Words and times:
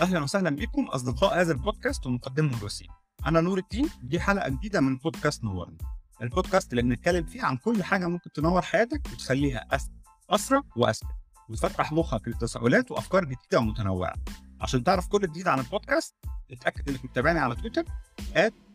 أهلا 0.00 0.20
وسهلا 0.22 0.50
بكم 0.50 0.84
أصدقاء 0.84 1.40
هذا 1.40 1.52
البودكاست 1.52 2.06
ومقدمه 2.06 2.58
الوسيم 2.58 2.88
أنا 3.26 3.40
نور 3.40 3.58
الدين 3.58 3.88
دي 4.02 4.20
حلقة 4.20 4.48
جديدة 4.48 4.80
من 4.80 4.96
بودكاست 4.96 5.44
نورنا 5.44 5.76
البودكاست 6.22 6.70
اللي 6.72 6.82
بنتكلم 6.82 7.24
فيه 7.24 7.42
عن 7.42 7.56
كل 7.56 7.82
حاجة 7.82 8.06
ممكن 8.06 8.32
تنور 8.32 8.62
حياتك 8.62 9.02
وتخليها 9.12 9.66
اسهل 9.70 9.92
اسرع 10.30 10.62
واذكى 10.76 11.06
وتفتح 11.48 11.92
مخك 11.92 12.28
لتساؤلات 12.28 12.90
وأفكار 12.90 13.24
جديدة 13.24 13.58
ومتنوعة. 13.58 14.14
عشان 14.60 14.84
تعرف 14.84 15.08
كل 15.08 15.20
جديد 15.20 15.48
عن 15.48 15.58
البودكاست 15.58 16.14
اتأكد 16.50 16.88
إنك 16.88 17.04
متابعني 17.04 17.38
على 17.38 17.56
تويتر 17.56 17.84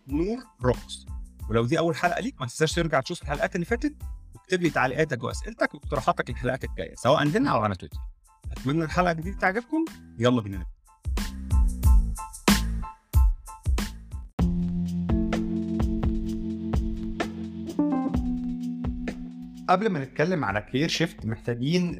نور 0.08 0.38
روكس 0.62 1.06
ولو 1.50 1.66
دي 1.66 1.80
أول 1.80 1.96
حلقة 1.96 2.20
ليك 2.22 2.42
ما 2.42 2.48
تنساش 2.48 2.74
ترجع 2.74 3.00
تشوف 3.00 3.22
الحلقات 3.22 3.56
اللي 3.56 3.66
فاتت 3.66 3.96
واكتب 4.36 4.62
لي 4.62 4.70
تعليقاتك 4.70 5.24
وأسئلتك 5.24 5.74
واقتراحاتك 5.74 6.30
للحلقات 6.30 6.64
الجاية 6.64 6.96
سواء 6.96 7.24
هنا 7.24 7.52
أو 7.52 7.60
على 7.60 7.76
تويتر. 7.76 7.98
أتمنى 8.52 8.84
الحلقة 8.84 9.12
الجديدة 9.12 9.38
تعجبكم. 9.38 9.86
يلا 10.20 10.42
بينا 10.42 10.66
قبل 19.70 19.90
ما 19.90 20.04
نتكلم 20.04 20.46
على 20.46 20.62
career 20.62 20.88
shift 20.88 21.26
محتاجين 21.26 22.00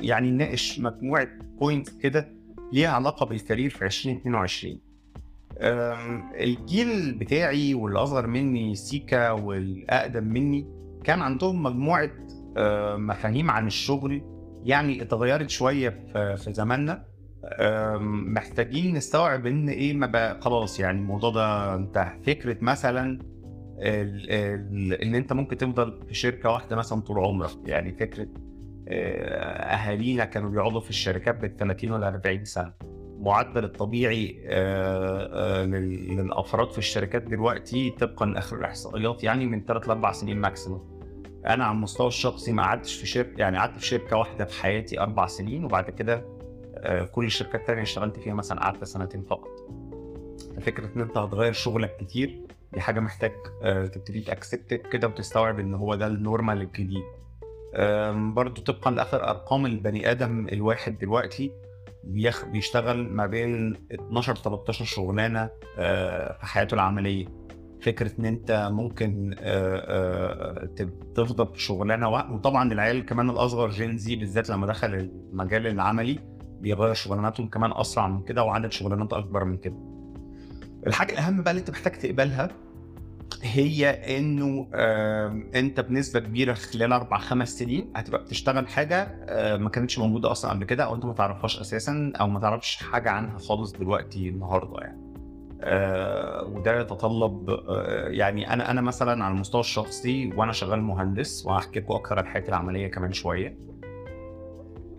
يعني 0.00 0.30
نناقش 0.30 0.80
مجموعة 0.80 1.28
point 1.60 1.88
كده 1.88 2.28
ليها 2.72 2.88
علاقة 2.90 3.26
بال 3.26 3.37
career 3.37 3.70
في 3.70 3.84
2022 3.84 4.78
الجيل 6.40 7.14
بتاعي 7.18 7.74
واللي 7.74 7.98
اصغر 7.98 8.26
مني 8.26 8.74
سيكا 8.74 9.30
والأقدم 9.30 10.24
مني 10.24 10.66
كان 11.04 11.22
عندهم 11.22 11.62
مجموعة 11.62 12.10
مفاهيم 12.96 13.50
عن 13.50 13.66
الشغل 13.66 14.22
يعني 14.64 15.02
اتغيرت 15.02 15.50
شوية 15.50 15.88
في 16.12 16.52
زماننا. 16.52 17.04
محتاجين 18.34 18.94
نستوعب 18.96 19.46
إن 19.46 19.68
إيه 19.68 19.94
ما 19.94 20.06
بقى 20.06 20.40
خلاص 20.40 20.80
يعني 20.80 20.98
الموضوع 20.98 21.30
ده 21.30 21.74
انتهى. 21.74 22.18
فكرة 22.26 22.56
مثلا 22.60 23.18
ال 23.82 24.92
إن 24.92 25.14
أنت 25.14 25.32
ممكن 25.32 25.56
تفضل 25.56 26.00
في 26.08 26.14
شركة 26.14 26.50
واحدة 26.50 26.76
مثلا 26.76 27.00
طول 27.00 27.18
عمرك. 27.18 27.50
يعني 27.64 27.92
فكرة 27.92 28.26
أهالينا 28.88 30.24
كانوا 30.24 30.50
بيقعدوا 30.50 30.80
في 30.80 30.90
الشركات 30.90 31.38
بال 31.40 31.56
30 31.56 31.92
ولا 31.92 32.08
40 32.08 32.44
سنة. 32.44 32.72
المعدل 33.18 33.64
الطبيعي 33.64 34.40
للأفراد 35.66 36.70
في 36.70 36.78
الشركات 36.78 37.22
دلوقتي 37.22 37.90
طبقا 37.90 38.26
لاخر 38.26 38.56
الإحصائيات 38.58 39.24
يعني 39.24 39.46
من 39.46 39.64
3 39.64 39.86
ل 39.86 39.90
4 39.90 40.12
سنين 40.12 40.36
ماكسيموم 40.40 41.00
أنا 41.46 41.64
على 41.64 41.74
المستوى 41.74 42.06
الشخصي 42.06 42.52
ما 42.52 42.62
قعدتش 42.62 42.94
في 42.96 43.06
شركه 43.06 43.40
يعني 43.40 43.58
قعدت 43.58 43.78
في 43.78 43.86
شركة 43.86 44.16
واحدة 44.16 44.44
في 44.44 44.62
حياتي 44.62 45.00
أربع 45.00 45.26
سنين 45.26 45.64
وبعد 45.64 45.90
كده 45.90 46.24
كل 47.12 47.24
الشركات 47.24 47.60
التانية 47.60 47.82
اشتغلت 47.82 48.16
فيها 48.16 48.34
مثلا 48.34 48.60
قعدت 48.60 48.84
سنتين 48.84 49.22
فقط. 49.22 49.50
فكرة 50.60 50.90
إن 50.96 51.00
أنت 51.00 51.18
هتغير 51.18 51.52
شغلك 51.52 51.96
كتير 51.96 52.42
دي 52.74 52.80
حاجة 52.80 53.00
محتاج 53.00 53.32
تبتدي 53.92 54.20
تأكسبت 54.20 54.74
كده 54.74 55.08
وتستوعب 55.08 55.58
إن 55.60 55.74
هو 55.74 55.94
ده 55.94 56.06
النورمال 56.06 56.60
الجديد 56.62 57.02
برضو 58.34 58.62
طبقا 58.62 58.90
لآخر 58.90 59.28
أرقام 59.30 59.66
البني 59.66 60.10
آدم 60.10 60.46
الواحد 60.52 60.98
دلوقتي 60.98 61.52
بيشتغل 62.52 63.08
ما 63.08 63.26
بين 63.26 63.74
12 63.92 64.34
13 64.34 64.84
شغلانة 64.84 65.50
في 65.76 66.38
حياته 66.46 66.74
العملية 66.74 67.26
فكرة 67.80 68.10
إن 68.18 68.24
أنت 68.24 68.68
ممكن 68.72 69.34
تفضل 71.14 71.46
في 71.46 71.60
شغلانة 71.62 72.08
وطبعا 72.08 72.72
العيال 72.72 73.06
كمان 73.06 73.30
الأصغر 73.30 73.70
جين 73.70 73.98
زي 73.98 74.16
بالذات 74.16 74.50
لما 74.50 74.66
دخل 74.66 74.94
المجال 74.94 75.66
العملي 75.66 76.18
بيغير 76.60 76.94
شغلاناتهم 76.94 77.48
كمان 77.48 77.72
أسرع 77.74 78.08
من 78.08 78.22
كده 78.22 78.42
وعدد 78.42 78.72
شغلانات 78.72 79.12
أكبر 79.12 79.44
من 79.44 79.56
كده. 79.56 79.91
الحاجة 80.86 81.12
الأهم 81.12 81.42
بقى 81.42 81.50
اللي 81.50 81.60
أنت 81.60 81.70
محتاج 81.70 81.92
تقبلها 81.92 82.48
هي 83.42 83.90
إنه 84.18 84.68
أنت 85.54 85.80
بنسبة 85.80 86.20
كبيرة 86.20 86.54
خلال 86.54 86.92
أربع 86.92 87.18
خمس 87.18 87.58
سنين 87.58 87.92
هتبقى 87.96 88.22
بتشتغل 88.22 88.68
حاجة 88.68 89.08
ما 89.56 89.68
كانتش 89.68 89.98
موجودة 89.98 90.30
أصلا 90.30 90.50
قبل 90.50 90.64
كده 90.64 90.84
أو 90.84 90.94
أنت 90.94 91.04
ما 91.04 91.12
تعرفهاش 91.12 91.60
أساسا 91.60 92.12
أو 92.20 92.28
ما 92.28 92.40
تعرفش 92.40 92.76
حاجة 92.76 93.10
عنها 93.10 93.38
خالص 93.38 93.72
دلوقتي 93.72 94.28
النهارده 94.28 94.80
يعني. 94.80 95.12
آه 95.64 96.44
وده 96.44 96.80
يتطلب 96.80 97.50
آه 97.50 98.08
يعني 98.08 98.52
أنا 98.52 98.70
أنا 98.70 98.80
مثلا 98.80 99.24
على 99.24 99.34
المستوى 99.34 99.60
الشخصي 99.60 100.32
وأنا 100.36 100.52
شغال 100.52 100.82
مهندس 100.82 101.46
وهحكي 101.46 101.80
لكم 101.80 101.94
أكتر 101.94 102.18
عن 102.18 102.26
حياتي 102.26 102.48
العملية 102.48 102.88
كمان 102.88 103.12
شوية 103.12 103.58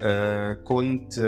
آه 0.03 0.53
كنت 0.53 1.19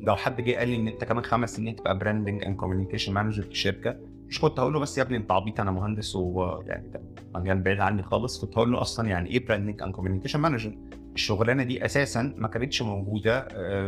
لو 0.00 0.16
حد 0.16 0.40
جه 0.40 0.56
قال 0.56 0.68
لي 0.68 0.76
إن 0.76 0.88
أنت 0.88 1.04
كمان 1.04 1.24
خمس 1.24 1.56
سنين 1.56 1.76
تبقى 1.76 1.98
branding 1.98 2.44
and 2.44 2.56
communication 2.56 3.12
manager 3.12 3.42
في 3.42 3.54
شركة 3.54 3.96
مش 4.28 4.40
كنت 4.40 4.60
هقول 4.60 4.72
له 4.72 4.80
بس 4.80 4.98
يا 4.98 5.02
ابني 5.02 5.16
أنت 5.16 5.32
عبيط 5.32 5.60
أنا 5.60 5.70
مهندس 5.70 6.16
ويعني 6.16 6.88
ده 6.88 7.02
مجال 7.34 7.60
بعيد 7.62 7.80
عني 7.80 8.02
خالص 8.02 8.40
كنت 8.44 8.58
هقول 8.58 8.72
له 8.72 8.80
أصلا 8.80 9.08
يعني 9.08 9.30
إيه 9.30 9.46
branding 9.46 9.82
and 9.82 9.94
communication 9.94 10.40
manager 10.40 10.78
الشغلانة 11.14 11.62
دي 11.62 11.84
أساسا 11.84 12.34
ما 12.38 12.48
كانتش 12.48 12.82
موجودة 12.82 13.40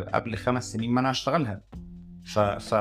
قبل 0.02 0.36
خمس 0.36 0.72
سنين 0.72 0.90
ما 0.90 1.00
أنا 1.00 1.10
اشتغلها 1.10 1.60
ف, 2.24 2.38
ف 2.38 2.74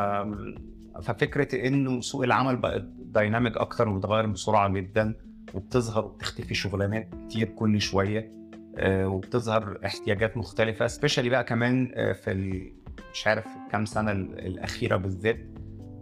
ففكرة 1.02 1.68
إنه 1.68 2.02
سوق 2.02 2.23
العمل 2.23 2.56
بقى 2.57 2.88
dynamic 3.00 3.57
أكتر 3.57 3.90
وبتغير 3.90 4.25
بسرعة 4.28 4.69
جدا 4.69 5.16
وبتظهر 5.53 6.06
وبتختفي 6.06 6.53
شغلانات 6.56 7.09
كتير 7.29 7.47
كل 7.47 7.81
شوية. 7.81 8.42
وبتظهر 8.81 9.79
احتياجات 9.85 10.38
مختلفة 10.38 10.88
specially 10.88 11.29
بقى 11.29 11.44
كمان 11.44 11.91
في 12.13 12.72
مش 13.13 13.28
عارف 13.28 13.45
كام 13.72 13.85
سنة 13.85 14.11
الأخيرة 14.11 14.97
بالذات 14.97 15.39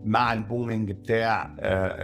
مع 0.05 0.33
ال 0.33 0.40
booming 0.40 0.91
بتاع 0.91 1.55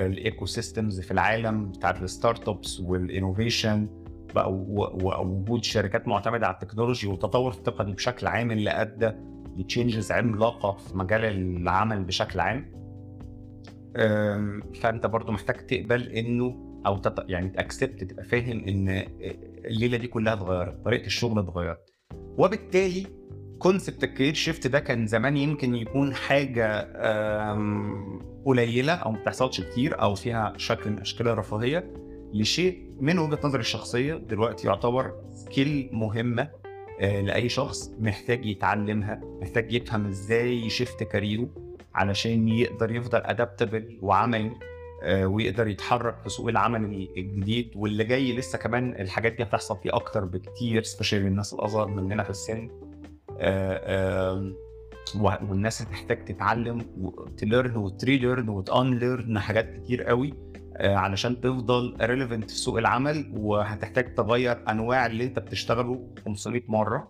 ال 0.05 0.45
ecosystems 0.45 0.99
في 1.01 1.11
العالم 1.11 1.71
بتاع 1.71 1.89
ال 1.89 1.96
startups 1.96 2.49
وال 2.49 2.79
innovation 2.79 3.87
ووجود 4.35 5.63
شركات 5.63 6.07
معتمدة 6.07 6.47
على 6.47 6.53
ال 6.53 6.58
technology 6.58 7.07
والتطور 7.07 7.51
التقني 7.51 7.93
بشكل 7.93 8.27
عام 8.27 8.51
اللي 8.51 8.69
أدى 8.69 9.11
ل 9.57 9.64
changes 9.64 10.11
عملاقة 10.11 10.71
في 10.71 10.97
مجال 10.97 11.25
العمل 11.25 12.03
بشكل 12.03 12.39
عام 12.39 12.71
فأنت 14.81 15.05
برضو 15.05 15.31
محتاج 15.31 15.55
تقبل 15.65 16.03
إنه 16.03 16.63
أو. 16.85 17.01
يعني 17.27 17.49
ت 17.49 17.57
accept 17.57 18.03
تبقى 18.03 18.23
فاهم 18.23 18.59
إن 18.67 19.05
الليلة 19.67 19.97
دي 19.97 20.07
كلها 20.07 20.33
اتغيرت 20.33 20.85
طريقة 20.85 21.05
الشغل 21.05 21.39
اتغيرت. 21.39 21.93
وبالتالي 22.37 23.07
concept 23.59 24.03
ال 24.03 24.08
career 24.08 24.33
shift 24.33 24.67
ده 24.67 24.79
كان 24.79 25.07
زمان 25.07 25.37
يمكن 25.37 25.75
يكون 25.75 26.13
حاجة 26.13 26.81
قليلة 28.45 28.93
أو 28.93 29.11
ما 29.11 29.19
بتحصلش 29.19 29.61
كتير 29.61 30.01
أو 30.01 30.15
فيها 30.15 30.53
شكل 30.57 30.89
من 30.89 30.99
أشكال 30.99 31.27
الرفاهية 31.27 31.93
لشيء 32.33 32.91
من 32.99 33.19
وجهة 33.19 33.39
نظري 33.43 33.61
الشخصية 33.61 34.13
دلوقتي 34.15 34.67
يعتبر 34.67 35.13
skill 35.33 35.89
مهمة 35.93 36.49
لأي 37.01 37.49
شخص 37.49 37.91
محتاج 37.99 38.45
يتعلمها 38.45 39.21
محتاج 39.41 39.73
يفهم 39.73 40.05
إزاي 40.07 40.65
ي 40.65 40.72
shift 40.72 41.03
career 41.03 41.43
ه 41.43 41.49
علشان 41.95 42.47
يقدر 42.47 42.91
يفضل 42.95 43.19
adaptable 43.25 43.99
وعملي. 44.01 44.51
ويقدر 45.03 45.67
يتحرك 45.67 46.19
في 46.23 46.29
سوق 46.29 46.47
العمل 46.49 47.09
الجديد 47.17 47.71
واللي 47.75 48.03
جاي 48.03 48.35
لسه 48.37 48.57
كمان 48.57 48.95
الحاجات 49.01 49.33
دي 49.33 49.43
هتحصل 49.43 49.77
فيه 49.83 49.89
أكتر 49.95 50.25
بكتير 50.25 50.83
especially 50.83 51.27
الناس 51.27 51.53
الأصغر 51.53 51.87
مننا 51.87 52.23
في 52.23 52.29
السن. 52.29 52.69
والناس 55.15 55.81
هتحتاج 55.81 56.25
تتعلم 56.25 56.81
وتليرن 56.97 57.75
وتريليرن 57.75 58.49
وتانليرن 58.49 59.39
حاجات 59.39 59.73
كتير 59.73 60.03
قوي 60.03 60.33
علشان 60.79 61.41
تفضل 61.41 61.97
relevant 62.01 62.51
في 62.51 62.57
سوق 62.57 62.77
العمل 62.77 63.33
وهتحتاج 63.37 64.13
تغير 64.15 64.57
أنواع 64.69 65.05
اللي 65.05 65.23
أنت 65.23 65.39
بتشتغله 65.39 66.07
500 66.25 66.61
مرة. 66.67 67.09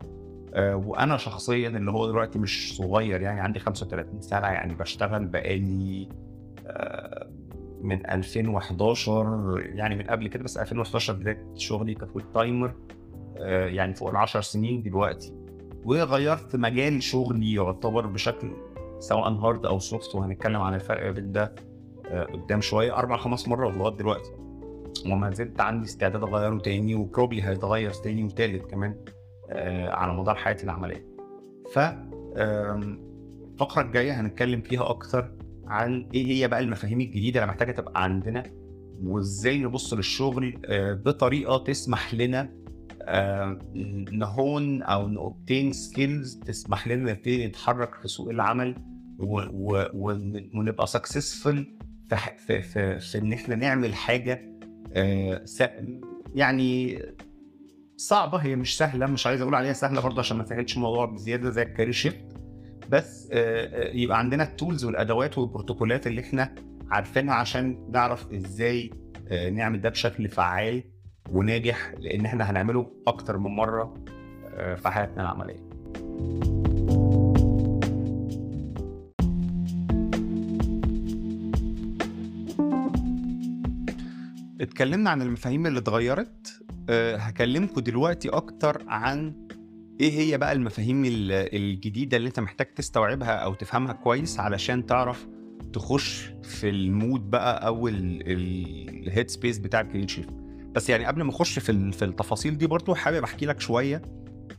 وأنا 0.57 1.18
شخصيا 1.18 1.69
اللي 1.69 1.92
هو 1.92 2.07
دلوقتي 2.07 2.40
مش 2.40 2.78
صغير 2.78 3.22
يعني 3.22 3.40
عندي 3.40 3.60
35 3.60 4.22
سنة 4.22 4.48
يعني 4.48 4.74
بشتغل 4.75 5.25
بقالي 5.25 6.10
من 7.81 8.09
2011 8.09 9.59
يعني 9.59 9.95
من 9.95 10.03
قبل 10.03 10.27
كده 10.27 10.44
بس 10.44 10.57
2011 10.57 11.13
بداية 11.13 11.53
شغلي 11.56 11.95
ك 11.95 12.01
full 12.01 12.24
timer 12.33 12.74
يعني 13.45 13.94
فوق 13.94 14.09
ال 14.09 14.15
10 14.15 14.41
سنين 14.41 14.81
دلوقتي. 14.81 15.33
وغيرت 15.83 16.56
مجال 16.56 17.03
شغلي 17.03 17.53
يعتبر 17.53 18.06
بشكل 18.06 18.51
سواء 19.00 19.29
hard 19.30 19.65
أو 19.65 19.79
soft 19.80 20.15
وهنتكلم 20.15 20.62
عن 20.62 20.74
الفرق 20.74 21.12
بين 21.12 21.31
ده 21.31 21.56
قدام 22.33 22.62
شوية 22.62 22.97
أربع 22.97 23.18
خمس 23.18 23.47
مرات 23.47 23.77
لغاية 23.77 23.95
دلوقتي. 23.95 24.31
وما 25.06 25.31
زلت 25.31 25.62
عندي 25.62 25.85
استعداد 25.85 26.23
أغيره 26.23 26.57
تاني 26.57 26.95
و 26.95 27.01
probably 27.01 27.44
هيتغير 27.44 27.91
تاني 27.91 28.23
وتالت 28.23 28.65
كمان 28.71 28.95
على 29.89 30.13
مدار 30.13 30.35
حياتي 30.35 30.63
العملية. 30.63 31.06
ف 31.73 31.80
الفقرة 33.53 33.81
الجاية 33.81 34.21
هنتكلم 34.21 34.62
فيها 34.62 34.89
أكتر 34.89 35.31
عن 35.68 36.10
إيه 36.14 36.25
هي 36.28 36.48
بقى 36.48 36.60
المفاهيم 36.60 37.02
الجديدة 37.02 37.40
اللي 37.40 37.52
محتاجة 37.52 37.72
تبقى 37.72 38.04
عندنا 38.04 38.44
وإزاي 39.04 39.60
نبص 39.60 39.94
للشغل 39.94 40.60
بطريقة 41.06 41.58
تسمح 41.58 42.14
لنا 42.14 42.50
ن 44.12 44.26
hone 44.26 44.83
أو 44.84 45.08
ن 45.07 45.17
obtain 45.17 45.74
skills 45.74 46.36
تسمح 46.40 46.88
لنا 46.88 47.12
نبتدي 47.12 47.48
نتحرك 47.48 47.96
في 47.96 48.08
سوق 48.08 48.30
العمل 48.30 48.75
ونبقى 50.54 50.88
successful 50.88 51.77
في, 52.48 52.62
في, 52.62 53.00
في, 53.00 53.18
إن 53.18 53.34
إحنا 53.34 53.56
نعمل 53.56 53.94
حاجة 53.96 54.58
آه 54.94 55.46
يعني 56.36 57.00
صعبة 57.98 58.38
هي 58.38 58.56
مش 58.56 58.78
سهلة 58.78 59.06
مش 59.06 59.28
عايز 59.28 59.42
أقول 59.42 59.56
عليها 59.56 59.74
سهلة 59.74 60.02
برضه 60.02 60.19
عشان 60.19 60.38
ما 60.38 60.46
سهلش 60.46 60.75
الموضوع 60.78 61.06
بزيادة 61.06 61.50
زي 61.50 61.62
ال 61.62 61.66
career 61.66 61.94
shift 61.94 62.37
بس 62.89 63.30
آه 63.31 63.88
يبقى 63.94 64.19
عندنا 64.19 64.44
ال 64.44 64.50
tools 64.50 64.86
والأدوات 64.86 65.38
والبروتوكولات 65.38 66.07
اللي 66.07 66.22
إحنا 66.22 66.56
عارفينها 66.92 67.34
عشان 67.34 67.89
نعرف 67.92 68.31
إزاي 68.34 68.89
آه 69.28 69.50
نعمل 69.50 69.81
ده 69.81 69.89
بشكل 69.89 70.28
فعال 70.30 70.84
وناجح 71.31 71.94
لأن 72.00 72.25
إحنا 72.25 72.51
هنعمله 72.51 72.92
أكتر 73.07 73.38
من 73.38 73.51
مرة 73.56 73.94
آه 74.56 74.75
في 74.75 74.89
حياتنا 74.89 75.22
العملية. 75.24 75.68
اتكلمنا 84.62 85.10
عن 85.10 85.22
المفاهيم 85.22 85.68
اللي 85.68 85.80
اتغيرت 85.80 86.60
هكلمكم 86.90 87.81
دلوقتي 87.81 88.30
أكتر 88.30 88.83
عن 88.88 89.48
إيه 90.01 90.11
هي 90.19 90.38
بقى 90.38 90.51
المفاهيم 90.53 91.03
الجديدة 91.05 92.17
اللي 92.17 92.27
أنت 92.27 92.39
محتاج 92.39 92.67
تستوعبها 92.73 93.31
أو 93.31 93.53
تفهمها 93.53 93.94
كويس 93.94 94.39
علشان 94.39 94.85
تعرف 94.85 95.27
تخش 95.73 96.31
في 96.44 96.69
ال 96.69 96.81
mood 96.81 97.30
بقى 97.29 97.67
أو 97.67 97.88
ال 97.88 98.16
head 98.16 99.30
space 99.30 99.57
بتاع 99.57 99.81
ال 99.81 99.85
career 99.85 100.07
shift 100.07 100.30
بس 100.75 100.89
يعني 100.89 101.05
قبل 101.05 101.21
ما 101.21 101.29
أخش 101.29 101.59
في 101.59 101.91
في 101.91 102.05
التفاصيل 102.05 102.57
دي 102.57 102.67
برضو 102.67 102.95
حابب 102.95 103.23
أحكي 103.23 103.45
لك 103.45 103.59
شوية 103.59 104.01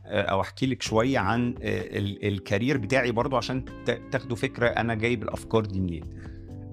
أو 0.05 0.41
أحكي 0.41 0.65
لك 0.65 0.81
شوية 0.81 1.19
عن 1.19 1.55
ال 2.23 2.31
career 2.31 2.77
بتاعي 2.77 3.11
برضو 3.11 3.37
عشان 3.37 3.65
تاخدوا 4.11 4.35
فكرة 4.35 4.67
أنا 4.67 4.95
جايب 4.95 5.23
الأفكار 5.23 5.65
دي 5.65 5.79
منين. 5.79 6.03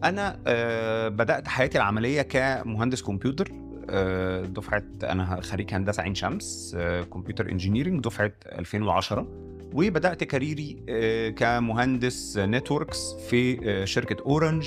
أنا 0.05 0.39
بدأت 1.09 1.49
حياتي 1.49 1.79
العملية 1.79 2.23
كمهندس 2.23 3.03
كمبيوتر. 3.03 3.53
دفعة 4.45 4.83
أنا 5.03 5.41
خريج 5.41 5.75
هندسة 5.75 6.03
عين 6.03 6.15
شمس 6.15 6.77
computer 7.13 7.51
engineering 7.51 8.05
دفعة 8.05 8.33
2010 8.47 9.27
وبدأت 9.73 10.25
career 10.25 10.69
ي 10.69 10.77
كمهندس 11.37 12.39
networks 12.39 13.15
في 13.29 13.83
شركة 13.87 14.23
Orange 14.23 14.67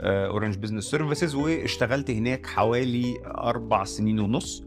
Orange 0.00 0.56
Business 0.56 0.84
Services 0.84 1.34
واشتغلت 1.34 2.10
هناك 2.10 2.46
حوالي 2.46 3.14
أربع 3.26 3.84
سنين 3.84 4.20
ونص. 4.20 4.64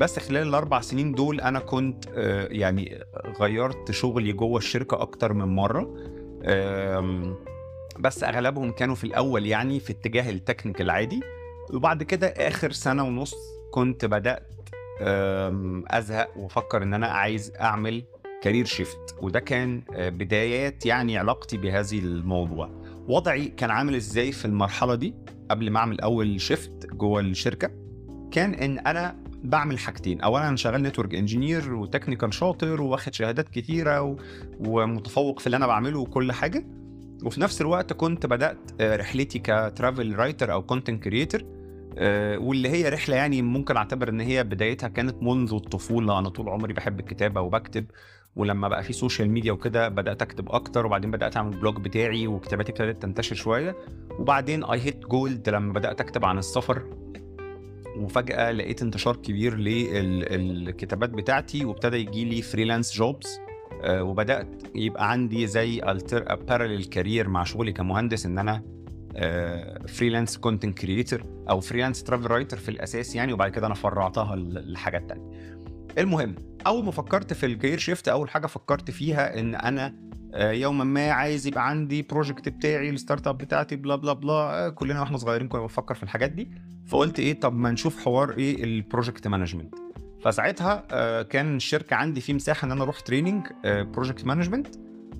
بس 0.00 0.18
خلال 0.18 0.48
الأربع 0.48 0.80
سنين 0.80 1.12
دول 1.12 1.40
أنا 1.40 1.58
كنت 1.58 2.04
يعني 2.50 2.98
غيرت 3.40 3.90
شغلي 3.90 4.32
جوه 4.32 4.58
الشركة 4.58 5.02
أكتر 5.02 5.32
من 5.32 5.44
مرة. 5.44 5.94
بس 8.00 8.24
أغلبهم 8.24 8.72
كانوا 8.72 8.94
في 8.94 9.04
الأول 9.04 9.46
يعني 9.46 9.80
في 9.80 9.92
اتجاه 9.92 10.30
ال 10.30 10.35
technical 10.35 10.80
العادي 10.80 11.20
وبعد 11.72 12.02
كده 12.02 12.26
آخر 12.26 12.72
سنة 12.72 13.04
ونص 13.04 13.34
كنت 13.70 14.04
بدأت 14.04 14.46
أزهق 15.90 16.30
وأفكر 16.36 16.82
إن 16.82 16.94
أنا 16.94 17.06
عايز 17.06 17.52
أعمل 17.60 18.04
career 18.42 18.64
shift 18.64 19.14
وده 19.22 19.40
كان 19.40 19.82
بدايات 19.90 20.86
يعني 20.86 21.18
علاقتي 21.18 21.56
بهذه 21.56 21.98
الموضوع. 21.98 22.70
وضعي 23.08 23.44
كان 23.46 23.70
عامل 23.70 23.94
إزاي 23.94 24.32
في 24.32 24.44
المرحلة 24.44 24.94
دي؟ 24.94 25.14
قبل 25.50 25.70
ما 25.70 25.78
أعمل 25.78 26.00
أول 26.00 26.40
shift 26.40 26.86
جوه 26.86 27.20
الشركة 27.20 27.70
كان 28.30 28.54
إن 28.54 28.78
أنا 28.78 29.24
بعمل 29.44 29.78
حاجتين. 29.78 30.20
اولا 30.20 30.48
أنا 30.48 30.56
شغال 30.56 30.82
network 30.82 31.14
engineer 31.14 31.74
و 31.74 31.80
technical 31.80 32.34
شاطر 32.34 32.82
واخد 32.82 33.14
شهادات 33.14 33.48
كتيرة 33.48 34.02
و... 34.02 34.16
ومتفوق 34.60 35.40
في 35.40 35.46
اللي 35.46 35.56
أنا 35.56 35.66
بعمله 35.66 36.00
وكل 36.00 36.32
حاجة. 36.32 36.66
وفي 37.24 37.40
نفس 37.40 37.60
الوقت 37.60 37.92
كنت 37.92 38.26
بدأت 38.26 38.58
رحلتي 38.80 39.38
ك 39.38 39.49
travel 39.49 40.16
writer 40.16 40.52
أو 40.52 40.62
content 40.62 41.02
creator 41.04 41.42
واللي 42.38 42.68
هي 42.68 42.88
رحلة 42.88 43.16
يعني 43.16 43.42
ممكن 43.42 43.76
أعتبر 43.76 44.08
إن 44.08 44.20
هي 44.20 44.44
بدايتها 44.44 44.88
كانت 44.88 45.22
منذ 45.22 45.54
الطفولة. 45.54 46.18
أنا 46.18 46.28
طول 46.28 46.48
عمري 46.48 46.72
بحب 46.72 47.00
الكتابة 47.00 47.40
وبكتب 47.40 47.84
ولما 48.36 48.68
بقى 48.68 48.82
في 48.82 48.92
social 48.92 49.30
media 49.30 49.52
وكده 49.52 49.88
بدأت 49.88 50.22
أكتب 50.22 50.48
أكتر 50.52 50.86
وبعدين 50.86 51.10
بدأت 51.10 51.36
أعمل 51.36 51.56
blog 51.56 51.76
بتاعي 51.76 52.26
وكتاباتي 52.26 52.72
ابتدت 52.72 53.02
تنتشر 53.02 53.34
شوية. 53.36 53.76
وبعدين 54.18 54.64
I 54.64 54.80
hit 54.80 55.06
gold 55.06 55.48
لما 55.48 55.72
بدأت 55.72 56.00
أكتب 56.00 56.24
عن 56.24 56.38
السفر. 56.38 56.82
وفجأة 57.98 58.52
لقيت 58.52 58.82
انتشار 58.82 59.16
كبير 59.16 59.56
للكتابات 59.56 61.10
بتاعتي 61.10 61.64
وابتدى 61.64 61.96
يجي 61.96 62.24
لي 62.24 62.42
freelance 62.42 62.96
jobs 62.96 63.38
وبدأت 63.88 64.62
يبقى 64.74 65.10
عندي 65.10 65.46
زي 65.46 65.82
alter 65.90 66.34
parallel 66.34 66.84
career 66.84 67.28
مع 67.28 67.44
شغلي 67.44 67.72
كمهندس 67.72 68.26
إن 68.26 68.38
أنا 68.38 68.62
freelance 69.88 70.38
content 70.38 70.78
creator 70.78 71.24
أو 71.50 71.60
freelance 71.60 72.02
travel 72.02 72.26
writer 72.26 72.56
في 72.56 72.68
الأساس 72.68 73.14
يعني 73.14 73.32
وبعد 73.32 73.50
كده 73.50 73.66
أنا 73.66 73.74
فرعتها 73.74 74.36
لحاجات 74.36 75.08
تانية. 75.08 75.30
المهم 75.98 76.34
أول 76.66 76.84
ما 76.84 76.90
فكرت 76.90 77.32
في 77.32 77.46
ال 77.46 77.51
career 77.51 77.78
shift 77.78 78.08
أول 78.08 78.30
حاجة 78.30 78.46
فكرت 78.46 78.90
فيها 78.90 79.40
إن 79.40 79.54
أنا 79.54 79.94
يوما 80.34 80.84
ما 80.84 81.10
عايز 81.10 81.46
يبقى 81.46 81.68
عندي 81.68 82.02
project 82.02 82.48
بتاعي 82.48 82.90
ال 82.90 83.26
startup 83.26 83.38
بتاعتي 83.38 83.76
blah 83.76 83.96
blah 83.96 84.12
blah 84.12 84.70
كلنا 84.74 85.00
وإحنا 85.00 85.16
صغيرين 85.16 85.48
كنا 85.48 85.60
بنفكر 85.60 85.94
في 85.94 86.02
الحاجات 86.02 86.30
دي. 86.30 86.50
فقلت 86.86 87.18
إيه 87.18 87.40
طب 87.40 87.54
ما 87.54 87.70
نشوف 87.70 88.04
حوار 88.04 88.30
إيه 88.38 88.64
ال 88.64 88.72
project 88.72 89.28
management 89.28 89.74
فساعتها 90.24 91.22
كان 91.22 91.56
الشركة 91.56 91.96
عندي 91.96 92.20
في 92.20 92.32
مساحة 92.32 92.66
إن 92.66 92.72
أنا 92.72 92.82
أروح 92.82 93.00
training 93.00 93.46
project 93.64 94.26
management 94.26 94.66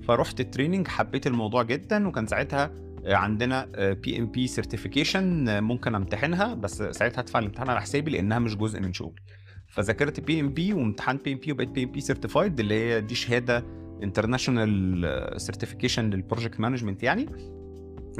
فرحت 0.07 0.39
ال 0.39 0.44
training 0.44 0.87
حبيت 0.87 1.27
الموضوع 1.27 1.63
جدا 1.63 2.07
وكان 2.07 2.27
ساعتها 2.27 2.71
عندنا 3.05 3.67
PMP 3.93 4.47
certification 4.47 5.45
ممكن 5.63 5.95
أمتحنها 5.95 6.53
بس 6.53 6.83
ساعتها 6.83 7.19
ادفع 7.19 7.39
الامتحان 7.39 7.69
على 7.69 7.81
حسابي 7.81 8.11
لأنها 8.11 8.39
مش 8.39 8.55
جزء 8.55 8.79
من 8.79 8.93
شغلي. 8.93 9.21
فذاكرت 9.67 10.19
بي 10.19 10.39
ام 10.39 10.49
بي 10.49 10.73
وامتحنت 10.73 11.25
بي 11.25 11.33
ام 11.33 11.39
بي 11.39 11.51
وبقيت 11.51 11.69
بي 11.69 11.83
ام 11.83 11.91
بي 11.91 12.01
سيرتيفايد 12.01 12.59
اللي 12.59 12.73
هي 12.73 13.01
دي 13.01 13.15
شهادة 13.15 13.63
international 14.03 15.41
certification 15.41 16.09
لل 16.09 16.20
project 16.20 16.59
management 16.59 17.03
يعني. 17.03 17.29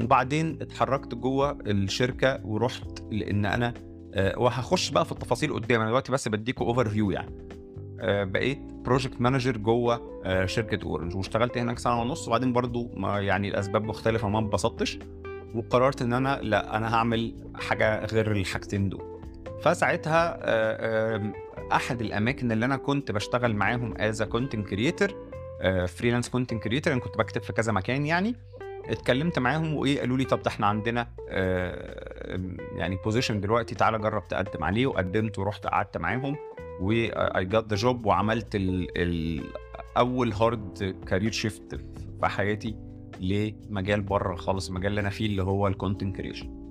وبعدين 0.02 0.58
اتحركت 0.62 1.16
جوه 1.16 1.58
الشركة 1.68 2.40
ورحت 2.46 3.00
لأن 3.12 3.46
أنا 3.46 3.74
وهخش 4.16 4.90
بقى 4.90 5.06
في 5.06 5.12
التفاصيل 5.12 5.54
قدام. 5.54 5.80
أنا 5.82 5.90
دلوقتي 5.90 6.12
بس 6.12 6.28
بديكوا 6.28 6.68
overview 6.68 7.12
يعني 7.12 7.32
بقيت 8.26 8.60
project 8.60 9.22
manager 9.22 9.58
جوه 9.58 10.22
شركة 10.46 10.86
Orange 10.86 11.16
واشتغلت 11.16 11.58
هناك 11.58 11.80
سنه 11.80 12.02
ونص 12.02 12.28
وبعدين 12.28 12.54
برضو 12.54 12.92
ما 12.98 13.20
يعني 13.20 13.48
الأسباب 13.48 13.84
مختلفة 13.84 14.30
ما 14.30 14.40
انبسطتش. 14.40 15.00
وقررت 15.56 16.02
إن 16.02 16.14
أنا 16.14 16.40
لا 16.42 16.78
أنا 16.78 16.96
هعمل 16.96 17.36
حاجة 17.56 18.06
غير 18.06 18.32
الحاجتين 18.32 18.90
دول. 18.90 19.22
فساعتها 19.62 20.40
أحد 21.76 22.02
الأماكن 22.02 22.52
اللي 22.52 22.66
أنا 22.66 22.78
كنت 22.78 23.12
بشتغل 23.12 23.56
معاهم 23.56 23.94
as 23.98 24.24
content 24.24 24.68
creator 24.68 25.10
freelance 25.88 26.30
content 26.30 26.64
creator 26.64 26.94
أنا 26.94 27.02
كنت 27.02 27.18
بكتب 27.18 27.42
في 27.42 27.54
كذا 27.54 27.72
مكان 27.72 28.06
يعني. 28.06 28.36
اتكلمت 28.90 29.40
معاهم 29.40 29.74
وإيه 29.74 30.00
قالوا 30.00 30.18
لي 30.18 30.26
طب 30.26 30.42
ده 30.42 30.48
إحنا 30.52 30.68
عندنا 30.68 31.08
يعني 32.76 32.96
position 33.06 33.42
دلوقتي 33.42 33.76
تعالى 33.76 34.00
جرب 34.00 34.28
تقدم 34.28 34.64
عليه 34.64 34.88
وقدمت 34.88 35.40
ورحت 35.40 35.68
قعدت 35.68 35.98
معاهم 35.98 36.36
و 36.82 37.12
I 37.46 37.51
got 37.51 37.68
the 37.70 37.76
job 37.76 38.06
وعملت 38.06 38.56
ال 38.56 38.88
ال 38.98 39.44
أول 39.98 40.34
hard 40.34 40.96
career 41.08 41.32
shift 41.32 41.76
في 42.22 42.28
حياتي 42.28 42.76
لمجال 43.20 44.02
بره 44.02 44.36
خالص 44.36 44.68
المجال 44.70 44.90
اللي 44.90 45.02
أنا 45.02 45.10
فيه 45.10 45.26
اللي 45.26 45.44
هو 45.44 45.68
ال 45.68 45.74
content 45.74 46.16
creation 46.16 46.66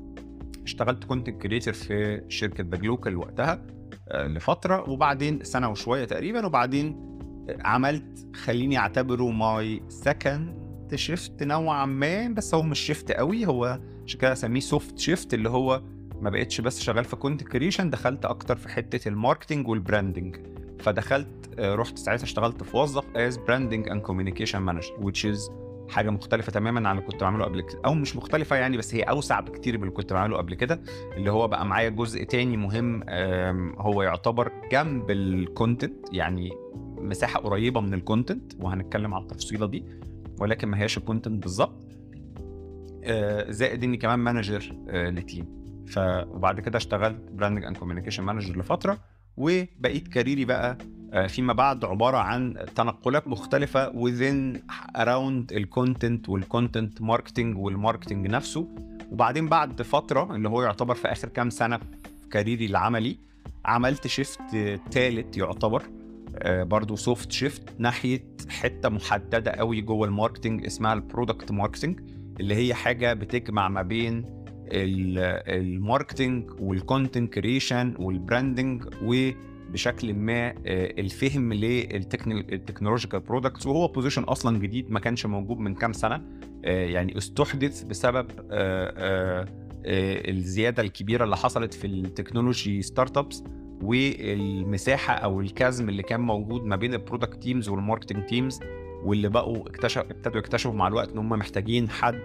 اشتغلت 0.63 1.05
content 1.05 1.43
creator 1.43 1.75
في 1.75 2.25
شركة 2.29 2.65
The 2.71 2.77
Glocal 2.77 3.17
وقتها 3.17 3.67
لفترة 4.15 4.91
وبعدين 4.91 5.45
سنة 5.45 5.71
وشوية 5.71 6.05
تقريبا 6.05 6.47
وبعدين 6.47 7.15
عملت 7.65 8.37
خليني 8.37 8.79
أعتبره 8.79 9.31
my 9.31 9.83
second 9.89 10.64
shift 10.95 11.43
نوعا 11.43 11.87
ما 11.87 12.29
بس 12.29 12.55
هو 12.55 12.63
مش 12.63 12.79
shift 12.81 13.13
قوي. 13.13 13.47
هو 13.47 13.81
عشان 14.07 14.21
كده 14.21 14.33
أسميه 14.33 14.61
soft 14.61 14.99
shift 14.99 15.35
اللي 15.35 15.49
هو 15.49 15.83
ما 16.21 16.31
بقتش 16.31 16.61
بس 16.61 16.81
شغال 16.81 17.05
في 17.05 17.17
content 17.17 17.49
creation 17.49 17.91
دخلت 17.91 18.25
أكتر 18.25 18.57
في 18.57 18.69
حتة 18.69 19.09
ال 19.09 19.15
marketing 19.15 19.69
وال 19.69 19.83
branding 19.83 20.37
فدخلت 20.81 21.61
رحت 21.61 21.99
ساعتها 21.99 22.25
اشتغلت 22.25 22.63
في 22.63 22.77
وظف 22.77 23.17
از 23.17 23.37
branding 23.37 23.89
and 23.89 24.03
communication 24.03 24.59
manager 24.59 24.93
which 25.03 25.35
is 25.35 25.51
حاجة 25.89 26.11
مختلفة 26.11 26.53
تماما 26.53 26.89
عن 26.89 26.99
اللي 26.99 27.11
كنت 27.11 27.21
بعمله 27.21 27.45
قبل 27.45 27.61
كده. 27.61 27.81
أو 27.85 27.95
مش 27.95 28.17
مختلفة 28.17 28.57
يعني 28.57 28.77
بس 28.77 28.95
هي 28.95 29.03
أوسع 29.03 29.41
بكتير 29.41 29.77
من 29.77 29.83
اللي 29.83 29.95
كنت 29.95 30.13
بعمله 30.13 30.37
قبل 30.37 30.55
كده. 30.55 30.81
اللي 31.17 31.31
هو 31.31 31.49
بقى 31.49 31.67
معايا 31.67 31.89
جزء 31.89 32.25
تاني 32.25 32.57
مهم 32.57 33.03
هو 33.79 34.03
يعتبر 34.03 34.53
جنب 34.73 35.11
ال 35.11 35.23
content 35.23 36.07
يعني 36.13 36.51
مساحة 36.99 37.41
قريبة 37.41 37.81
من 37.81 37.95
ال 37.95 38.02
content 38.02 38.53
وهنتكلم 38.61 39.15
على 39.15 39.23
التفصيلة 39.23 39.67
دي. 39.67 39.85
ولكن 40.41 40.69
ما 40.69 40.79
هياش 40.79 40.99
ال 40.99 41.04
content 41.04 41.43
بالظبط 41.43 41.85
زائد 43.49 43.85
إني 43.85 43.97
كمان 43.97 44.19
manager 44.19 44.77
ل 44.93 45.05
team. 45.05 45.65
ف 45.87 45.99
وبعد 46.27 46.61
كده 46.61 46.77
اشتغلت 46.77 47.31
branding 47.33 47.65
and 47.65 47.77
communication 47.77 48.23
manager 48.23 48.59
لفترة 48.59 48.99
وبقيت 49.37 50.09
career 50.09 50.40
ي 50.40 50.45
بقى 50.45 50.79
آه، 51.13 51.27
فيما 51.27 51.53
بعد 51.53 51.85
عبارة 51.85 52.17
عن 52.17 52.55
تنقلات 52.75 53.29
مختلفة 53.29 53.93
within 53.93 54.59
around 54.97 55.53
ال 55.57 55.66
content 55.66 56.29
وال 56.29 56.45
content 56.45 57.03
marketing 57.03 57.59
وال 57.59 57.71
marketing 57.71 58.27
نفسه. 58.27 58.69
وبعدين 59.11 59.49
بعد 59.49 59.83
فترة 59.83 60.35
اللي 60.37 60.49
هو 60.49 60.63
يعتبر 60.63 60.95
في 60.95 61.13
آخر 61.13 61.29
كام 61.29 61.51
سنة 61.51 61.79
في 62.23 62.29
career 62.31 62.62
ي 62.62 62.67
العملي 62.67 63.19
عملت 63.65 64.07
shift 64.07 64.41
ثالث 64.91 65.37
يعتبر. 65.37 65.83
آه، 65.83 66.04
برضو 66.45 66.97
soft 66.97 67.33
shift 67.33 67.81
ناحية 67.81 68.25
حتة 68.49 68.89
محددة 68.89 69.51
قوي 69.51 69.81
جوه 69.81 70.07
ال 70.07 70.13
marketing 70.13 70.67
اسمها 70.67 70.93
ال 70.93 71.00
product 71.00 71.53
marketing 71.53 72.01
اللي 72.41 72.55
هي 72.55 72.75
حاجة 72.75 73.13
بتجمع 73.13 73.69
ما 73.69 73.83
بين 73.83 74.25
ال 74.73 74.91
marketing 74.91 76.51
وال 76.61 76.77
content 76.77 77.35
creation 77.35 77.95
وال 77.99 78.16
branding 78.16 78.85
وبشكل 79.03 80.15
ما 80.15 80.49
آه، 80.49 80.55
الفهم 81.01 81.53
لل 81.53 81.75
technological 81.75 83.21
products 83.21 83.67
وهو 83.67 83.89
position 83.89 84.23
أصلا 84.23 84.59
جديد 84.59 84.91
ما 84.91 85.01
كانش 85.01 85.27
موجود 85.27 85.59
من 85.59 85.75
كام 85.75 85.93
سنة 85.93 86.23
آه، 86.65 86.87
يعني 86.87 87.19
استحدث 87.19 87.83
بسبب 87.83 88.27
الزيادة 89.87 90.83
الكبيرة 90.83 91.25
اللي 91.25 91.37
حصلت 91.37 91.75
في 91.75 91.87
ال 91.87 92.83
technology 92.83 93.17
startups 93.17 93.45
والمساحة 93.85 95.15
أو 95.15 95.41
ال 95.41 95.49
chasm 95.49 95.89
اللي 95.89 96.03
كان 96.03 96.21
موجود 96.21 96.65
ما 96.65 96.77
بين 96.77 96.95
ال 96.95 97.01
product 97.01 97.43
teams 97.43 97.69
وال 97.69 97.79
marketing 97.79 98.27
teams 98.27 98.61
واللي 99.05 99.29
بقوا 99.29 99.69
اكتشف 99.69 100.01
ابتدوا 100.01 100.39
يكتشفوا 100.39 100.73
مع 100.73 100.89
الوقت 100.89 101.13
إن 101.13 101.19
هم 101.19 101.29
محتاجين 101.29 101.91
حد 101.91 102.21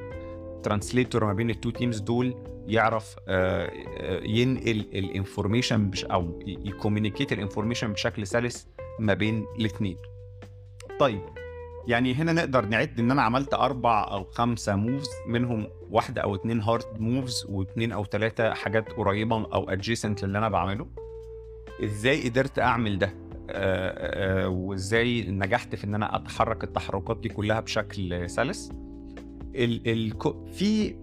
translator 0.63 1.25
ما 1.25 1.33
بين 1.33 1.49
ال 1.49 1.54
two 1.54 1.69
teams 1.69 1.99
دول 1.99 2.35
يعرف 2.67 3.15
آه، 3.27 3.71
آه، 3.97 4.23
ينقل 4.23 4.79
ال 4.79 4.88
information 4.88 5.91
أو 6.03 6.39
ي 6.45 6.52
communicate 6.52 7.33
ال 7.33 7.38
information 7.38 7.93
بشكل 7.93 8.27
سلس 8.27 8.67
ما 8.99 9.13
بين 9.13 9.45
الاثنين. 9.59 9.97
طيب 10.99 11.21
يعني 11.87 12.13
هنا 12.13 12.33
نقدر 12.33 12.65
نعد 12.65 12.99
إن 12.99 13.11
أنا 13.11 13.21
عملت 13.21 13.53
أربع 13.53 14.07
أو 14.11 14.23
خمسة 14.23 14.75
moves 14.75 15.09
منهم 15.27 15.67
واحدة 15.89 16.21
أو 16.21 16.35
اتنين 16.35 16.61
hard 16.61 16.99
moves 16.99 17.45
واثنين 17.49 17.91
أو 17.91 18.05
ثلاثة 18.05 18.53
حاجات 18.53 18.91
قريبة 18.91 19.35
أو 19.35 19.69
adjacent 19.69 20.23
للي 20.23 20.37
أنا 20.37 20.49
بعمله. 20.49 20.87
إزاي 21.83 22.29
قدرت 22.29 22.59
اعمل 22.59 22.99
ده؟ 22.99 23.13
آه، 23.49 24.43
آه، 24.43 24.49
وازاي 24.49 25.21
نجحت 25.31 25.75
في 25.75 25.83
ان 25.83 25.95
أنا 25.95 26.15
اتحرك 26.15 26.63
التحركات 26.63 27.19
دي 27.19 27.29
كلها 27.29 27.59
بشكل 27.59 28.29
سلس؟ 28.29 28.71
ال 29.55 29.87
ال 29.87 30.13
في 30.53 30.95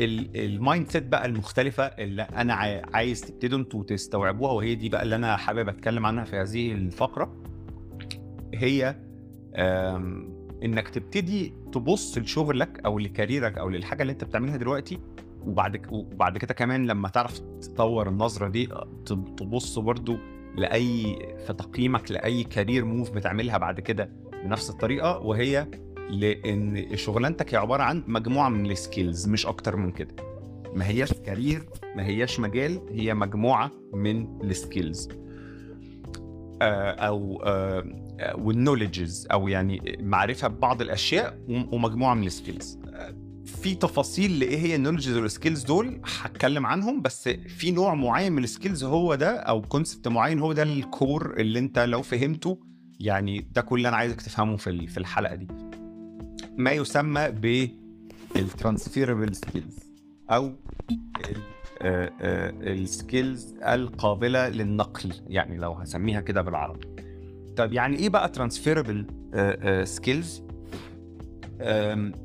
ال 0.00 0.88
mindset 0.90 1.06
بقى 1.06 1.26
المختلفة 1.26 1.84
اللي 1.84 2.22
أنا 2.22 2.54
عايز 2.94 3.20
تبتدوا 3.20 3.58
أنتوا 3.58 3.82
تستوعبوها 3.84 4.52
وهي 4.52 4.74
دي 4.74 4.88
بقى 4.88 5.02
اللي 5.02 5.16
أنا 5.16 5.36
حابب 5.36 5.68
اتكلم 5.68 6.06
عنها 6.06 6.24
في 6.24 6.36
هذه 6.36 6.72
الفقرة. 6.72 7.42
هي 8.54 8.96
انك 10.64 10.88
تبتدي 10.88 11.54
تبص 11.72 12.18
لشغلك 12.18 12.80
أو 12.84 12.98
لكاريرك 12.98 13.58
أو 13.58 13.68
للحاجة 13.68 14.02
اللي 14.02 14.12
انت 14.12 14.24
بتعملها 14.24 14.56
دلوقتي 14.56 14.98
وبعد 15.46 15.86
وبعد 15.90 16.38
كده 16.38 16.54
كمان 16.54 16.86
لما 16.86 17.08
تعرف 17.08 17.38
تطور 17.38 18.08
النظرة 18.08 18.48
دي 18.48 18.68
تبص 19.36 19.78
برضو 19.78 20.16
لأي 20.56 21.18
في 21.46 21.52
تقييمك 21.52 22.10
لأي 22.10 22.44
career 22.44 22.84
move 22.84 23.10
بتعملها 23.10 23.58
بعد 23.58 23.80
كده 23.80 24.10
بنفس 24.44 24.70
الطريقة 24.70 25.18
وهي 25.18 25.66
لإن 26.10 26.96
شغلانتك 26.96 27.54
هي 27.54 27.58
عبارة 27.58 27.82
عن 27.82 28.04
مجموعة 28.06 28.48
من 28.48 28.70
ال 28.70 28.78
skills 28.78 29.28
مش 29.28 29.46
أكتر 29.46 29.76
من 29.76 29.90
كده. 29.90 30.14
ما 30.74 30.86
هياش 30.86 31.12
career 31.12 31.62
ما 31.96 32.06
هياش 32.06 32.40
مجال 32.40 32.80
هي 32.90 33.14
مجموعة 33.14 33.70
من 33.94 34.42
ال 34.44 34.53
skills 34.53 35.08
آه، 36.62 36.90
أو 36.90 37.42
وال 38.38 38.53
knowledges 38.53 39.26
أو 39.32 39.48
يعني 39.48 39.98
معرفة 40.00 40.48
ببعض 40.48 40.82
الأشياء 40.82 41.38
ومجموعة 41.48 42.14
من 42.14 42.26
ال 42.26 42.33
skills 42.33 42.78
في 43.44 43.74
تفاصيل 43.74 44.38
لإيه 44.38 44.58
هي 44.58 44.74
ال 44.74 44.78
knowledges 44.78 45.16
وال 45.16 45.28
skills 45.28 45.64
دول 45.64 46.00
هتكلم 46.22 46.66
عنهم 46.66 47.02
بس 47.02 47.28
في 47.28 47.70
نوع 47.70 47.94
معين 47.94 48.32
من 48.32 48.44
ال 48.44 48.50
skills 48.50 48.84
هو 48.84 49.14
ده 49.14 49.36
أو 49.36 49.62
concept 49.62 50.08
معين 50.08 50.38
هو 50.38 50.52
ده 50.52 50.62
ال 50.62 50.76
core 50.76 51.34
اللي 51.36 51.58
أنت 51.58 51.78
لو 51.78 52.02
فهمته 52.02 52.58
يعني 53.00 53.46
ده 53.52 53.60
كل 53.62 53.76
اللي 53.76 53.88
أنا 53.88 53.96
عايزك 53.96 54.20
تفهمه 54.20 54.56
في 54.56 54.86
في 54.86 54.98
الحلقة 54.98 55.34
دي. 55.34 55.46
ما 56.56 56.70
يسمى 56.70 57.30
بال 58.34 58.48
transferable 58.48 59.34
skills 59.36 59.78
أو 60.30 60.52
ال 62.66 62.79
skills 62.79 63.54
آه، 63.62 63.64
آه، 63.70 63.74
القابلة 63.74 64.48
للنقل 64.48 65.12
يعني 65.28 65.56
لو 65.56 65.72
هسميها 65.72 66.20
كده 66.20 66.42
بالعربي. 66.42 66.86
طب 67.56 67.72
يعني 67.72 67.96
إيه 67.96 68.08
بقى 68.08 68.28
transferable 68.28 69.06
skills 69.84 70.42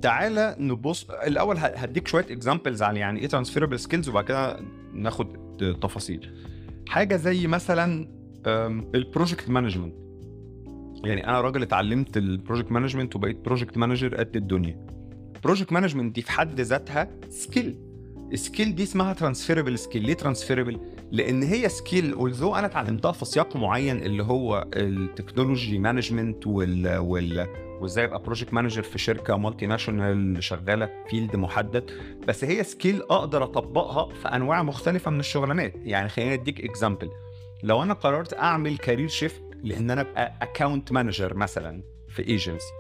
تعالى 0.02 0.56
نبص 0.60 1.10
الأول 1.10 1.58
هديك 1.58 2.08
شوية 2.08 2.26
examples 2.32 2.82
على 2.84 3.00
يعني 3.00 3.20
إيه 3.20 3.28
transferable 3.28 3.80
skills 3.80 4.10
وبعد 4.10 4.24
كده 4.24 4.60
ناخد 4.94 5.28
تفاصيل. 5.82 6.34
حاجة 6.88 7.16
زي 7.16 7.48
مثلا 7.48 8.08
ال 8.96 9.02
project 9.03 9.50
management 9.50 9.96
يعني 11.04 11.28
أنا 11.28 11.42
راجل 11.42 11.62
اتعلمت 11.62 12.18
ال 12.18 12.25
project 12.25 12.72
management 12.72 13.16
وبقيت 13.16 13.46
project 13.46 13.78
manager 13.78 14.16
قد 14.16 14.36
الدنيا. 14.36 14.88
project 15.44 15.74
management 15.74 16.16
دي 16.16 16.22
في 16.22 16.32
حد 16.32 16.62
ذاتها 16.62 17.10
skill 17.30 17.76
ال 18.34 18.41
skill 18.41 18.76
دي 18.76 18.84
اسمها 18.84 19.14
transferable 19.14 19.80
skill 19.80 20.04
ليه 20.04 20.14
transferable 20.14 20.80
لأن 21.12 21.44
هي 21.44 21.70
skill 21.70 22.14
although 22.14 22.56
أنا 22.56 22.66
اتعلمتها 22.68 23.12
في 23.12 23.26
سياق 23.26 23.56
معين 23.56 23.98
اللي 23.98 24.24
هو 24.24 24.68
ال 24.74 24.83
technology 24.83 25.80
management 25.80 26.48
وال 26.48 26.98
وال 26.98 27.48
وازاي 27.82 28.06
ابقى 28.06 28.20
project 28.24 28.54
manager 28.54 28.82
في 28.82 28.98
شركة 28.98 29.38
multinational 29.38 30.44
شغالة 30.44 30.86
في 30.86 31.10
field 31.10 31.36
محدد. 31.36 31.92
بس 32.28 32.44
هي 32.44 32.64
skill 32.64 33.02
أقدر 33.02 33.44
اطبقها 33.44 34.14
في 34.14 34.28
انواع 34.28 34.64
مختلفة 34.64 35.12
من 35.12 35.20
الشغلانات. 35.20 35.74
يعني 35.76 36.10
خليني 36.10 36.34
اديك 36.34 36.62
example 36.62 37.10
لو 37.64 37.84
أنا 37.84 37.94
قررت 37.94 38.34
اعمل 38.34 38.78
career 38.78 39.08
shift 39.08 39.42
لأن 39.64 39.92
أنا 39.92 40.02
ابقى 40.02 40.34
account 40.42 40.92
manager 40.92 41.34
مثلا 41.34 41.84
في 42.10 42.28
ايجنسي 42.28 42.72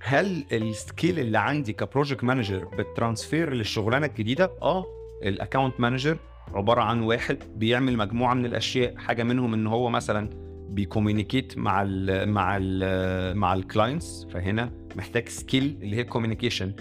هل 0.00 0.44
ال 0.52 0.63
skill 0.63 1.18
اللي 1.18 1.38
عندي 1.38 1.72
ك 1.72 1.79
project 1.79 2.24
manager 2.24 2.64
ب 2.64 2.74
transfer 2.74 3.52
للشغلانة 3.54 4.06
الجديدة؟ 4.06 4.50
آه 4.62 4.84
ال 5.22 5.29
account 5.29 5.80
manager 5.80 6.16
عبارة 6.54 6.80
عن 6.80 7.02
واحد 7.02 7.38
بيعمل 7.56 7.96
مجموعة 7.96 8.34
من 8.34 8.46
الأشياء 8.46 8.96
حاجة 8.96 9.22
منهم 9.22 9.54
إن 9.54 9.66
هو 9.66 9.90
مثلا 9.90 10.49
بي 10.70 10.84
communicate 10.84 11.58
مع 11.58 11.82
ال 11.86 12.28
مع 12.28 12.58
ال 12.60 13.36
مع 13.36 13.54
ال 13.54 13.63
clients 13.63 14.26
فهنا 14.30 14.72
محتاج 14.96 15.28
skill 15.28 15.78
اللي 15.82 15.96
هي 15.96 16.04
communication 16.04 16.72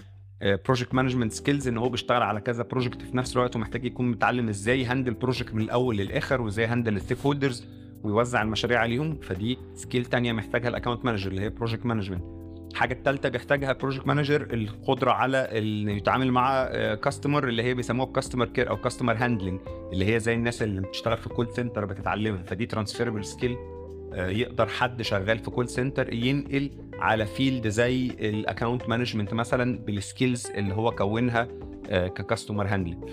project 0.41 0.93
management 0.93 1.31
skills 1.31 1.67
إن 1.67 1.77
هو 1.77 1.89
بيشتغل 1.89 2.22
على 2.22 2.41
كذا 2.41 2.63
project 2.63 3.01
في 3.01 3.17
نفس 3.17 3.38
الوقت 3.38 3.55
ومحتاج 3.55 3.86
يكون 3.86 4.12
متعلم 4.12 4.50
إزاي 4.50 4.81
ي 4.81 4.86
handle 4.86 5.13
project 5.13 5.53
من 5.53 5.62
الأول 5.62 5.98
للآخر 5.98 6.41
وإزاي 6.41 6.65
ي 6.65 6.69
handle 6.69 6.92
ال 6.92 6.95
stakeholders 6.95 7.65
ويوزع 8.03 8.41
المشاريع 8.41 8.79
عليهم. 8.79 9.19
فدي 9.22 9.58
skill 9.75 10.05
تانية 10.05 10.34
محتاجها 10.34 10.69
ال 10.69 10.74
account 10.74 11.05
manager 11.05 11.31
اللي 11.31 11.41
هي 11.41 11.50
project 11.50 11.86
management 11.86 12.24
الحاجة 12.72 12.93
الثالثه 12.93 13.29
بيحتاجها 13.29 13.72
ال 13.71 13.76
project 13.76 14.07
manager 14.07 14.48
القدرة 14.53 15.12
على 15.12 15.38
إنه 15.38 15.91
يتعامل 15.91 16.31
مع 16.31 16.65
customer 16.95 17.48
اللي 17.48 17.63
هي 17.63 17.74
بيسموها 17.74 18.12
customer 18.13 18.45
care 18.45 18.69
أو 18.69 18.77
customer 18.77 19.13
handling 19.13 19.59
اللي 19.93 20.13
هي 20.13 20.19
زي 20.19 20.34
الناس 20.34 20.63
اللي 20.63 20.81
بتشتغل 20.81 21.17
في 21.17 21.29
call 21.29 21.48
center 21.55 21.86
بتتعلمها. 21.86 22.43
فدي 22.43 22.65
transferable 22.65 23.25
skill 23.25 23.51
آه، 23.51 23.78
يقدر 24.13 24.67
حد 24.67 25.01
شغال 25.01 25.39
في 25.39 25.51
call 25.51 25.69
center 25.69 26.13
ينقل 26.13 26.71
على 26.99 27.25
field 27.25 27.67
زي 27.67 28.05
ال 28.05 28.16
account 28.16 28.89
management 28.89 29.33
مثلا 29.33 29.79
بال 29.79 29.96
skills 29.96 30.48
اللي 30.47 30.73
هو 30.73 30.91
كونها 30.91 31.47
آه، 31.89 32.07
ك 32.07 32.14
customer 32.14 32.67
handling 32.67 33.09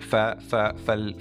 ف 0.00 0.16
ف 0.16 0.54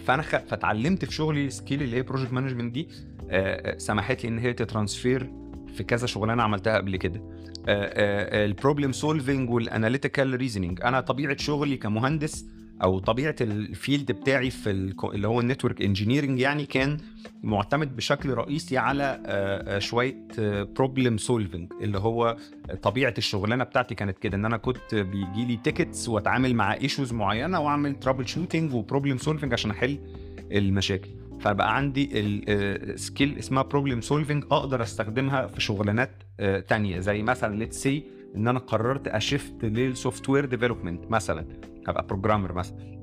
فأنا 0.06 0.22
فتعلمت 0.22 1.06
في 1.06 1.14
شغلي 1.14 1.50
skill 1.50 1.84
اللي 1.84 1.98
هي 1.98 2.02
project 2.02 2.34
management 2.34 2.74
دي 2.74 2.88
آه، 3.30 3.78
سمحت 3.78 4.24
لي 4.24 4.30
إن 4.30 4.40
هي 4.40 4.54
ت 4.54 4.62
transfer 4.62 5.32
في 5.74 5.84
كذا 5.84 6.08
شغلانة 6.08 6.44
عملتها 6.44 6.78
قبل 6.78 6.96
كده. 6.96 7.22
ال 7.70 7.85
problem 7.85 8.92
solving 8.92 9.50
وال 9.50 9.64
analytical 9.64 10.36
reasoning 10.36 10.82
أنا 10.82 11.02
طبيعة 11.02 11.38
شغلي 11.38 11.78
كمهندس 11.78 12.46
أو 12.84 13.00
طبيعة 13.00 13.36
ال 13.42 13.53
field 13.53 14.12
بتاعي 14.12 14.50
في 14.50 14.70
اللي 15.04 15.28
هو 15.28 15.40
ال 15.40 15.45
network 15.45 15.82
engineering 15.82 16.40
يعني 16.40 16.66
كان 16.66 16.98
معتمد 17.44 17.96
بشكل 17.96 18.30
رئيسي 18.30 18.78
على 18.78 19.22
آه، 19.26 19.76
آه، 19.76 19.80
شوية 19.80 20.28
problem 20.76 21.14
آه، 21.14 21.18
solving 21.18 21.74
اللي 21.82 21.98
هو 21.98 22.38
طبيعة 22.82 23.14
الشغلانة 23.18 23.64
بتاعتي 23.64 23.96
كانت 23.96 24.20
كده 24.20 24.38
إن 24.38 24.46
أنا 24.46 24.58
كنت 24.58 24.96
بيجي 24.96 25.46
لي 25.46 25.60
tickets 25.64 26.10
وأتعامل 26.10 26.56
مع 26.56 26.74
issues 26.74 27.14
معينة 27.14 27.60
وأعمل 27.60 28.00
troubleshooting 28.00 28.28
و 28.28 28.74
problem 28.74 29.18
solving 29.18 29.54
عشان 29.54 29.72
أحل 29.72 30.00
المشاكل. 30.52 31.10
فبقى 31.40 31.76
عندي 31.76 32.10
ال 32.14 32.34
skill 32.34 33.38
اسمها 33.38 33.64
problem 33.64 34.02
solving 34.02 34.44
أقدر 34.52 34.82
أستخدمها 34.82 35.48
في 35.48 35.62
شغلانات 35.62 36.24
تانية 36.68 37.00
زي 37.00 37.22
مثلا 37.22 37.56
let's 37.56 37.84
say 37.84 38.04
إن 38.36 38.48
أنا 38.48 38.60
قررت 38.60 39.08
ا 39.08 39.17
shift 39.17 39.66
لل 39.66 39.78
software 39.78 40.30
development 40.30 41.12
مثلا. 41.12 41.46
هبقى 41.88 42.06
programmer 42.08 42.54
مثلا. 42.54 42.98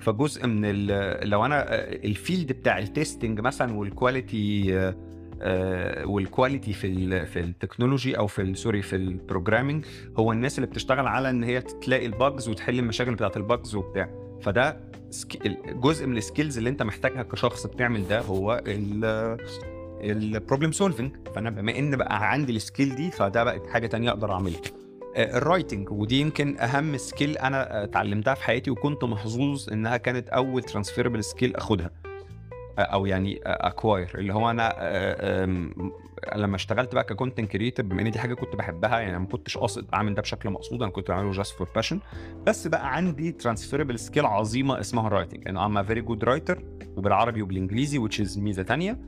فجزء 0.00 0.46
من 0.46 0.86
لو 1.22 1.44
أنا 1.46 1.84
ال 1.84 1.95
field 1.95 2.52
بتاع 2.52 2.78
ال 2.78 2.86
testing 2.86 3.40
مثلا 3.40 3.72
وال 3.78 4.03
quality 4.03 4.92
وال 6.04 6.19
quality 6.19 6.72
في 6.72 7.26
في 7.26 7.40
ال 7.40 7.47
technology 7.47 8.18
أو 8.18 8.26
في 8.26 8.54
sorry 8.54 8.82
في 8.82 8.96
ال 8.96 9.03
programming 9.03 9.84
هو 10.18 10.32
الناس 10.32 10.58
اللي 10.58 10.66
بتشتغل 10.66 11.06
على 11.06 11.30
إن 11.30 11.44
هي 11.44 11.60
تلاقي 11.60 12.06
ال 12.06 12.14
bugs 12.14 12.48
وتحل 12.48 12.78
المشاكل 12.78 13.14
بتاعت 13.14 13.36
ال 13.36 13.44
bugs 13.44 13.74
وبتاع. 13.74 14.10
فده 14.42 14.80
جزء 15.68 16.06
من 16.06 16.16
ال 16.16 16.22
skills 16.22 16.58
اللي 16.58 16.70
أنت 16.70 16.82
محتاجها 16.82 17.22
كشخص 17.22 17.66
بتعمل 17.66 18.08
ده 18.08 18.20
هو 18.20 18.62
ال 20.04 20.12
problem 20.12 20.72
solving 20.72 21.16
فأنا 21.34 21.50
بما 21.50 21.78
إن 21.78 21.96
بقى 21.96 22.30
عندي 22.32 22.56
ال 22.56 22.62
skill 22.62 22.94
دي 22.94 23.10
فده 23.10 23.44
بقت 23.44 23.66
حاجة 23.66 23.86
تانية 23.86 24.10
أقدر 24.10 24.32
أعملها. 24.32 24.56
آه، 24.58 24.89
ال 25.16 25.25
writing 25.25 25.90
ودي 25.90 26.20
يمكن 26.20 26.58
أهم 26.58 26.96
skill 26.96 27.38
أنا 27.38 27.80
آه، 27.80 27.84
اتعلمتها 27.84 28.34
في 28.34 28.44
حياتي 28.44 28.70
وكنت 28.70 29.04
محظوظ 29.04 29.72
إنها 29.72 29.96
كانت 29.96 30.28
أول 30.28 30.62
transferable 30.62 31.24
skill 31.24 31.56
أخدها. 31.56 31.90
آه، 32.78 32.82
أو 32.82 33.06
يعني 33.06 33.40
acquire 33.44 34.10
اللي 34.14 34.34
هو 34.34 34.50
أنا 34.50 34.74
آه، 34.78 35.44
لما 36.36 36.56
اشتغلت 36.56 36.94
بقى 36.94 37.04
ك 37.04 37.10
content 37.10 37.50
creator 37.50 37.86
بما 37.86 38.02
إن 38.02 38.10
دي 38.10 38.18
حاجة 38.18 38.34
كنت 38.34 38.56
بحبها 38.56 39.00
يعني 39.00 39.18
ما 39.18 39.26
كنتش 39.26 39.58
قاصد 39.58 39.86
أعمل 39.94 40.14
ده 40.14 40.22
بشكل 40.22 40.50
مقصود 40.50 40.82
أنا 40.82 40.90
كنت 40.92 41.08
بعمله 41.08 41.32
just 41.32 41.54
for 41.54 41.68
passion 41.74 42.00
بس 42.46 42.66
بقى 42.66 42.94
عندي 42.96 43.32
transferable 43.32 43.98
skill 43.98 44.26
عظيمة 44.26 44.80
اسمها 44.80 45.06
ال 45.06 45.11
writing 45.11 45.48
أنا 45.48 45.66
am 45.66 45.82
very 45.82 46.00
good 46.00 46.24
writer 46.24 46.62
وبالعربي 46.96 47.42
وبالإنجليزي 47.42 47.98
which 48.08 48.26
is 48.26 48.38
ميزة 48.38 48.62
تانية. 48.62 48.98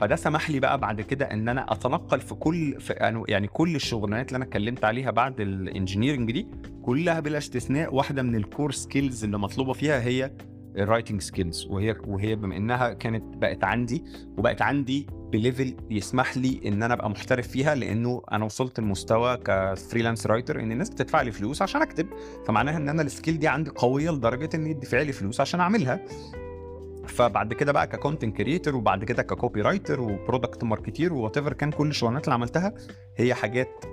فده 0.00 0.16
سمح 0.16 0.50
لي 0.50 0.60
بقى 0.60 0.78
بعد 0.78 1.00
كده 1.00 1.24
إن 1.26 1.48
أنا 1.48 1.72
أتنقل 1.72 2.20
في 2.20 2.34
كل 2.34 2.80
في 2.80 2.92
يعني 3.28 3.46
كل 3.48 3.76
الشغلانات 3.76 4.28
اللي 4.28 4.36
أنا 4.36 4.44
اتكلمت 4.44 4.84
عليها 4.84 5.10
بعد 5.10 5.40
ال 5.40 5.48
engineering 5.48 6.32
دي 6.32 6.48
كلها 6.82 7.20
بلا 7.20 7.38
استثناء 7.38 7.94
واحدة 7.94 8.22
من 8.22 8.36
ال 8.36 8.43
core 8.43 8.72
skills 8.72 9.24
اللي 9.24 9.38
مطلوبة 9.38 9.72
فيها 9.72 10.00
هي 10.00 10.32
ال 10.76 10.82
writing 10.82 11.20
skills 11.20 11.66
وهي 11.66 11.96
وهي 12.06 12.36
بما 12.36 12.56
إنها 12.56 12.92
كانت 12.92 13.36
بقت 13.36 13.64
عندي 13.64 14.04
وبقت 14.38 14.62
عندي 14.62 15.06
ب 15.32 15.39
level 15.39 15.76
يسمح 15.90 16.36
لي 16.36 16.60
إن 16.66 16.82
أنا 16.82 16.94
أبقى 16.94 17.10
محترف 17.10 17.48
فيها 17.48 17.74
لأنه 17.74 18.22
أنا 18.32 18.44
وصلت 18.44 18.80
لمستوى 18.80 19.36
ك 19.36 19.45
freelance 19.45 20.26
writer 20.26 20.60
إن 20.60 20.72
الناس 20.72 20.90
بتدفع 20.90 21.22
لي 21.22 21.32
فلوس 21.32 21.62
عشان 21.62 21.82
أكتب. 21.82 22.06
فمعناها 22.46 22.76
إن 22.76 22.88
أنا 22.88 23.02
ال 23.02 23.08
skill 23.08 23.38
دي 23.38 23.48
عندي 23.48 23.70
قوية 23.70 24.10
لدرجة 24.10 24.48
ان 24.54 24.66
يدفع 24.66 25.02
لي 25.02 25.12
فلوس 25.12 25.40
عشان 25.40 25.60
أعملها. 25.60 26.00
فبعد 27.08 27.52
كده 27.52 27.72
بقى 27.72 27.86
ك 27.86 27.92
content 27.92 28.36
creator 28.36 28.76
وبعد 28.76 29.04
كده 29.04 29.22
ك 29.22 29.62
copywriter 29.62 30.00
و 30.00 30.64
product 30.64 31.12
marketer 31.12 31.36
whatever 31.36 31.52
كان 31.52 31.70
كل 31.70 31.88
الشغلانات 31.88 32.24
اللي 32.24 32.34
عملتها 32.34 32.74
هي 33.16 33.34
حاجات 33.34 33.84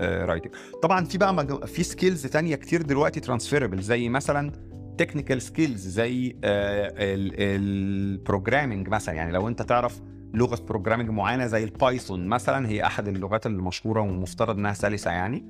writing 0.00 0.52
طبعا 0.82 1.04
في 1.04 1.18
بقى 1.18 1.34
مجو... 1.34 1.58
في 1.58 1.82
skills 1.82 2.26
تانية 2.26 2.56
كتير 2.56 2.82
دلوقتي 2.82 3.20
transferable 3.20 3.82
زي 3.82 4.08
مثلا 4.08 4.52
technical 4.98 5.42
skills 5.42 5.88
زي 5.88 6.36
ال 6.44 6.64
programming 6.64 8.88
مثلا. 8.88 9.14
يعني 9.14 9.32
لو 9.32 9.48
انت 9.48 9.62
تعرف 9.62 10.00
لغة 10.34 10.62
programming 10.68 11.10
معينة 11.10 11.46
زي 11.46 11.64
ال 11.64 11.73
Python 11.73 12.26
مثلا 12.26 12.68
هي 12.68 12.86
أحد 12.86 13.08
اللغات 13.08 13.46
المشهورة 13.46 14.00
ومفترض 14.00 14.58
إنها 14.58 14.72
سلسة 14.72 15.10
يعني 15.10 15.48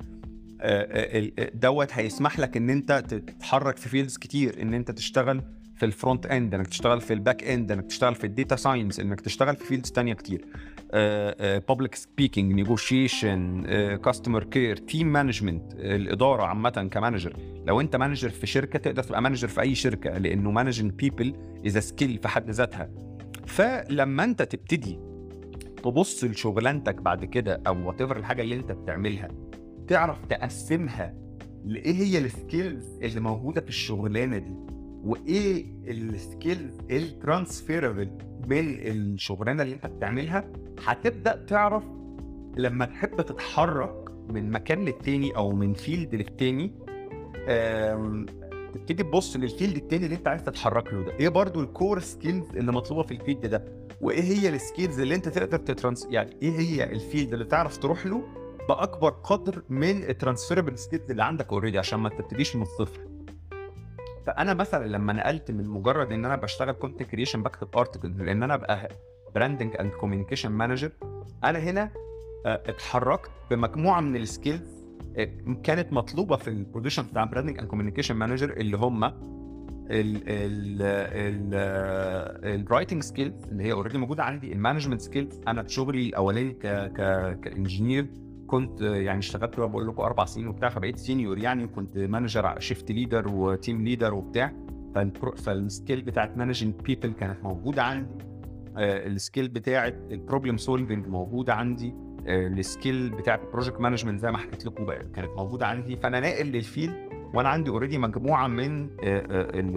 آه، 0.60 0.82
آه، 0.82 1.30
آه، 1.38 1.50
دوت 1.54 1.92
هيسمح 1.92 2.38
لك 2.38 2.56
إن 2.56 2.70
أنت 2.70 2.92
تتحرك 3.08 3.76
في 3.76 3.88
fields 3.88 4.16
كتير 4.16 4.62
إن 4.62 4.74
أنت 4.74 4.90
تشتغل 4.90 5.42
في 5.82 5.86
ال 5.86 5.93
front 5.93 6.26
end 6.26 6.54
إنك 6.54 6.66
تشتغل 6.66 7.00
في 7.00 7.12
ال 7.12 7.19
back 7.19 7.44
end 7.44 7.72
إنك 7.72 7.86
تشتغل 7.86 8.14
في 8.14 8.24
ال 8.24 8.31
data 8.31 8.56
science 8.56 9.00
إنك 9.00 9.20
تشتغل 9.20 9.56
في 9.56 9.64
fields 9.64 9.90
تانية 9.90 10.14
كتير. 10.14 10.44
public 11.68 11.94
speaking 11.94 12.52
negotiation 12.52 13.62
customer 14.04 14.44
care 14.44 14.76
team 14.76 15.12
management 15.12 15.72
الإدارة 15.74 16.42
عامة 16.42 16.88
ك 16.92 16.97
manager. 16.97 17.36
لو 17.66 17.80
أنت 17.80 17.96
manager 17.96 18.28
في 18.28 18.46
شركة 18.46 18.78
تقدر 18.78 19.02
تبقى 19.02 19.22
manager 19.22 19.48
في 19.48 19.60
أي 19.60 19.74
شركة 19.74 20.18
لأنه 20.18 20.50
managing 20.50 20.92
people 20.92 21.34
is 21.66 21.78
skill 21.78 22.18
في 22.18 22.28
حد 22.28 22.50
ذاتها. 22.50 22.90
فلما 23.46 24.24
أنت 24.24 24.42
تبتدي 24.42 24.98
تبص 25.82 26.24
لشغلانتك 26.24 26.94
بعد 27.02 27.24
كده 27.24 27.62
أو 27.66 27.88
what 27.88 28.00
الحاجة 28.00 28.42
اللي 28.42 28.54
أنت 28.54 28.72
بتعملها 28.72 29.28
تعرف 29.88 30.24
تقسمها 30.26 31.14
لإيه 31.64 31.94
هي 31.94 32.18
ال 32.18 32.30
skills 32.30 32.98
اللي 33.02 33.20
موجودة 33.20 33.60
في 33.60 33.68
الشغلانة 33.68 34.38
دي. 34.38 34.71
وإيه 35.04 35.64
ال 35.88 36.01
skills 36.01 36.78
ال 36.90 36.99
transferable 36.99 38.10
من 38.48 38.68
الشغلانة 38.68 39.62
اللي 39.62 39.74
أنت 39.74 39.86
بتعملها 39.86 40.52
هتبدأ 40.84 41.44
تعرف 41.48 41.84
لما 42.56 42.84
تحب 42.84 43.20
تتحرك 43.20 44.04
من 44.28 44.50
مكان 44.50 44.84
للتاني 44.84 45.36
أو 45.36 45.52
من 45.52 45.74
field 45.74 46.14
للتاني 46.14 46.72
تبتدي 48.74 49.02
تبص 49.02 49.36
لل 49.36 49.47
field 49.47 49.76
التاني 49.76 50.04
اللي 50.04 50.16
أنت 50.16 50.28
عايز 50.28 50.42
تتحرك 50.44 50.92
له 50.94 51.04
ده. 51.04 51.12
إيه 51.20 51.28
برضو 51.28 51.60
ال 51.60 51.68
core 51.68 51.98
skills 52.00 52.56
اللي 52.56 52.72
مطلوبة 52.72 53.02
في 53.02 53.14
ال 53.14 53.19
field 53.19 53.46
ده؟ 53.46 53.64
وإيه 54.00 54.22
هي 54.22 54.48
ال 54.48 54.56
skills 54.56 55.00
اللي 55.00 55.14
أنت 55.14 55.28
تقدر 55.28 55.56
ت 55.58 55.66
trans 55.66 56.06
يعني 56.10 56.30
إيه 56.42 56.50
هي 56.58 56.84
ال 56.84 56.92
field 56.92 57.32
اللي 57.32 57.44
تعرف 57.44 57.76
تروح 57.78 58.06
له 58.06 58.22
بأكبر 58.68 59.10
قدر 59.10 59.62
من 59.68 60.02
ال 60.02 60.08
transferable 60.08 60.78
skills 60.78 61.10
اللي 61.10 61.24
عندك 61.24 61.52
already 61.52 61.78
عشان 61.78 61.98
ما 62.00 62.08
تبتديش 62.08 62.56
من 62.56 62.62
الصفر؟ 62.62 63.00
فأنا 64.26 64.54
مثلا 64.54 64.86
لما 64.86 65.12
نقلت 65.12 65.50
من 65.50 65.68
مجرد 65.68 66.12
إن 66.12 66.24
أنا 66.24 66.36
بشتغل 66.36 66.72
content 66.72 67.02
creation 67.02 67.42
بكتب 67.42 67.76
article 67.76 68.24
لأن 68.26 68.42
أنا 68.42 68.54
ابقى 68.54 68.88
branding 69.34 69.76
and 69.80 69.90
communication 69.92 70.52
manager 70.52 70.92
أنا 71.44 71.58
هنا 71.58 71.90
آه، 72.46 72.62
اتحركت 72.66 73.30
بمجموعة 73.50 74.00
من 74.00 74.16
ال 74.16 74.26
skills 74.26 74.82
كانت 75.64 75.92
مطلوبة 75.92 76.36
في 76.36 76.48
ال 76.48 76.54
position 76.54 77.02
بتاع 77.02 77.24
branding 77.24 77.58
and 77.58 77.68
communication 77.68 78.14
manager 78.16 78.50
اللي 78.50 78.76
هم 78.76 79.12
ال 82.44 82.51
writing 82.51 83.02
skills 83.02 83.44
اللي 83.44 83.64
هي 83.64 83.72
already 83.72 83.98
موجودة 83.98 84.24
عندي 84.24 84.52
ال 84.52 84.57
management 84.57 85.00
skills 85.00 85.40
أنا 85.48 85.62
في 85.62 85.68
شغلي 85.68 86.08
الأولاني 86.08 86.52
ك 87.42 87.49
engineer 87.49 88.06
كنت 88.52 88.80
يعني 88.80 89.18
اشتغلت 89.18 89.60
بقول 89.60 89.88
لكم 89.88 90.02
أربع 90.02 90.24
سنين 90.24 90.48
وبتاع 90.48 90.68
فبقيت 90.68 90.98
senior 90.98 91.38
يعني 91.38 91.66
كنت 91.66 91.98
manager 91.98 92.60
shift 92.60 92.90
leader 92.92 93.28
و 93.28 93.39
team 93.39 93.84
leader 93.84 94.14
وبتاع. 94.14 94.52
فال 95.36 95.55
skill 95.55 96.02
بتاعت 96.02 96.36
managing 96.36 96.74
people 96.74 97.12
كانت 97.12 97.42
موجودة 97.42 97.82
عندي. 97.82 98.24
آه، 98.76 99.06
ال 99.06 99.13
skill 99.13 99.48
بتاعت 99.48 99.94
ال 100.10 100.16
problem 100.16 100.56
solving 100.56 101.06
موجوده 101.06 101.54
عندي. 101.54 101.94
آه، 102.26 102.46
ال 102.46 102.57
skill 102.57 103.10
بتاعت 103.10 103.42
ال 103.44 103.49
project 103.49 103.80
management 103.80 104.20
زي 104.20 104.30
ما 104.30 104.38
حكيت 104.38 104.66
لكم 104.66 104.86
كانت 104.86 105.30
موجودة 105.36 105.66
عندي. 105.66 105.96
فأنا 105.96 106.20
ناقل 106.20 106.46
لل 106.46 106.60
field 106.60 106.94
وأنا 107.34 107.48
عندي 107.48 107.70
already 107.70 107.98
مجموعة 107.98 108.46
من 108.46 108.88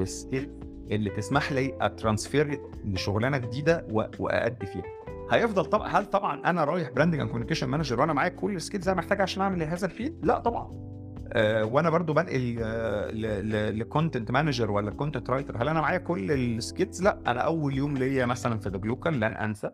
ال 0.02 0.10
skill 0.10 0.50
اللي 0.92 1.10
تسمح 1.10 1.52
لي 1.52 1.78
أ 1.82 1.91
transfer 1.91 2.62
لشغلانة 2.86 3.38
جديدة 3.38 3.88
وأأدي 4.20 4.66
فيها. 4.66 5.05
هيفضل 5.32 5.66
طبعا 5.66 5.88
هل 5.88 6.06
طبعا 6.06 6.42
أنا 6.46 6.64
رايح 6.64 6.90
branding 6.90 7.20
and 7.20 7.30
communication 7.30 7.68
manager 7.68 8.02
وأنا 8.02 8.14
معايا 8.14 8.30
كل 8.30 8.56
ال 8.56 8.61
skills 8.61 8.90
أنا 8.90 8.98
محتاج 8.98 9.22
عشان 9.22 9.42
أعمل 9.42 9.64
هذا 9.64 9.86
ال 9.86 9.91
field؟ 9.91 10.26
لا 10.26 10.40
طبعا. 10.40 10.86
آه، 11.34 11.66
وأنا 11.66 11.90
برضو 11.90 12.14
بنقل 12.14 13.80
ل 13.80 13.86
content 13.86 14.32
manager 14.32 14.72
ولا 14.72 14.92
content 14.92 15.30
writer 15.30 15.62
هل 15.62 15.70
أنا 15.70 15.82
معايا 15.82 15.98
كل 15.98 16.32
ال 16.32 16.42
skills 16.42 17.02
لا. 17.02 17.20
أنا 17.28 17.42
أول 17.42 17.78
يوم 17.78 17.98
ليا 17.98 18.26
مثلا 18.26 18.60
في 18.60 18.70
دبلوكا 18.70 19.10
لن 19.10 19.24
أنسى 19.24 19.70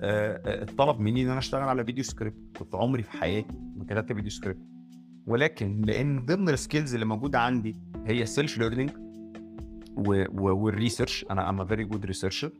آه، 0.00 0.66
آه، 0.80 0.98
مني 0.98 1.22
إن 1.22 1.28
أنا 1.28 1.38
أشتغل 1.38 1.68
على 1.68 1.84
video 1.84 2.04
script 2.04 2.58
كنت 2.58 2.74
عمري 2.74 3.02
في 3.02 3.10
حياتي 3.10 3.58
ما 3.76 3.84
كتبت 3.84 4.12
video 4.12 4.30
script 4.30 4.62
ولكن 5.26 5.80
لأن 5.80 6.24
ضمن 6.24 6.48
ال 6.48 6.55
skills 6.55 6.94
اللي 6.94 7.06
موجودة 7.06 7.40
عندي 7.40 7.76
هي 8.06 8.22
ال 8.22 8.29
self 8.29 8.58
learning 8.58 8.90
وال 9.96 10.22
research 10.22 11.26
أنا 11.30 11.50
am 11.50 11.64
very 11.64 11.84
good 11.84 12.06
researcher 12.06 12.52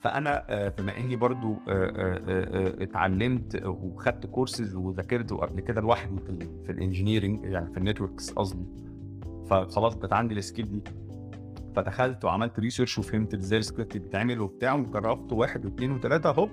فأنا 0.00 0.44
آه، 0.48 0.68
بما 0.78 0.96
إني 0.98 1.16
برضو 1.16 1.52
آه، 1.52 1.58
آه، 1.68 2.82
اتعلمت 2.82 3.62
وخدت 3.64 4.26
كورسز 4.26 4.74
وذاكرت 4.74 5.32
قبل 5.32 5.60
كده 5.60 5.80
لوحدي 5.80 6.16
في, 6.20 6.30
ال- 6.30 6.64
في 6.66 6.72
ال 6.72 6.78
engineering 6.78 7.44
يعني 7.44 7.72
في 7.72 7.76
ال 7.78 7.84
networks 7.84 8.30
قصدي 8.30 8.66
فخلاص 9.50 9.94
بقت 9.94 10.12
عندي 10.12 10.34
ال 10.34 10.40
skill 10.40 10.70
دي. 10.70 10.82
فدخلت 11.76 12.24
وعملت 12.24 12.58
research 12.60 12.98
وفهمت 12.98 13.34
إزاي 13.34 13.58
السكريبت 13.58 13.96
بيتعمل 13.96 14.40
وبتاع 14.40 14.74
وجربت 14.74 15.32
واحد 15.32 15.64
واثنين 15.64 15.92
وثلاثه 15.92 16.30
هوب 16.30 16.50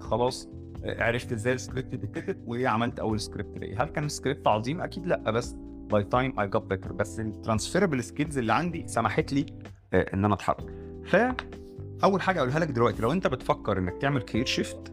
خلاص 0.00 0.48
عرفت 0.84 1.32
إزاي 1.32 1.52
السكريبت 1.52 1.94
بيتكتب 1.94 2.36
وعملت 2.48 2.98
أول 3.00 3.20
سكريبت 3.20 3.58
ليا. 3.58 3.82
هل 3.82 3.88
كان 3.88 4.04
السكريبت 4.04 4.48
عظيم؟ 4.48 4.80
أكيد 4.80 5.06
لأ 5.06 5.30
بس 5.30 5.56
by 5.90 6.04
time 6.04 6.40
I 6.40 6.46
get 6.48 6.56
better 6.56 6.92
بس 6.92 7.20
ال 7.20 7.26
transferable 7.26 8.02
skills 8.04 8.38
اللي 8.38 8.52
عندي 8.52 8.88
سمحت 8.88 9.32
لي 9.32 9.46
إن 9.94 10.24
أنا 10.24 10.34
أتحرك. 10.34 10.74
ف 11.04 11.16
أول 12.04 12.22
حاجة 12.22 12.38
اقولها 12.38 12.58
لك 12.58 12.68
دلوقتي 12.68 13.02
لو 13.02 13.12
أنت 13.12 13.26
بتفكر 13.26 13.78
إنك 13.78 13.96
تعمل 14.00 14.22
career 14.22 14.46
shift 14.46 14.92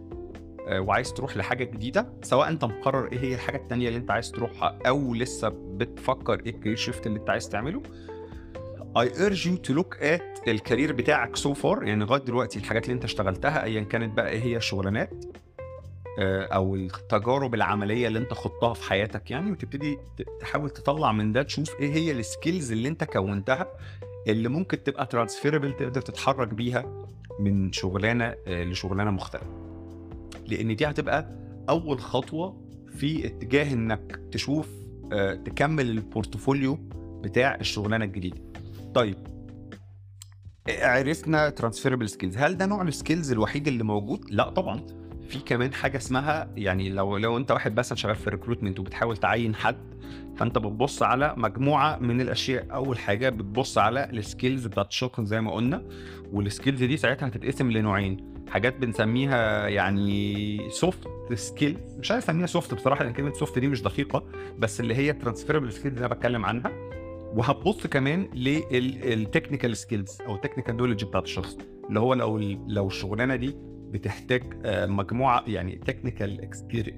وعايز 0.72 1.14
تروح 1.14 1.38
لحاجة 1.38 1.64
جديدة 1.64 2.14
سواء 2.22 2.50
أنت 2.50 2.66
مقرر 2.66 3.12
إيه 3.12 3.20
هي 3.20 3.34
الحاجة 3.36 3.58
التانية 3.58 3.88
اللي 3.88 4.00
أنت 4.00 4.12
عايز 4.12 4.32
تروحها 4.32 4.80
أو 4.88 5.14
لسه 5.14 5.50
بتفكر 5.50 6.40
إيه 6.46 6.50
ال 6.56 6.59
career 6.59 6.76
shift 6.76 7.08
اللي 7.08 7.20
أنت 7.20 7.30
عايز 7.30 7.50
تعمله 7.50 7.82
I 8.98 9.06
urge 9.08 9.46
you 9.46 9.70
to 9.70 9.74
look 9.80 10.02
at 10.02 10.48
ال 10.48 10.54
career 10.54 10.94
بتاعك 10.94 11.38
so 11.38 11.50
far 11.64 11.84
يعني 11.84 12.04
لغاية 12.06 12.22
دلوقتي 12.22 12.60
الحاجات 12.60 12.84
اللي 12.84 12.94
أنت 12.94 13.04
اشتغلتها 13.04 13.64
ايا 13.64 13.82
كانت 13.84 14.18
بقى 14.18 14.30
إيه 14.30 14.42
هي 14.44 14.58
الشغلانات 14.58 15.26
آه، 16.20 16.44
أو 16.44 16.76
التجارب 16.76 17.54
العملية 17.54 18.08
اللي 18.08 18.20
أنت 18.20 18.34
خضتها 18.34 18.74
في 18.74 18.90
حياتك 18.90 19.32
يعني 19.32 19.52
وتبتدي 19.52 19.98
تحاول 20.40 20.70
تطلع 20.70 21.12
من 21.12 21.32
ده 21.32 21.44
تشوف 21.44 21.80
إيه 21.80 21.94
هي 21.94 22.12
ال 22.12 22.20
skills 22.20 22.72
اللي 22.72 22.88
أنت 22.90 23.04
كونتها 23.04 23.68
اللي 24.28 24.50
ممكن 24.50 24.84
تبقى 24.84 25.06
transferable 25.06 25.74
تقدر 25.76 26.02
تتحرك 26.02 26.54
بيها 26.54 27.08
من 27.40 27.72
شغلانة 27.72 28.36
آه، 28.48 28.64
لشغلانة 28.64 29.12
مختلفة. 29.12 29.60
لأن 30.48 30.76
دي 30.76 30.86
هتبقى 30.86 31.30
أول 31.70 32.00
خطوة 32.00 32.62
في 32.96 33.28
اتجاه 33.28 33.74
إنك 33.74 34.20
تشوف 34.32 34.70
آه، 35.14 35.34
تكمل 35.36 35.90
ال 35.90 35.99
portfolio 35.99 36.78
بتاع 37.24 37.56
الشغلانة 37.56 38.06
الجديدة. 38.06 38.42
طيب 38.94 39.16
عرفنا 40.70 41.50
transferable 41.50 42.10
skills 42.10 42.38
هل 42.38 42.58
ده 42.58 42.66
نوع 42.66 42.82
ال 42.82 42.89
skills 42.89 43.32
الوحيد 43.32 43.68
اللي 43.68 43.84
موجود؟ 43.84 44.26
لا 44.30 44.50
طبعا. 44.50 44.82
في 45.30 45.40
كمان 45.40 45.74
حاجة 45.74 45.98
اسمها 45.98 46.52
يعني 46.56 46.90
لو 46.90 47.18
لو 47.18 47.38
انت 47.38 47.52
واحد 47.52 47.80
مثلا 47.80 47.98
شغال 47.98 48.16
في 48.16 48.30
recruitment 48.30 48.80
وبتحاول 48.80 49.18
تعين 49.18 49.56
حد 49.56 49.78
فانت 50.38 50.58
بتبص 50.58 51.04
على 51.04 51.34
مجموعة 51.38 51.98
من 52.00 52.22
الأشياء. 52.22 52.66
أول 52.74 52.98
حاجة 52.98 53.30
بتبص 53.30 53.78
على 53.78 54.10
ال 54.10 54.18
skills 54.18 54.68
بتاعت 54.68 54.88
الشخص 54.88 55.22
زي 55.22 55.42
ما 55.42 55.52
قلنا 55.52 55.84
وال 56.32 56.45
skills 56.45 56.84
دي 56.84 56.98
ساعتها 56.98 57.28
هتتقسم 57.28 57.72
لنوعين. 57.72 58.34
حاجات 58.50 58.78
بنسميها 58.78 59.68
يعني 59.68 60.70
soft 60.70 61.08
skill 61.34 61.78
مش 62.00 62.12
عايز 62.12 62.24
أسميها 62.24 62.46
soft 62.46 62.74
بصراحة 62.74 63.04
لأن 63.04 63.14
كلمة 63.14 63.34
soft 63.34 63.60
دي 63.60 63.68
مش 63.68 63.82
دقيقة 63.82 64.24
بس 64.60 64.80
اللي 64.80 64.96
هي 64.96 65.14
transferable 65.14 65.72
skills 65.74 65.96
اللي 65.96 66.06
أنا 66.06 66.16
بتكلم 66.16 66.46
عنها. 66.46 66.72
وهتبص 67.36 67.88
كمان 67.88 68.30
لل 68.34 68.60
technical 68.60 69.78
skills 69.78 70.18
أو 70.28 70.36
ال 70.36 70.40
technical 70.40 70.78
knowledge 70.78 71.04
بتاعت 71.04 71.24
الشخص. 71.24 71.58
اللي 71.90 72.00
هو 72.00 72.14
لو 72.14 72.38
لو 72.68 72.88
الشغلانة 72.88 73.36
دي 73.36 73.56
بتحتاج 73.92 74.44
آه، 74.66 74.86
مجموعة 74.86 75.44
يعني 75.48 75.76
technical 75.76 76.42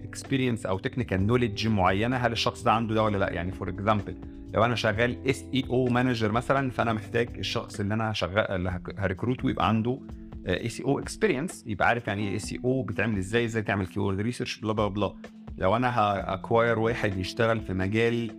experience 0.04 0.65
أو 0.65 0.80
technical 0.80 1.28
knowledge 1.28 1.67
معينة. 1.67 2.17
هل 2.17 2.32
الشخص 2.32 2.63
ده 2.63 2.71
عنده 2.71 2.95
ده 2.95 3.04
ولا 3.04 3.17
لا؟ 3.17 3.30
يعني 3.34 3.51
for 3.52 3.70
example 3.70 4.15
لو 4.54 4.65
أنا 4.65 4.75
شغال 4.75 5.27
SEO 5.30 5.46
manager 5.54 6.32
مثلا 6.32 6.71
فأنا 6.71 6.93
محتاج 6.93 7.30
الشخص 7.38 7.80
اللي 7.80 7.93
أنا 7.93 8.13
شغال 8.13 8.51
اللي 8.51 8.82
ه 8.98 9.03
recruit 9.03 9.44
ه 9.44 9.50
يبقى 9.49 9.67
عنده 9.67 9.99
SEO 10.48 10.84
experience 10.84 11.63
يبقى 11.67 11.88
عارف 11.88 12.08
يعني 12.08 12.27
إيه 12.27 12.34
SEO 12.34 12.84
بتعمل 12.84 13.17
إزاي 13.17 13.45
إزاي 13.45 13.62
تعمل 13.62 13.88
keyword 13.88 14.20
research 14.20 14.60
blah 14.60 14.74
blah 14.74 14.88
blah 14.88 15.13
لو 15.62 15.76
أنا 15.76 16.00
ه 16.00 16.10
acquire 16.10 16.80
واحد 16.80 17.17
يشتغل 17.17 17.62
في 17.62 17.74
مجال 17.74 18.32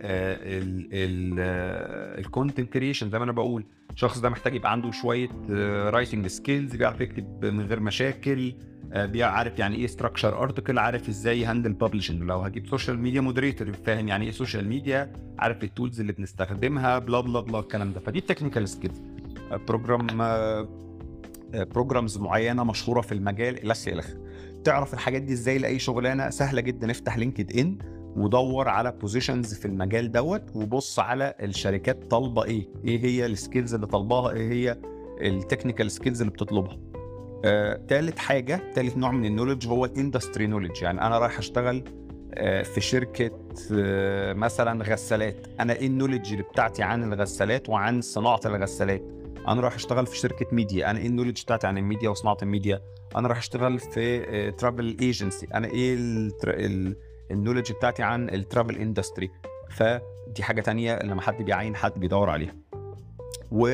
ال 2.19 2.26
content 2.26 2.73
creation 2.73 3.09
زي 3.09 3.17
ما 3.17 3.23
أنا 3.23 3.31
بقول 3.31 3.63
الشخص 3.91 4.19
ده 4.19 4.29
محتاج 4.29 4.55
يبقى 4.55 4.71
عنده 4.71 4.91
شوية 4.91 5.29
writing 5.89 6.27
skills 6.27 6.75
بيعرف 6.75 7.01
يكتب 7.01 7.45
من 7.45 7.65
غير 7.65 7.79
مشاكل 7.79 8.53
آه، 8.93 9.05
بيعرف 9.05 9.59
يعني 9.59 9.75
إيه 9.75 9.87
structure 9.87 10.43
article 10.43 10.77
عارف 10.77 11.09
إزاي 11.09 11.41
ي 11.41 11.46
handle 11.46 11.73
publishing 11.73 12.21
لو 12.23 12.39
هجيب 12.39 12.67
social 12.67 12.99
media 12.99 13.21
moderator 13.21 13.73
فاهم 13.73 14.07
يعني 14.07 14.25
إيه 14.25 14.31
social 14.31 14.67
media 14.67 15.13
عارف 15.39 15.63
ال 15.63 15.69
tools 15.69 15.99
اللي 15.99 16.13
بنستخدمها 16.13 16.99
blah 16.99 17.19
blah 17.19 17.39
blah 17.39 17.59
الكلام 17.59 17.93
ده. 17.93 17.99
فدي 17.99 18.19
ال 18.19 18.24
technical 18.24 18.69
skills 18.69 19.01
program 19.67 20.07
programs 21.53 22.17
معينة 22.17 22.63
مشهورة 22.63 23.01
في 23.01 23.11
المجال 23.11 23.57
إلى 23.63 23.71
آخره. 23.99 24.32
تعرف 24.63 24.93
الحاجات 24.93 25.21
دي 25.21 25.33
إزاي 25.33 25.57
لأي 25.57 25.79
شغلانة 25.79 26.29
سهلة 26.29 26.61
جدا. 26.61 26.91
افتح 26.91 27.17
LinkedIn 27.17 27.77
ودور 28.15 28.69
على 28.69 28.91
positions 28.91 29.53
في 29.53 29.65
المجال 29.65 30.11
دوت 30.11 30.43
وبص 30.55 30.99
على 30.99 31.33
الشركات 31.41 32.11
طالبة 32.11 32.43
إيه. 32.43 32.67
إيه 32.85 33.05
هي 33.05 33.25
ال 33.25 33.32
skills 33.32 33.73
اللي 33.73 33.87
طالباها؟ 33.87 34.31
إيه 34.33 34.51
هي 34.51 34.77
ال 35.21 35.28
technical 35.28 35.91
skills 35.91 36.21
اللي 36.21 36.33
بتطلبها؟ 36.33 36.79
آه، 37.45 37.81
تالت 37.87 38.19
حاجة 38.19 38.61
تالت 38.75 38.97
نوع 38.97 39.11
من 39.11 39.25
ال 39.25 39.29
knowledge 39.29 39.67
هو 39.67 39.85
ال 39.85 39.92
industry 39.92 40.47
knowledge 40.47 40.81
يعني 40.81 41.01
أنا 41.01 41.19
رايح 41.19 41.37
أشتغل 41.37 41.83
آه، 42.33 42.63
في 42.63 42.81
شركة 42.81 43.31
آه، 43.73 44.33
مثلا 44.33 44.83
غسالات. 44.83 45.47
أنا 45.59 45.73
إيه 45.73 45.87
ال 45.87 45.91
knowledge 45.91 46.31
اللي 46.31 46.43
بتاعتي 46.43 46.83
عن 46.83 47.13
الغسالات 47.13 47.69
وعن 47.69 48.01
صناعة 48.01 48.39
الغسالات؟ 48.45 49.01
أنا 49.47 49.61
رايح 49.61 49.75
أشتغل 49.75 50.05
في 50.05 50.17
شركة 50.17 50.45
ميديا. 50.51 50.91
أنا 50.91 50.99
إيه 50.99 51.07
ال 51.07 51.11
knowledge 51.11 51.43
بتاعتي 51.43 51.67
عن 51.67 51.77
الميديا 51.77 52.09
وصناعة 52.09 52.37
الميديا؟ 52.41 52.81
أنا 53.15 53.27
رايح 53.27 53.37
أشتغل 53.37 53.79
في 53.79 54.51
travel 54.51 54.97
agency 55.01 55.47
أنا 55.53 55.67
إيه 55.67 55.95
ال 57.31 57.35
knowledge 57.35 57.71
بتاعتي 57.71 58.03
عن 58.03 58.29
ال 58.29 58.36
travel 58.36 58.75
industry 58.77 59.31
فدي 59.69 60.43
حاجة 60.43 60.61
تانية 60.61 60.99
لما 61.03 61.21
حد 61.21 61.41
بيعين 61.41 61.75
حد 61.75 61.99
بيدور 61.99 62.29
عليها. 62.29 62.55
و 63.55 63.67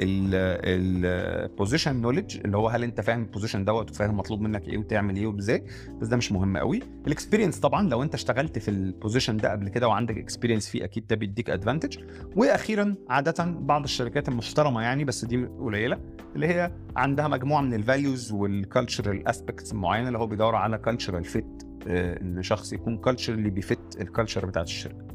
ال 0.00 0.22
position 0.22 1.96
knowledge 1.96 2.36
اللي 2.44 2.56
هو 2.56 2.68
هل 2.68 2.82
انت 2.82 3.00
فاهم 3.00 3.22
ال 3.22 3.27
position 3.27 3.64
دوت 3.64 3.90
وفاهم 3.90 4.16
مطلوب 4.16 4.40
منك 4.40 4.68
إيه 4.68 4.78
وتعمل 4.78 5.16
إيه 5.16 5.26
وازاي 5.26 5.64
بس 6.00 6.08
ده 6.08 6.16
مش 6.16 6.32
مهم 6.32 6.56
قوي. 6.56 6.80
ال 7.06 7.11
experience 7.11 7.60
طبعا 7.60 7.88
لو 7.88 8.02
انت 8.02 8.14
اشتغلت 8.14 8.58
في 8.58 8.70
ال 8.70 8.77
position 8.77 9.36
ده 9.36 9.50
قبل 9.50 9.68
كده 9.68 9.88
وعندك 9.88 10.18
experience 10.18 10.68
فيه 10.68 10.84
أكيد 10.84 11.06
ده 11.06 11.16
بيديك 11.16 11.50
advantage 11.50 11.98
وأخيرا 12.36 12.94
عاده 13.08 13.44
بعض 13.44 13.82
الشركات 13.82 14.28
المحترمة 14.28 14.82
يعني 14.82 15.04
بس 15.04 15.24
دي 15.24 15.46
قليلة 15.46 16.00
اللي 16.34 16.46
هي 16.46 16.72
عندها 16.96 17.28
مجموعة 17.28 17.60
من 17.60 17.74
ال 17.74 17.82
values 17.82 18.32
وال 18.32 18.51
cultural 18.51 19.28
aspects 19.28 19.74
معينة 19.74 20.08
اللي 20.08 20.18
هو 20.18 20.26
بيدور 20.26 20.54
على 20.54 20.78
cultural 20.78 21.24
fit 21.24 21.62
إن 21.86 22.42
شخص 22.42 22.72
يكون 22.72 22.98
culturally 22.98 23.50
بي 23.50 23.70
fit 23.70 24.00
ال 24.00 24.06
culture 24.06 24.46
بتاعت 24.46 24.66
الشركة. 24.66 25.07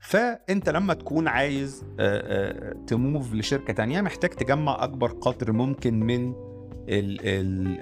فأنت 0.00 0.68
لما 0.68 0.94
تكون 0.94 1.28
عايز 1.28 1.84
ت 2.86 2.96
move 2.96 3.34
لشركة 3.34 3.72
تانية 3.72 4.00
محتاج 4.00 4.30
تجمع 4.30 4.84
أكبر 4.84 5.10
قدر 5.12 5.52
ممكن 5.52 6.00
من 6.00 6.34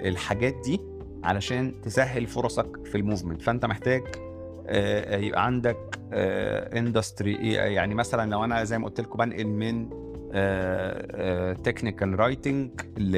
الحاجات 0.06 0.54
دي 0.64 0.80
علشان 1.24 1.80
تسهل 1.80 2.26
فرصك 2.26 2.86
في 2.86 2.94
ال 2.94 2.99
movement. 2.99 3.42
فأنت 3.42 3.66
محتاج 3.66 4.02
يبقى 5.24 5.44
عندك 5.46 6.00
industry 6.78 7.52
يعني 7.52 7.94
مثلا 7.94 8.30
لو 8.30 8.44
أنا 8.44 8.64
زي 8.64 8.78
ما 8.78 8.84
قلت 8.86 9.00
لكم 9.00 9.18
بنقل 9.18 9.46
من 9.46 9.88
technical 11.62 12.20
writing 12.20 12.70
ل 12.98 13.16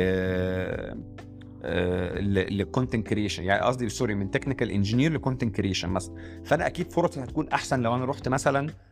لل 2.55 2.66
content 2.66 3.07
creation 3.07 3.45
يعني 3.45 3.63
قصدي 3.63 3.89
sorry 3.89 4.15
من 4.15 4.31
technical 4.31 4.71
engineer 4.71 5.13
ل 5.13 5.18
content 5.18 5.57
creation 5.57 5.89
مثلا. 5.89 6.15
فأنا 6.45 6.67
أكيد 6.67 6.93
فرصي 6.93 7.21
هتكون 7.25 7.49
أحسن 7.49 7.81
لو 7.81 7.95
أنا 7.95 8.05
رحت 8.05 8.29
مثلا 8.29 8.67
آه، 8.69 8.71
آه، 8.71 8.90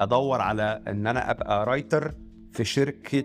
أدور 0.00 0.40
على 0.40 0.82
إن 0.88 1.06
أنا 1.06 1.30
أبقى 1.30 1.66
writer 1.66 2.14
في 2.52 2.64
شركة 2.64 3.24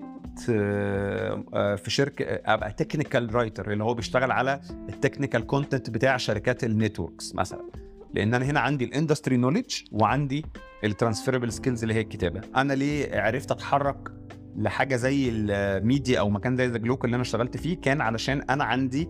آه، 0.50 1.76
في 1.76 1.92
شركة 1.92 2.26
أبقى 2.26 2.72
technical 2.74 3.36
writer 3.36 3.72
اللي 3.72 3.84
هو 3.84 3.94
بيشتغل 3.94 4.32
على 4.32 4.62
ال 4.90 4.96
technical 4.96 5.48
content 5.48 5.90
بتاع 5.90 6.18
شركات 6.18 6.64
ال 6.64 6.72
networks 6.72 7.36
مثلا. 7.36 7.72
لأن 8.14 8.34
أنا 8.34 8.46
هنا 8.46 8.60
عندي 8.60 8.86
ال 8.86 8.92
industry 8.92 9.38
knowledge 9.38 9.76
وعندي 9.92 10.46
ال 10.84 10.89
transferable 10.89 11.52
skills 11.52 11.82
اللي 11.82 11.94
هي 11.94 12.02
الكتابة. 12.02 12.42
أنا 12.56 12.74
ليه 12.74 13.22
عرفت 13.22 13.52
أتحرك 13.52 14.12
لحاجة 14.56 14.96
زي 14.96 15.30
الميديا 15.30 16.20
أو 16.20 16.30
مكان 16.30 16.58
زي 16.58 16.68
ذا 16.68 16.78
جلوك 16.78 17.06
اللي 17.06 17.16
أنا 17.16 17.22
اشتغلت 17.22 17.58
فيه؟ 17.58 17.82
كان 17.82 18.02
علشان 18.02 18.42
أنا 18.50 18.64
عندي 18.64 19.10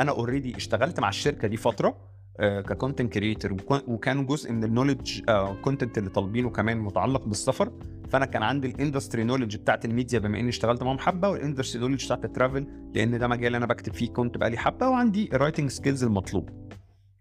أنا 0.00 0.10
already 0.10 0.56
اشتغلت 0.56 1.00
مع 1.00 1.08
الشركة 1.08 1.48
دي 1.48 1.56
فترة. 1.56 2.17
ك 2.40 2.49
content 2.49 3.12
creator 3.12 3.56
وكان 3.70 4.26
جزء 4.26 4.52
من 4.52 4.64
ال 4.64 4.70
knowledge 4.70 5.20
content 5.62 5.98
اللي 5.98 6.10
طالبينه 6.10 6.50
كمان 6.50 6.78
متعلق 6.78 7.24
بالسفر. 7.24 7.72
فأنا 8.08 8.26
كان 8.26 8.42
عندي 8.42 8.68
ال 8.68 8.74
industry 8.74 9.24
knowledge 9.24 9.56
بتاعت 9.56 9.84
الميديا 9.84 10.18
بما 10.18 10.40
إني 10.40 10.48
اشتغلت 10.48 10.82
معاهم 10.82 10.98
حبة 10.98 11.28
وال 11.28 11.38
industry 11.38 11.80
knowledge 11.82 12.04
بتاعت 12.04 12.24
ال 12.24 12.30
travel 12.30 12.66
لأن 12.94 13.18
ده 13.18 13.28
مجال 13.28 13.54
أنا 13.54 13.66
بكتب 13.66 13.92
فيه 13.92 14.08
كنت 14.08 14.38
بقالي 14.38 14.56
حبة 14.58 14.88
وعندي 14.88 15.30
ال 15.32 15.37
writing 15.37 15.70
skills 15.70 16.04
المطلوب. 16.04 16.50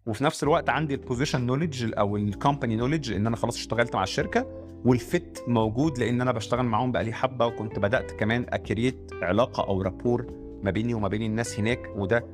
وفي 0.05 0.23
نفس 0.23 0.43
الوقت 0.43 0.69
عندي 0.69 0.93
ال 0.93 0.99
position 0.99 1.45
knowledge 1.45 1.93
أو 1.97 2.17
ال 2.17 2.24
company 2.24 2.75
knowledge 2.75 3.11
إن 3.11 3.27
أنا 3.27 3.35
خلاص 3.35 3.55
اشتغلت 3.55 3.95
مع 3.95 4.03
الشركة 4.03 4.47
وال 4.85 5.08
fit 5.08 5.43
موجود 5.47 5.99
لأن 5.99 6.21
أنا 6.21 6.31
بشتغل 6.31 6.65
معاهم 6.65 6.91
بقالي 6.91 7.13
حبة 7.13 7.45
وكنت 7.45 7.79
بدأت 7.79 8.11
كمان 8.11 8.45
ا 8.49 8.58
create 8.58 9.11
علاقة 9.21 9.67
أو 9.67 9.81
rapport 9.81 10.25
ما 10.63 10.71
بيني 10.71 10.93
وما 10.93 11.07
بين 11.07 11.21
الناس 11.21 11.59
هناك 11.59 11.79
وده 11.95 12.25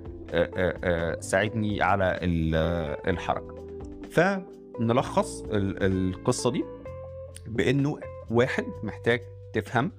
ساعدني 1.20 1.82
على 1.82 2.20
الحركة. 3.08 3.56
فنلخص 4.12 5.44
القصة 5.52 6.52
دي 6.52 6.64
بإنه 7.48 8.00
واحد 8.30 8.66
محتاج 8.84 9.22
تفهم 9.54 9.92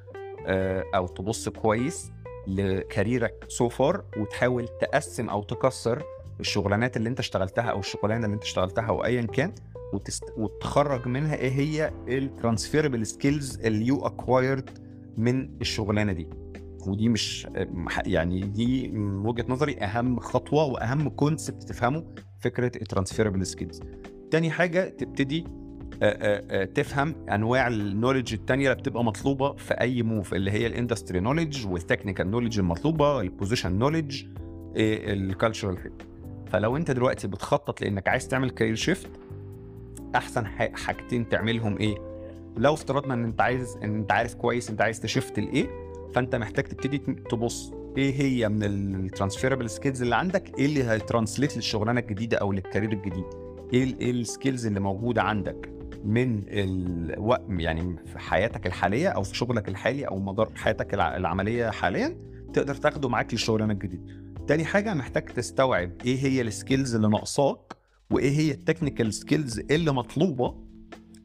أو 0.94 1.06
تبص 1.06 1.48
كويس 1.48 2.10
ل 2.46 2.58
career 2.58 3.32
ك 3.32 3.44
so 3.48 3.68
far 3.68 4.04
وتحاول 4.16 4.68
تقسم 4.80 5.28
أو 5.28 5.42
تكسر 5.42 6.02
الشغلانات 6.40 6.96
اللي 6.96 7.08
أنت 7.08 7.18
اشتغلتها 7.18 7.62
أو 7.64 7.78
الشغلانة 7.78 8.24
اللي 8.24 8.34
أنت 8.34 8.42
اشتغلتها 8.42 8.84
أو 8.84 9.04
ايا 9.04 9.22
كان 9.22 9.52
وتست... 9.92 10.24
وتخرج 10.36 11.08
منها 11.08 11.34
إيه 11.36 11.50
هي 11.50 11.92
ال 12.08 12.16
transferable 12.16 13.06
skills 13.06 13.60
اللي 13.60 13.86
you 13.86 14.06
acquired 14.06 14.70
من 15.16 15.50
الشغلانة 15.60 16.12
دي. 16.12 16.28
ودي 16.88 17.08
مش 17.08 17.48
يعني 18.06 18.40
دي 18.40 18.88
من 18.88 19.26
وجهة 19.26 19.44
نظري 19.48 19.76
أهم 19.76 20.20
خطوة 20.20 20.64
وأهم 20.64 21.08
concept 21.08 21.62
تفهمه 21.62 22.04
فكرة 22.40 22.72
ال 22.82 22.87
transferable 22.87 23.46
skills 23.46 23.80
تاني 24.30 24.50
حاجة 24.50 24.88
تبتدي 24.88 25.44
تفهم 26.74 27.14
أنواع 27.28 27.68
ال 27.68 27.74
knowledge 27.74 28.32
الثانية 28.34 28.70
اللي 28.70 28.82
بتبقى 28.82 29.04
مطلوبة 29.04 29.52
في 29.52 29.74
أي 29.74 30.02
move 30.02 30.34
اللي 30.34 30.50
هي 30.50 30.66
ال 30.66 30.72
industry 30.72 31.20
knowledge 31.20 31.66
وال 31.66 31.78
technical 31.78 32.30
knowledge 32.30 32.58
المطلوبة 32.58 33.20
ال 33.20 33.26
position 33.26 33.72
knowledge 33.78 34.24
ال 34.76 34.87
cultural 34.87 35.76
fit 35.76 36.02
فلو 36.46 36.76
أنت 36.76 36.90
دلوقتي 36.90 37.28
بتخطط 37.28 37.80
لأنك 37.80 38.08
عايز 38.08 38.28
تعمل 38.28 38.50
career 38.50 38.74
shift 38.74 39.10
أحسن 40.14 40.46
حاجتين 40.46 41.28
تعملهم 41.28 41.78
إيه؟ 41.78 41.94
لو 42.56 42.74
افترضنا 42.74 43.14
إن 43.14 43.24
أنت 43.24 43.40
عايز 43.40 43.76
إن 43.82 43.94
أنت 43.96 44.12
عارف 44.12 44.34
كويس 44.34 44.70
أنت 44.70 44.80
عايز 44.80 45.00
ت 45.00 45.07
shift 45.07 45.40
لإيه؟ 45.40 45.83
فانت 46.14 46.34
محتاج 46.36 46.64
تبتدي 46.64 46.98
تبص 46.98 47.72
إيه 47.96 48.14
هي 48.20 48.48
من 48.48 48.62
ال 48.62 48.70
transferable 48.70 49.70
skills 49.70 50.02
اللي 50.02 50.16
عندك 50.16 50.58
إيه 50.58 50.66
اللي 50.66 50.84
هي 50.84 50.97
translate 50.97 51.56
للشغلانة 51.56 52.00
الجديدة 52.00 52.36
أو 52.36 52.52
لل 52.52 52.62
career 52.62 52.92
الجديد. 52.92 53.24
إيه 53.72 53.96
إيه 54.00 54.10
ال 54.10 54.18
skills 54.18 54.66
اللي 54.66 54.80
موجودة 54.80 55.22
عندك 55.22 55.70
من 56.04 56.42
الوقت 56.48 57.42
يعني 57.48 57.96
في 58.06 58.18
حياتك 58.18 58.66
الحالية 58.66 59.08
أو 59.08 59.22
في 59.22 59.36
شغلك 59.36 59.68
الحالي 59.68 60.04
أو 60.08 60.18
مدار 60.18 60.50
حياتك 60.54 60.94
العملية 60.94 61.70
حاليا 61.70 62.16
تقدر 62.52 62.74
تاخده 62.74 63.08
معاك 63.08 63.32
للشغلانة 63.32 63.72
الجديدة. 63.72 64.02
تاني 64.48 64.64
حاجة 64.64 64.94
محتاج 64.94 65.24
تستوعب 65.24 65.90
إيه 66.06 66.18
هي 66.18 66.40
ال 66.40 66.48
skills 66.48 66.94
اللي 66.94 67.08
ناقصاك 67.08 67.76
وايه 68.10 68.30
هي 68.30 68.50
ال 68.50 68.57
technical 68.57 69.14
skills 69.14 69.58
اللي 69.58 69.92
مطلوبة 69.92 70.63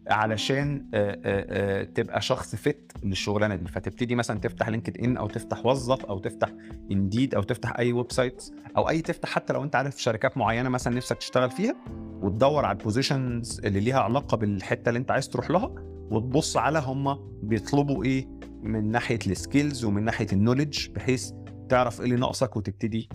علشان 0.10 0.86
آآ 0.94 1.20
آآ 1.26 1.84
تبقى 1.84 2.22
شخص 2.22 2.56
fit 2.56 2.92
للشغلانة 3.04 3.56
دي. 3.56 3.68
فتبتدي 3.68 4.16
مثلا 4.16 4.40
تفتح 4.40 4.70
LinkedIn 4.70 5.18
أو 5.18 5.28
تفتح 5.28 5.66
وظف 5.66 6.06
أو 6.06 6.20
تفتح 6.20 6.50
Indeed 6.92 7.36
أو 7.36 7.44
تفتح 7.44 7.80
أي 7.80 7.92
website 7.94 8.44
أو 8.78 8.90
أي 8.90 9.02
تفتح 9.02 9.30
حتى 9.30 9.54
لو 9.54 9.64
أنت 9.64 9.76
عارف 9.76 10.02
شركات 10.02 10.38
معينة 10.38 10.70
مثلا 10.70 10.96
نفسك 10.96 11.18
تشتغل 11.18 11.52
فيها 11.52 11.76
وتدور 12.22 12.66
على 12.66 12.78
ال 12.78 12.86
positions 12.86 13.62
اللي 13.66 13.80
ليها 13.80 14.00
علاقة 14.00 14.38
بالحتة 14.38 14.90
اللي 14.90 14.98
أنت 15.00 15.12
عايز 15.12 15.30
تروح 15.30 15.52
لها 15.52 15.72
وتبص 16.12 16.58
على 16.58 16.80
هم 16.80 17.20
بيطلبوا 17.44 18.04
إيه 18.04 18.28
من 18.64 18.92
ناحية 18.92 19.20
ال 19.28 19.36
skills 19.36 19.86
ومن 19.86 20.04
ناحية 20.04 20.28
ال 20.34 20.39
knowledge 20.39 20.90
بحيث 20.90 21.32
تعرف 21.70 22.00
إيه 22.00 22.06
اللي 22.06 22.16
ناقصك 22.16 22.56
وتبتدي 22.58 23.10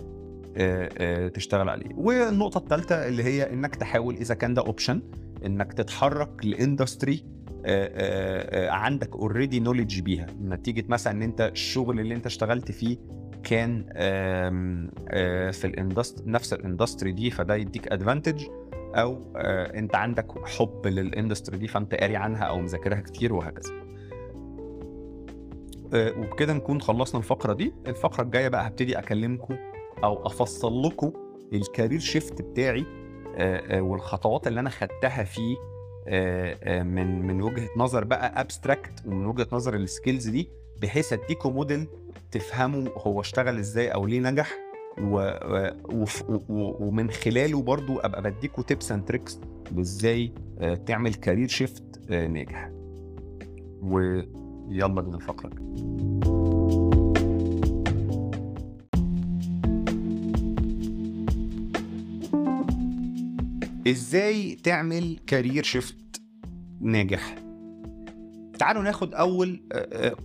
تشتغل 1.33 1.69
عليه. 1.69 1.89
والنقطة 1.95 2.57
الثالثه 2.57 3.07
اللي 3.07 3.23
هي 3.23 3.53
إنك 3.53 3.75
تحاول 3.75 4.15
إذا 4.15 4.35
كان 4.35 4.53
ده 4.53 4.61
option 4.61 5.01
إنك 5.45 5.73
تتحرك 5.73 6.45
ل 6.45 6.54
industry 6.54 7.25
عندك 8.69 9.15
already 9.15 9.59
knowledge 9.59 9.99
بيها. 9.99 10.27
نتيجة 10.43 10.85
مثلا 10.89 11.13
إن 11.13 11.21
أنت 11.21 11.41
الشغل 11.41 11.99
اللي 11.99 12.15
أنت 12.15 12.25
اشتغلت 12.25 12.71
فيه 12.71 12.97
كان 13.43 13.85
في 15.51 15.65
ال 15.67 15.74
industry 15.74 16.31
نفس 16.31 16.53
ال 16.53 16.59
industry 16.59 17.11
دي 17.11 17.31
فده 17.31 17.55
يديك 17.55 17.87
advantage 17.87 18.43
أو 18.95 19.31
أنت 19.75 19.95
عندك 19.95 20.47
حب 20.47 20.87
لل 20.87 21.01
industry 21.01 21.57
دي 21.57 21.67
فأنت 21.67 21.95
قاري 21.95 22.15
عنها 22.15 22.43
أو 22.43 22.59
مذاكرها 22.59 22.99
كتير 22.99 23.33
وهكذا. 23.33 23.73
وبكده 25.93 26.53
نكون 26.53 26.81
خلصنا 26.81 27.19
الفقرة 27.19 27.53
دي. 27.53 27.73
الفقرة 27.87 28.23
الجاية 28.23 28.47
بقى 28.47 28.67
هبتدي 28.67 28.99
اكلمكم 28.99 29.55
أو 30.03 30.25
أفصل 30.25 30.81
لكم 30.83 31.11
ال 31.53 31.60
career 31.60 31.99
shift 31.99 32.41
بتاعي 32.41 32.85
والخطوات 33.73 34.47
اللي 34.47 34.59
أنا 34.59 34.69
خدتها 34.69 35.23
فيه 35.23 35.55
من 36.83 37.21
من 37.27 37.41
وجهة 37.41 37.69
نظر 37.77 38.03
بقى 38.03 38.41
abstract 38.41 39.05
ومن 39.05 39.25
وجهة 39.25 39.47
نظر 39.51 39.73
ال 39.75 39.82
skills 39.82 40.27
دي 40.27 40.49
بحيث 40.81 41.13
أديكم 41.13 41.53
موديل 41.53 41.87
تفهموا 42.31 42.89
هو 42.97 43.21
اشتغل 43.21 43.57
إزاي 43.59 43.89
أو 43.93 44.05
ليه 44.05 44.19
نجح 44.19 44.49
و... 45.01 45.29
ومن 46.79 47.09
خلاله 47.11 47.61
برضو 47.61 47.99
أبقى 47.99 48.21
بديكوا 48.21 48.63
tips 48.63 48.91
and 48.91 49.05
tricks 49.05 49.39
وازاي 49.77 50.31
تعمل 50.85 51.13
career 51.13 51.47
shift 51.47 51.83
ناجح. 52.11 52.71
ويلا 53.81 54.87
بينا 54.87 55.15
الفقره 55.15 55.51
إزاي 63.87 64.55
تعمل 64.55 65.19
career 65.27 65.63
shift 65.63 66.21
ناجح؟ 66.81 67.35
تعالوا 68.59 68.83
ناخد 68.83 69.13
أول 69.13 69.63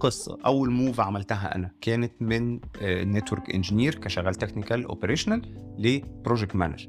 قصة 0.01 0.39
أول 0.47 0.71
move 0.71 1.01
عملتها 1.01 1.55
أنا. 1.55 1.71
كانت 1.81 2.13
من 2.21 2.61
network 2.83 3.55
engineer 3.55 3.95
كشغال 3.95 4.35
technical 4.35 4.85
operational 4.85 5.43
ل 5.79 5.89
project 5.89 6.57
manager 6.57 6.89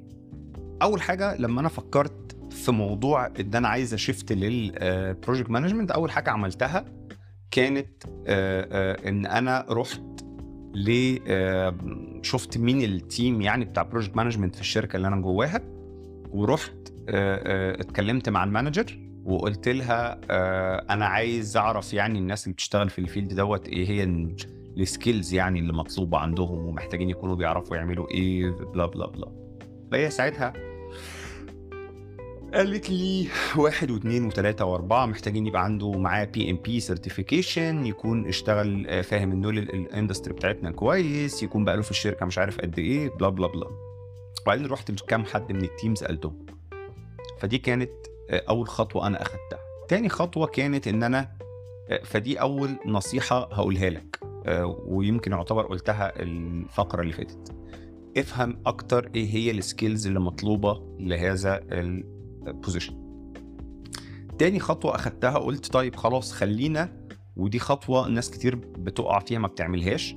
أول 0.82 1.02
حاجة 1.02 1.36
لما 1.38 1.62
أنا 1.62 1.70
فكرت 1.70 2.38
في 2.52 2.72
موضوع 2.72 3.28
إن 3.28 3.56
أنا 3.56 3.68
عايز 3.68 3.94
أ 3.94 4.00
shift 4.00 4.32
لل 4.32 4.58
project 4.58 5.50
management 5.50 5.92
أول 5.92 6.12
حاجة 6.12 6.30
عملتها 6.30 6.86
كانت 7.52 8.04
إن 9.08 9.26
أنا 9.26 9.66
رحت 9.70 10.02
لشفت 10.74 12.58
مين 12.58 12.82
ال 12.82 12.94
team 12.94 13.42
يعني 13.42 13.66
بتاع 13.66 13.84
project 13.84 14.16
management 14.16 14.56
في 14.56 14.62
الشركة 14.62 14.98
اللي 14.98 15.08
أنا 15.08 15.22
جواها. 15.22 15.81
ورحت 16.32 16.74
اتكلمت 17.80 18.30
مع 18.30 18.44
ال 18.44 18.51
manager 18.51 19.00
وقلت 19.26 19.68
لها 19.70 20.20
أنا 20.94 21.06
عايز 21.06 21.58
أعرف 21.58 21.94
يعني 21.94 22.20
الناس 22.20 22.44
اللي 22.44 22.54
بتشتغل 22.54 22.90
في 22.90 23.00
ال 23.00 23.05
field 23.05 23.34
دوت 23.34 23.68
إيه 23.68 23.90
هي 23.90 24.04
ال 24.78 24.86
skills 24.86 25.34
يعني 25.34 25.60
اللي 25.60 25.74
مطلوبة 25.74 26.18
عندهم 26.18 26.66
ومحتاجين 26.66 27.10
يكونوا 27.10 27.36
بيعرفوا 27.36 27.78
يعملوا 27.78 28.12
إيه 28.12 28.50
bla 28.52 28.86
bla 28.86 29.08
bla 29.08 29.32
فهي 29.92 30.10
ساعتها 30.10 30.54
قالت 32.54 32.90
لي 32.90 33.28
واحد 33.58 33.92
واثنين 33.92 34.26
وثلاثة 34.26 34.66
وأربعة 34.66 35.06
محتاجين 35.06 35.48
يبقى 35.48 35.64
عنده 35.64 35.92
معاه 35.92 36.24
PMP 36.26 36.80
certification 36.80 37.86
يكون 37.86 38.28
اشتغل 38.28 39.04
فاهم 39.04 39.32
ال 39.32 39.34
knowledge 39.34 39.58
ال 39.58 39.66
industry 39.66 40.34
بتاعتنا 40.34 40.72
كويس 40.72 41.44
يكون 41.44 41.66
بقى 41.66 41.76
له 41.76 41.82
في 41.82 41.92
الشركة 41.92 42.26
مش 42.26 42.38
عارف 42.38 42.62
قد 42.62 42.80
إيه 42.80 43.10
bla 43.10 43.30
bla 43.30 43.48
bla 43.48 43.68
وبعدين 44.44 44.66
رحت 44.66 44.92
لكام 44.92 45.26
حد 45.26 45.52
من 45.52 45.64
ال 45.64 45.70
team 45.70 45.96
سألتهم. 45.96 46.46
فدي 47.40 47.58
كانت 47.58 47.92
أول 48.32 48.68
خطوة 48.68 49.08
أنا 49.08 49.22
أخدتها. 49.22 49.60
تاني 49.88 50.10
خطوة 50.10 50.48
كانت 50.48 50.88
إن 50.88 51.04
أنا 51.04 51.32
فدي 52.04 52.42
أول 52.42 52.70
نصيحة 52.86 53.54
هقولها 53.54 53.90
لك. 53.90 54.20
ويمكن 54.88 55.32
يعتبر 55.32 55.66
قلتها 55.66 56.22
الفقرة 56.22 57.02
اللي 57.02 57.14
فاتت. 57.14 57.56
افهم 58.18 58.62
أكتر 58.66 59.12
إيه 59.16 59.34
هي 59.34 59.52
ال 59.52 59.60
skills 59.60 60.08
اللي 60.08 60.20
مطلوبة 60.20 60.96
لهذا 61.00 61.60
ال 61.72 61.86
position 61.86 63.02
تاني 64.40 64.60
خطوة 64.60 64.96
أخدتها 64.96 65.38
قلت 65.38 65.74
طيب 65.74 65.96
خلاص 65.96 66.34
خلينا 66.34 67.08
ودي 67.38 67.60
خطوة 67.60 68.08
ناس 68.08 68.32
كتير 68.32 68.56
بتقع 68.56 69.20
فيها 69.20 69.40
ما 69.40 69.48
بتعملهاش. 69.48 70.16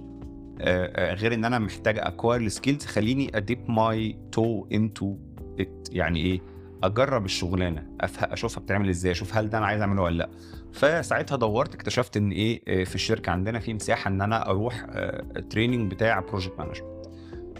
غير 1.14 1.35
إن 1.35 1.45
أنا 1.45 1.59
محتاج 1.59 1.99
acquire 1.99 2.40
ال 2.40 2.47
skills 2.47 2.87
خليني 2.87 3.37
I 3.37 3.45
dip 3.45 3.71
my 3.71 4.19
toe 4.33 4.67
into 4.73 5.17
يعني 5.90 6.21
إيه؟ 6.21 6.40
أجرب 6.83 7.25
الشغلانة 7.25 7.87
أشوفها 8.21 8.62
بتعمل 8.62 8.88
إزاي 8.88 9.12
أشوف 9.12 9.37
هل 9.37 9.51
ده 9.51 9.59
أنا 9.59 9.67
عايز 9.67 9.81
أعمله 9.81 10.03
ولا 10.03 10.17
لأ. 10.19 10.31
فساعتها 10.73 11.37
دورت 11.37 11.75
اكتشفت 11.75 12.17
إن 12.17 12.31
إيه؟ 12.31 12.85
في 12.85 12.95
الشركة 12.95 13.31
عندنا 13.31 13.59
في 13.59 13.75
مساحة 13.75 14.09
إن 14.09 14.21
أنا 14.23 14.51
أروح 14.51 14.87
ال 15.37 15.43
training 15.43 15.90
بتاع 15.90 16.21
project 16.21 16.59
management 16.59 17.05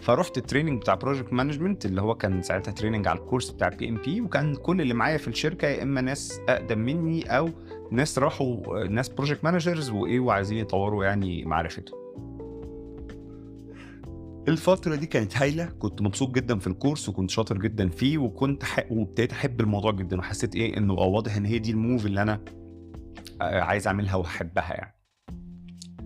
فرحت 0.01 0.37
ال 0.37 0.42
training 0.42 0.81
بتاع 0.81 0.93
project 0.95 1.33
management 1.33 1.85
اللي 1.85 2.01
هو 2.01 2.15
كان 2.15 2.41
ساعتها 2.41 2.71
training 2.71 3.07
على 3.07 3.19
ال 3.19 3.23
course 3.23 3.49
بتاع 3.51 3.69
PMP 3.69 4.21
وكان 4.21 4.55
كل 4.55 4.81
اللي 4.81 4.93
معايا 4.93 5.17
في 5.17 5.27
الشركة 5.27 5.67
يا 5.67 5.83
إما 5.83 6.01
ناس 6.01 6.39
أقدم 6.49 6.79
مني 6.79 7.37
أو 7.37 7.49
ناس 7.91 8.19
راحوا 8.19 8.83
ناس 8.87 9.09
project 9.09 9.43
managers 9.43 9.89
وإيه 9.89 10.19
وعايزين 10.19 10.57
يطوروا 10.57 11.05
يعني 11.05 11.45
معرفتهم. 11.45 12.04
الفترة 14.47 14.95
دي 14.95 15.05
كانت 15.05 15.37
هايلة. 15.37 15.65
كنت 15.65 16.01
مبسوط 16.01 16.35
جدا 16.35 16.59
في 16.59 16.67
ال 16.67 16.73
course 16.73 17.09
وكنت 17.09 17.29
شاطر 17.29 17.57
جدا 17.57 17.89
فيه 17.89 18.17
وكنت 18.17 18.63
ح... 18.63 18.91
وابتديت 18.91 19.31
أحب 19.31 19.61
الموضوع 19.61 19.91
جدا 19.91 20.19
وحسيت 20.19 20.55
إيه 20.55 20.77
إنه 20.77 20.93
واضح 20.93 21.35
إن 21.35 21.45
هي 21.45 21.59
دي 21.59 21.71
ال 21.71 21.78
move 21.78 22.05
اللي 22.05 22.21
أنا 22.21 22.41
عايز 23.41 23.87
أعملها 23.87 24.15
وأحبها 24.15 24.73
يعني. 24.73 24.95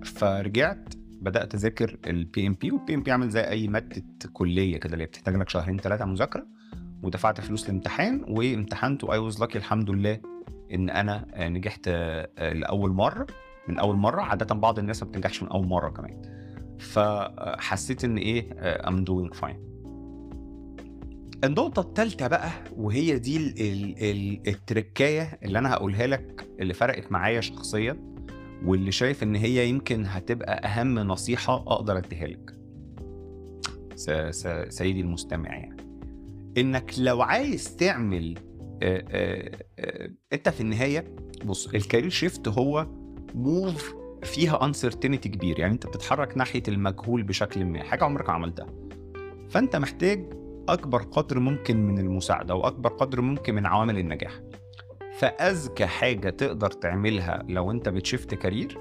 فرجعت 0.04 0.94
بدأت 1.22 1.56
أذاكر 1.56 1.98
ال 2.08 2.48
PMP 2.48 2.72
وال 2.72 2.96
PMP 2.96 3.12
عامل 3.12 3.30
زي 3.30 3.42
أي 3.42 3.68
مادة 3.68 4.04
كلية 4.34 4.78
كده 4.78 4.94
اللي 4.94 5.06
بتحتاج 5.06 5.36
لك 5.36 5.50
شهرين 5.50 5.78
ثلاثة 5.78 6.06
مذاكرة. 6.06 6.48
ودفعت 7.04 7.42
فلوس 7.42 7.70
الامتحان 7.70 8.26
وامتحنت 8.28 9.04
و 9.04 9.18
I 9.18 9.23
was 9.23 9.40
lucky 9.40 9.58
الحمد 9.58 9.90
لله 9.90 10.20
إن 10.74 10.90
أنا 10.90 11.26
نجحت 11.48 11.90
لأول 12.38 12.92
مرة 12.92 13.28
من 13.68 13.80
أول 13.80 13.96
مرة 13.96 14.22
عادة 14.22 14.56
بعض 14.56 14.80
الناس 14.80 15.04
ما 15.04 15.10
بتنجحش 15.10 15.44
من 15.44 15.50
أول 15.50 15.68
مرة 15.68 15.90
كمان. 15.90 16.39
فحسيت 16.80 18.04
إن 18.04 18.18
إيه 18.18 18.50
I'm 18.88 19.04
doing 19.04 19.34
fine 19.34 19.70
النقطة 21.44 21.80
التالتة 21.80 22.28
بقى 22.28 22.50
وهي 22.78 23.20
دي 23.20 23.38
ال 23.38 23.60
ال 23.62 24.04
ال 24.04 24.48
التركاية 24.48 25.40
اللي 25.44 25.60
أنا 25.60 25.74
هقولها 25.74 26.08
لك 26.08 26.48
اللي 26.60 26.74
فرقت 26.74 27.12
معايا 27.12 27.42
شخصيا 27.42 27.98
واللي 28.66 28.92
شايف 28.92 29.24
إن 29.24 29.36
هي 29.36 29.70
يمكن 29.70 30.06
هتبقى 30.06 30.68
أهم 30.68 31.00
نصيحة 31.00 31.56
أقدر 31.56 31.98
أديها 31.98 32.28
لك. 32.28 32.56
سيدي 34.72 35.02
المستمع 35.02 35.50
يعني. 35.58 35.78
إنك 36.58 36.92
لو 36.98 37.22
عايز 37.22 37.76
تعمل 37.76 38.36
آآ 38.84 39.06
آآ 39.80 40.14
أنت 40.34 40.50
في 40.50 40.62
النهاية 40.62 41.16
بص 41.46 41.68
ال 41.68 41.74
career 41.74 42.10
shift 42.10 42.48
هو 42.48 42.88
move 43.36 43.96
فيها 44.24 44.66
uncertainty 44.66 45.30
كبير. 45.30 45.60
يعني 45.60 45.74
انت 45.74 45.88
بتتحرك 45.88 46.38
ناحية 46.38 46.64
المجهول 46.68 47.24
بشكل 47.24 47.66
ما. 47.66 47.84
حاجة 47.84 48.04
عمرك 48.04 48.30
ما 48.30 48.36
عملتها. 48.36 48.68
فانت 49.50 49.76
محتاج 49.76 50.34
أكبر 50.70 51.02
قدر 51.02 51.40
ممكن 51.40 51.78
من 51.88 52.00
المساعدة 52.00 52.56
وأكبر 52.56 52.90
قدر 52.90 53.22
ممكن 53.22 53.56
من 53.56 53.66
عوامل 53.66 53.98
النجاح. 53.98 54.40
فأذكى 55.18 55.86
حاجة 55.86 56.30
تقدر 56.30 56.72
تعملها 56.72 57.46
لو 57.50 57.72
انت 57.72 57.90
بت 57.90 58.02
shift 58.02 58.34
career 58.34 58.78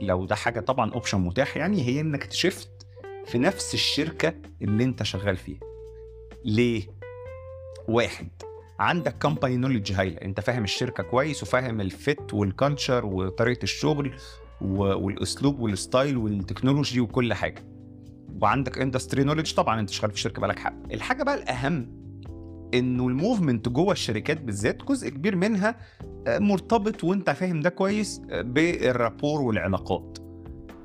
لو 0.00 0.26
ده 0.26 0.34
حاجة 0.34 0.60
طبعا 0.60 0.92
option 0.92 1.20
متاح 1.20 1.56
يعني 1.56 1.82
هي 1.86 2.00
إنك 2.00 2.24
ت 2.24 2.34
shift 2.34 2.86
في 3.24 3.38
نفس 3.38 3.74
الشركة 3.74 4.34
اللي 4.62 4.84
انت 4.84 5.02
شغال 5.02 5.36
فيها. 5.36 5.60
ليه؟ 6.44 6.82
واحد 7.88 8.28
عندك 8.78 9.18
company 9.22 9.56
knowledge 9.56 9.92
هايلة. 9.92 10.18
انت 10.22 10.40
فاهم 10.40 10.64
الشركة 10.64 11.02
كويس 11.02 11.42
وفاهم 11.42 11.80
ال 11.80 11.94
fit 11.94 12.34
وال 12.34 12.50
culture 12.50 13.06
وطريقة 13.06 13.62
الشغل 13.62 14.14
والأسلوب 14.64 15.60
وال 15.60 15.76
style 15.76 16.16
وال 16.16 16.30
technology 16.30 17.00
وكل 17.00 17.34
حاجة. 17.34 17.64
وعندك 18.42 18.78
industry 18.78 19.24
knowledge 19.24 19.54
طبعا 19.54 19.80
أنت 19.80 19.90
شغال 19.90 20.10
في 20.10 20.20
شركة 20.20 20.40
بقالك 20.40 20.58
حق. 20.58 20.74
الحاجة 20.92 21.22
بقى 21.22 21.34
الأهم 21.34 22.02
إنه 22.74 23.08
ال 23.08 23.15
movement 23.15 23.68
جوه 23.68 23.92
الشركات 23.92 24.40
بالذات 24.40 24.82
جزء 24.84 25.08
كبير 25.08 25.36
منها 25.36 25.76
آه، 26.26 26.38
مرتبط 26.38 27.04
وأنت 27.04 27.30
فاهم 27.30 27.60
ده 27.60 27.70
كويس 27.70 28.22
آه، 28.30 28.42
بال 28.42 28.64
rapport 28.64 29.40
والعلاقات. 29.40 30.18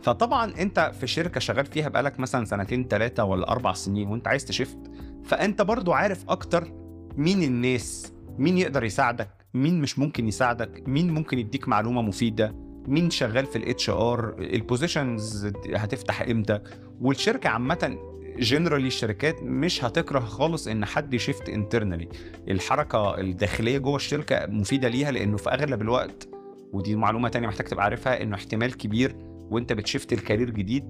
فطبعا 0.02 0.54
أنت 0.60 0.92
في 1.00 1.08
شركة 1.08 1.40
شغال 1.40 1.66
فيها 1.66 1.90
بقالك 1.90 2.20
مثلا 2.20 2.46
سنتين 2.46 2.88
ثلاثة 2.88 3.24
ولا 3.24 3.50
أربع 3.52 3.74
سنين 3.74 4.08
وأنت 4.08 4.28
عايز 4.28 4.46
ت 4.46 4.51
shift 4.51 4.78
فأنت 5.26 5.62
برضو 5.62 5.92
عارف 5.94 6.30
أكتر 6.30 6.74
مين 7.18 7.44
الناس 7.44 8.14
مين 8.38 8.58
يقدر 8.58 8.84
يساعدك 8.84 9.30
مين 9.54 9.82
مش 9.82 10.00
ممكن 10.00 10.28
يساعدك 10.28 10.84
مين 10.88 11.12
ممكن 11.14 11.40
يديك 11.40 11.68
معلومة 11.68 12.02
مفيدة. 12.02 12.67
مين 12.88 13.10
شغال 13.10 13.46
في 13.46 13.56
ال 13.56 13.90
HR 13.90 14.36
ال 14.40 14.51
positions 14.51 15.52
هتفتح 15.76 16.22
إمتى؟ 16.22 16.60
والشركة 17.02 17.50
عامة 17.50 17.98
generally 18.40 18.88
الشركات 18.88 19.44
مش 19.44 19.84
هتكره 19.84 20.20
خالص 20.20 20.68
إن 20.68 20.86
حد 20.86 21.14
ي 21.14 21.20
shift 21.20 21.50
internally 21.50 22.10
الحركة 22.48 23.20
الداخلية 23.20 23.78
جوه 23.78 23.96
الشركة 23.96 24.46
مفيدة 24.50 24.88
ليها 24.88 25.12
لأنه 25.12 25.38
في 25.38 25.50
أغلب 25.50 25.82
الوقت 25.82 26.28
ودي 26.74 26.96
معلومة 26.96 27.30
تانية 27.30 27.48
محتاج 27.48 27.68
تبقى 27.68 27.84
عارفها 27.84 28.22
إنه 28.24 28.36
احتمال 28.36 28.78
كبير 28.78 29.16
وأنت 29.52 29.74
بت 29.74 29.85
shift 29.85 30.14
ال 30.14 30.19
career 30.19 30.50
جديد 30.50 30.84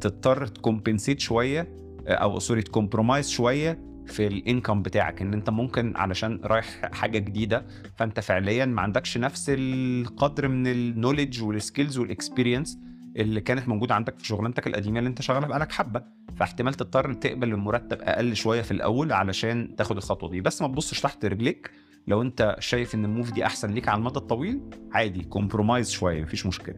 تضطر 0.00 0.46
ت 0.46 0.53
compensate 0.53 1.20
شوية 1.20 1.68
أو 2.06 2.38
sorry 2.38 2.62
ت 2.62 2.68
compromise 2.68 3.28
شوية 3.28 3.89
في 4.06 4.26
ال 4.26 4.34
income 4.34 4.82
بتاعك 4.82 5.22
إن 5.22 5.34
أنت 5.34 5.50
ممكن 5.50 5.96
علشان 5.96 6.40
رايح 6.44 6.90
حاجة 6.92 7.18
جديدة 7.18 7.66
فأنت 7.96 8.20
فعليا 8.20 8.64
ما 8.64 8.82
عندكش 8.82 9.18
نفس 9.18 9.46
القدر 9.48 10.48
من 10.48 10.66
ال 10.66 10.74
knowledge 10.74 11.42
وال 11.42 11.56
skills 11.56 11.98
وال 11.98 12.11
experience 12.11 12.78
اللي 13.16 13.40
كانت 13.40 13.68
موجودة 13.68 13.94
عندك 13.94 14.18
في 14.18 14.26
شغلانتك 14.26 14.66
القديمة 14.66 14.98
اللي 14.98 15.08
أنت 15.08 15.22
شغالها 15.22 15.48
بقالك 15.48 15.72
حبة. 15.72 16.02
فاحتمال 16.36 16.74
تضطر 16.74 17.12
تقبل 17.12 17.52
المرتب 17.52 17.98
أقل 18.02 18.36
شوية 18.36 18.62
في 18.62 18.70
الأول 18.70 19.12
علشان 19.12 19.76
تاخد 19.76 19.96
الخطوة 19.96 20.30
دي. 20.30 20.40
بس 20.40 20.62
ما 20.62 20.68
تبصش 20.68 21.00
تحت 21.00 21.24
رجليك. 21.24 21.70
لو 22.06 22.22
أنت 22.22 22.56
شايف 22.58 22.94
إن 22.94 23.04
ال 23.04 23.10
move 23.10 23.32
دي 23.32 23.46
أحسن 23.46 23.70
ليك 23.70 23.88
على 23.88 23.98
المدى 23.98 24.16
الطويل 24.18 24.60
عادي 24.92 25.22
compromise 25.22 25.90
شوية 25.90 26.22
مفيش 26.22 26.46
مشكلة. 26.46 26.76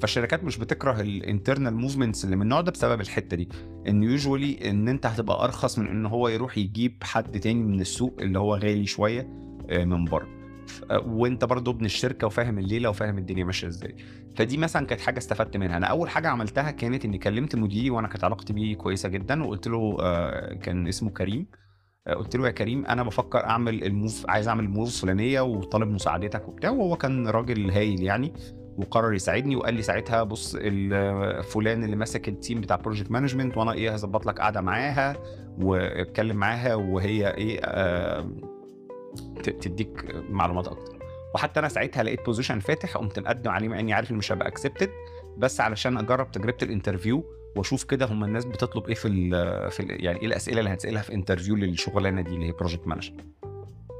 فالشركات 0.00 0.44
مش 0.44 0.58
بتكره 0.58 1.00
ال 1.00 1.08
internal 1.08 1.74
movements 1.74 2.24
اللي 2.24 2.36
من 2.36 2.42
النوع 2.42 2.60
ده 2.60 2.72
بسبب 2.72 3.00
الحتة 3.00 3.36
دي. 3.36 3.48
إن 3.88 4.02
usually 4.02 4.70
إن 4.70 4.88
أنت 4.88 5.06
هتبقى 5.06 5.44
أرخص 5.44 5.78
من 5.78 5.88
إن 5.88 6.06
هو 6.06 6.28
يروح 6.28 6.58
يجيب 6.58 6.96
حد 7.02 7.40
تاني 7.40 7.62
من 7.62 7.80
السوق 7.80 8.16
اللي 8.20 8.38
هو 8.38 8.54
غالي 8.54 8.86
شوية 8.86 9.28
آه، 9.70 9.84
من 9.84 10.04
بره. 10.04 10.28
آه، 10.90 10.98
وأنت 11.06 11.44
برضه 11.44 11.70
ابن 11.70 11.84
الشركة 11.84 12.26
وفاهم 12.26 12.58
الليلة 12.58 12.88
وفاهم 12.88 13.18
الدنيا 13.18 13.44
ماشية 13.44 13.68
إزاي. 13.68 13.96
فدي 14.36 14.56
مثلا 14.56 14.86
كانت 14.86 15.00
حاجة 15.00 15.18
استفدت 15.18 15.56
منها. 15.56 15.76
أنا 15.76 15.86
أول 15.86 16.08
حاجة 16.10 16.28
عملتها 16.28 16.70
كانت 16.70 17.04
إني 17.04 17.18
كلمت 17.18 17.56
مديري 17.56 17.90
وأنا 17.90 18.08
كانت 18.08 18.24
علاقتي 18.24 18.52
بيه 18.52 18.76
كويسة 18.76 19.08
جدا 19.08 19.44
وقلت 19.44 19.68
له 19.68 19.96
آه، 20.00 20.54
كان 20.54 20.88
اسمه 20.88 21.10
كريم. 21.10 21.46
قلت 22.16 22.36
له 22.36 22.46
يا 22.46 22.50
كريم 22.50 22.86
أنا 22.86 23.02
بفكر 23.02 23.44
أعمل 23.44 23.84
ال 23.84 23.92
move 23.92 24.24
عايز 24.28 24.48
أعمل 24.48 24.64
ال 24.64 24.71
move 24.71 25.00
فلانيه 25.02 25.40
وطالب 25.40 25.88
مساعدتك 25.88 26.48
وبتاع 26.48 26.70
وهو 26.70 26.96
كان 26.96 27.26
راجل 27.28 27.70
هايل 27.70 28.02
يعني. 28.02 28.32
وقرر 28.76 29.14
يساعدني 29.14 29.56
وقال 29.56 29.74
لي 29.74 29.82
ساعتها 29.82 30.22
بص 30.22 30.56
فلان 31.42 31.84
اللي 31.84 31.96
ماسك 31.96 32.28
ال 32.28 32.34
team 32.34 32.60
بتاع 32.60 32.76
project 32.76 33.10
management 33.10 33.56
وأنا 33.56 33.72
إيه 33.72 33.90
هظبط 33.92 34.26
لك 34.26 34.40
قعدة 34.40 34.60
معاها 34.60 35.16
واتكلم 35.58 36.36
معاها 36.36 36.74
وهي 36.74 37.34
إيه 37.34 37.60
آه 37.64 38.30
تديك 39.42 40.14
معلومات 40.30 40.68
أكتر. 40.68 40.98
وحتى 41.34 41.60
أنا 41.60 41.68
ساعتها 41.68 42.02
لقيت 42.02 42.24
position 42.26 42.58
فاتح 42.58 42.96
قمت 42.96 43.18
مقدم 43.18 43.50
عليه 43.50 43.68
مع 43.68 43.80
إني 43.80 43.92
عارف 43.92 44.10
اني 44.10 44.18
مش 44.18 44.32
هبقى 44.32 44.48
accepted 44.48 44.90
بس 45.38 45.60
علشان 45.60 45.98
أجرب 45.98 46.30
تجربة 46.30 46.56
ال 46.62 46.68
interview 46.68 47.24
وأشوف 47.56 47.84
كده 47.84 48.06
هم 48.06 48.24
الناس 48.24 48.44
بتطلب 48.44 48.86
إيه 48.88 48.94
في 48.94 49.08
ال 49.08 49.30
في 49.70 49.80
ال 49.80 50.04
يعني 50.04 50.20
إيه 50.20 50.26
الأسئلة 50.26 50.58
اللي 50.58 50.70
هتسألها 50.70 51.02
في 51.02 51.14
interview 51.14 51.56
للشغلانة 51.56 52.22
دي 52.22 52.34
اللي 52.34 52.46
هي 52.46 52.52
project 52.52 52.86
manager 52.86 53.12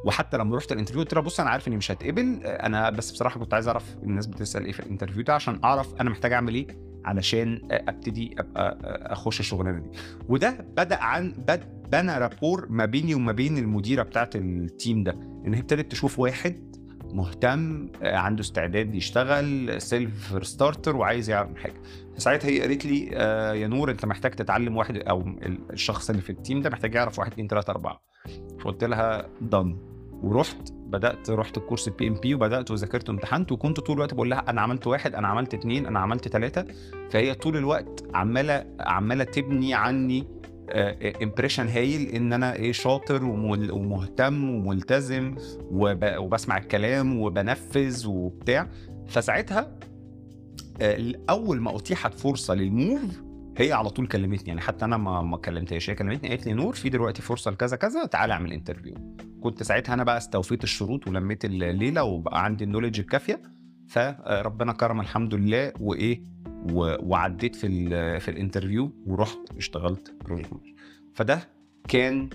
وحتى 0.04 0.36
لما 0.36 0.56
رحت 0.56 0.72
ال 0.72 0.75
interview 0.75 1.02
قلت 1.02 1.14
لها 1.14 1.22
بص 1.22 1.40
أنا 1.40 1.50
عارف 1.50 1.68
إني 1.68 1.76
مش 1.76 1.90
هتقبل 1.90 2.40
أنا 2.44 2.90
بس 2.90 3.10
بصراحة 3.12 3.40
كنت 3.40 3.54
عايز 3.54 3.68
أعرف 3.68 3.96
الناس 4.02 4.26
بتسأل 4.26 4.64
إيه 4.64 4.72
في 4.72 4.80
ال 4.81 4.85
interview 4.85 5.22
ده 5.22 5.34
عشان 5.34 5.60
أعرف 5.64 5.94
أنا 6.00 6.10
محتاج 6.10 6.32
أعمل 6.32 6.54
إيه 6.54 6.66
علشان 7.04 7.60
أبتدي 7.70 8.34
أبقى 8.38 8.78
أخش 9.12 9.40
الشغلانة 9.40 9.78
دي. 9.78 9.90
وده 10.28 10.66
بدأ 10.76 11.02
عن 11.02 11.32
بد 11.32 11.82
بنى 11.92 12.18
rapport 12.18 12.66
ما 12.70 12.84
بيني 12.84 13.14
وما 13.14 13.32
بين 13.32 13.58
المديرة 13.58 14.02
بتاعت 14.02 14.36
ال 14.37 14.50
team 14.50 15.02
ده 15.04 15.12
إن 15.46 15.54
هي 15.54 15.60
ابتدت 15.60 15.90
تشوف 15.92 16.18
واحد 16.18 16.76
مهتم 17.12 17.88
عنده 18.02 18.40
استعداد 18.40 18.94
يشتغل 18.94 19.80
self 19.81 20.46
starter 20.46 20.96
وعايز 20.96 21.30
يعمل 21.30 21.58
حاجة. 21.58 21.82
ساعتها 22.16 22.48
هي 22.48 22.60
قالت 22.60 22.86
لي 22.86 23.10
آه 23.12 23.52
يا 23.52 23.66
نور 23.68 23.90
أنت 23.90 24.04
محتاج 24.06 24.30
تتعلم 24.32 24.76
واحد 24.76 24.96
أو 24.96 25.20
الشخص 25.72 26.10
اللي 26.10 26.22
في 26.22 26.30
ال 26.31 26.37
team 26.37 26.61
ده 26.62 26.70
محتاج 26.70 26.94
يعرف 26.94 27.18
واحد 27.18 27.32
اثنين 27.32 27.48
ثلاثة 27.48 27.70
أربعة. 27.70 28.02
فقلت 28.60 28.84
لها 28.84 29.28
done 29.40 29.76
ورحت 30.22 30.72
بدأت 30.72 31.30
رحت 31.30 31.56
الكورس 31.56 31.88
ال 31.88 32.09
PMP 32.09 32.35
وبدأت 32.35 32.70
وذاكرت 32.70 33.08
وامتحنت 33.08 33.52
وكنت 33.52 33.80
طول 33.80 33.96
الوقت 33.96 34.14
بقول 34.14 34.30
لها 34.30 34.50
أنا 34.50 34.61
عملت 34.61 34.87
واحد 34.87 35.14
أنا 35.14 35.28
عملت 35.28 35.54
اثنين 35.54 35.87
أنا 35.87 35.98
عملت 35.98 36.28
ثلاثة 36.28 36.66
فهي 37.11 37.35
طول 37.35 37.56
الوقت 37.56 38.04
عمالة 38.14 38.64
عمالة 38.80 39.24
تبني 39.24 39.74
عني 39.74 40.24
impression 41.22 41.66
آه، 41.66 41.70
هايل 41.70 42.08
إن 42.08 42.32
أنا 42.32 42.54
إيه 42.54 42.72
شاطر 42.72 43.24
ومهتم 43.24 44.44
وملتزم 44.44 45.35
وبسمع 45.70 46.58
الكلام 46.58 47.20
وبنفذ 47.20 48.06
وبتاع. 48.08 48.68
فساعتها 49.06 49.78
آه، 50.80 51.12
أول 51.30 51.61
ما 51.61 51.76
أتيحت 51.76 52.14
فرصة 52.14 52.54
لل 52.55 52.77
move 52.77 53.22
هي 53.56 53.72
على 53.72 53.90
طول 53.90 54.06
كلمتني. 54.06 54.48
يعني 54.48 54.61
حتى 54.61 54.85
أنا 54.85 54.96
ما 54.96 55.22
ما 55.22 55.37
كلمتهاش 55.37 55.90
هي 55.90 55.94
كلمتني 55.94 56.28
قالت 56.28 56.46
لي 56.46 56.52
نور 56.52 56.74
في 56.74 56.88
دلوقتي 56.88 57.22
فرصة 57.22 57.50
لكذا 57.50 57.76
كذا 57.76 58.04
تعالى 58.06 58.32
اعمل 58.32 58.52
interview 58.52 58.94
كنت 59.42 59.62
ساعتها 59.62 59.94
أنا 59.94 60.05
بقى 60.05 60.16
استوفيت 60.16 60.64
الشروط 60.64 61.09
ولميت 61.09 61.44
الليلة 61.44 62.05
وبقى 62.05 62.44
عندي 62.44 62.64
ال 62.64 62.68
knowledge 62.68 63.00
الكافية. 63.00 63.42
فربنا 63.88 64.72
كرم 64.72 65.00
الحمد 65.00 65.35
لله 65.35 65.72
وإيه 65.81 66.22
وعديت 67.02 67.57
في 67.57 67.68
في 68.20 68.31
ال 68.31 68.37
interview 68.37 68.92
ورحت 69.07 69.38
اشتغلت 69.57 70.14
فده 71.14 71.48
كان 71.88 72.28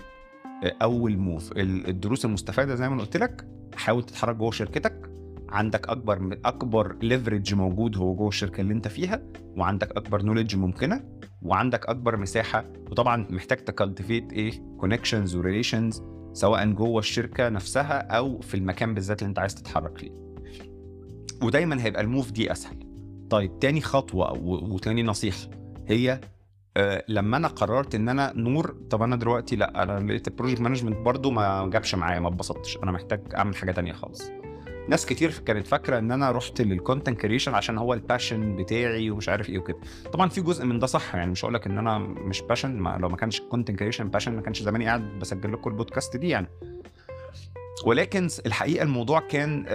أول 0.82 1.16
move 1.16 1.52
الدروس 1.56 2.24
المستفادة 2.24 2.74
زي 2.74 2.88
ما 2.88 3.00
قلت 3.00 3.16
لك 3.16 3.48
حاول 3.76 4.02
تتحرك 4.02 4.36
جوه 4.36 4.50
شركتك. 4.50 5.10
عندك 5.48 5.88
أكبر 5.88 6.38
أكبر 6.44 6.96
leverage 7.02 7.54
موجود 7.54 7.96
هو 7.96 8.14
جوه 8.14 8.28
الشركة 8.28 8.60
اللي 8.60 8.74
أنت 8.74 8.88
فيها 8.88 9.22
وعندك 9.56 9.96
أكبر 9.96 10.22
knowledge 10.22 10.56
ممكنة 10.56 11.04
وعندك 11.42 11.86
أكبر 11.86 12.16
مساحة. 12.16 12.64
وطبعا 12.90 13.26
محتاج 13.30 13.58
ت 13.58 13.65
cultivate 13.65 14.32
إيه 14.32 14.52
connections 14.78 15.36
و 15.36 15.43
relations 15.43 16.02
سواء 16.32 16.70
جوه 16.72 16.98
الشركة 16.98 17.48
نفسها 17.48 17.98
أو 18.16 18.40
في 18.40 18.54
المكان 18.54 18.94
بالذات 18.94 19.22
اللي 19.22 19.28
أنت 19.28 19.38
عايز 19.38 19.54
تتحرك 19.54 20.02
ليه 20.04 20.12
ودايما 21.42 21.82
هيبقى 21.84 22.02
ال 22.02 22.08
move 22.08 22.30
دي 22.30 22.52
أسهل. 22.52 22.76
طيب 23.30 23.58
تاني 23.58 23.80
خطوة 23.80 24.32
وتاني 24.72 25.02
نصيحة 25.02 25.50
هي 25.86 26.20
آه 26.76 27.04
لما 27.08 27.36
أنا 27.36 27.48
قررت 27.48 27.94
إن 27.94 28.08
أنا 28.08 28.32
نور 28.36 28.76
طب 28.90 29.02
أنا 29.02 29.16
دلوقتي 29.16 29.56
لأ 29.56 29.82
أنا 29.82 30.00
لقيت 30.06 30.28
ال 30.28 30.32
project 30.32 30.60
management 30.60 30.96
برضو 30.96 31.30
ما 31.30 31.70
جابش 31.72 31.94
معايا 31.94 32.20
ما 32.20 32.28
اتبسطتش 32.28 32.76
أنا 32.82 32.92
محتاج 32.92 33.20
أعمل 33.36 33.56
حاجة 33.56 33.72
تانية 33.72 33.92
خالص. 33.92 34.30
ناس 34.88 35.06
كتير 35.06 35.32
كانت 35.46 35.66
فاكرة 35.66 35.98
إن 35.98 36.12
أنا 36.12 36.30
رحت 36.30 36.60
لل 36.60 36.73
content 36.73 37.20
creation 37.20 37.54
عشان 37.54 37.78
هو 37.78 37.94
ال 37.94 38.02
passion 38.02 38.56
بتاعي 38.56 39.10
ومش 39.10 39.28
عارف 39.28 39.48
إيه 39.48 39.58
وكده. 39.58 39.78
طبعا 40.12 40.28
في 40.28 40.40
جزء 40.40 40.64
من 40.64 40.78
ده 40.78 40.86
صح 40.86 41.14
يعني 41.14 41.30
مش 41.30 41.44
هقول 41.44 41.54
لك 41.54 41.66
إن 41.66 41.78
أنا 41.78 41.98
مش 41.98 42.40
passion 42.42 42.78
ما 42.78 42.98
لو 43.00 43.08
ما 43.08 43.16
كانش 43.16 43.40
content 43.40 43.78
creation 43.78 44.08
passion 44.08 44.36
ما 44.36 44.42
كانش 44.42 44.62
زماني 44.62 44.86
قاعد 44.86 45.18
بسجل 45.18 45.52
لكم 45.52 45.70
البودكاست 45.70 46.16
دي 46.16 46.28
يعني. 46.28 46.48
ولكن 47.84 48.28
الحقيقة 48.46 48.82
الموضوع 48.82 49.20
كان 49.20 49.66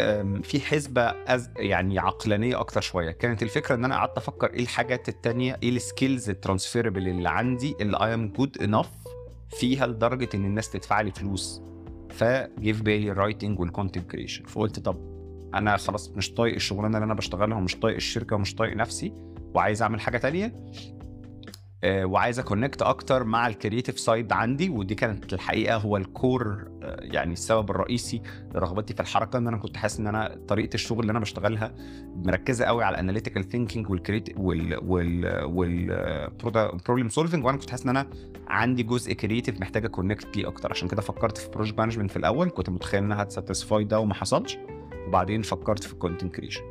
في 0.42 0.60
حسبة 0.62 1.14
يعني 1.56 2.00
عقلانية 2.00 2.60
أكتر 2.60 2.82
شوية. 2.82 3.12
كانت 3.12 3.44
الفكرة 3.44 3.76
إن 3.76 3.86
أنا 3.86 3.96
قعدت 3.96 4.18
أفكر 4.18 4.54
إيه 4.54 4.62
الحاجات 4.62 5.10
التانية 5.10 5.60
إيه 5.64 5.70
ال 5.70 5.79
skills 5.79 6.30
ال 6.30 6.36
transferable 6.36 7.08
اللي 7.08 7.30
عندي 7.30 7.76
اللي 7.82 7.98
I 7.98 8.14
am 8.14 8.28
good 8.28 8.58
enough 8.62 8.90
فيها 9.50 9.88
لدرجة 9.88 10.30
إن 10.36 10.46
الناس 10.46 10.70
تدفع 10.70 11.02
لي 11.02 11.12
فلوس. 11.12 11.62
فجه 12.14 12.72
في 12.72 12.84
بالي 12.84 13.12
ال 13.12 13.18
writing 13.18 13.60
وال 13.60 13.72
content 13.72 14.12
creation 14.12 14.44
فقلت 14.46 14.80
طب 14.80 14.98
أنا 15.54 15.78
خلاص 15.78 16.10
مش 16.10 16.34
طايق 16.34 16.56
الشغلانة 16.56 16.98
اللي 16.98 17.06
أنا 17.06 17.14
بشتغلها 17.14 17.58
ومش 17.58 17.76
طايق 17.76 17.96
الشركة 17.96 18.36
ومش 18.36 18.56
طايق 18.56 18.76
نفسي 18.76 19.14
وعايز 19.56 19.82
أعمل 19.82 20.02
حاجة 20.02 20.18
تانية. 20.18 20.56
وعايز 21.86 22.40
أ 22.40 22.45
connect 22.45 22.82
أكتر 22.82 23.24
مع 23.24 23.48
ال 23.48 23.54
creative 23.54 24.00
side 24.00 24.32
عندي 24.32 24.70
ودي 24.70 24.96
كانت 24.96 25.34
الحقيقة 25.34 25.76
هو 25.78 25.98
ال 25.98 26.12
core 26.12 26.68
آه، 26.84 27.00
يعني 27.02 27.34
السبب 27.34 27.72
الرئيسي 27.72 28.22
لرغبتي 28.56 28.94
في 28.94 29.00
الحركة 29.00 29.38
إن 29.38 29.48
أنا 29.48 29.58
كنت 29.58 29.78
حاسس 29.78 30.00
إن 30.00 30.08
أنا 30.08 30.40
طريقة 30.48 30.74
الشغل 30.74 31.00
اللي 31.00 31.12
أنا 31.12 31.20
بشتغلها 31.20 31.76
مركزة 32.16 32.66
قوي 32.66 32.84
على 32.84 32.94
ال 32.94 32.99
analytical 32.99 33.50
thinking 33.50 33.90
والكريت 33.90 34.30
وال 34.38 34.80
وال 34.84 35.44
وال 35.44 36.30
problem 36.86 37.10
solving 37.10 37.46
وأنا 37.46 37.58
كنت 37.58 37.70
حاسس 37.70 37.84
إن 37.84 37.90
أنا 37.90 38.08
عندي 38.48 38.84
جزء 38.84 39.14
creative 39.14 39.62
محتاج 39.62 39.86
أ 39.86 39.92
connect 39.92 40.38
ليه 40.38 40.48
أكتر. 40.48 40.72
عشان 40.72 40.88
كده 40.88 41.02
فكرت 41.02 41.38
في 41.38 41.50
project 41.50 41.80
management 41.80 42.12
في 42.12 42.18
الأول 42.18 42.50
كنت 42.50 42.70
متخيل 42.70 43.04
إنها 43.04 43.24
هت 43.24 43.37
satisfy 43.37 43.84
ده 43.84 44.00
وما 44.00 44.14
حصلش 44.14 44.58
وبعدين 45.08 45.42
فكرت 45.42 45.84
في 45.84 45.94
ال 45.94 45.99
content 45.99 46.36
creation 46.36 46.62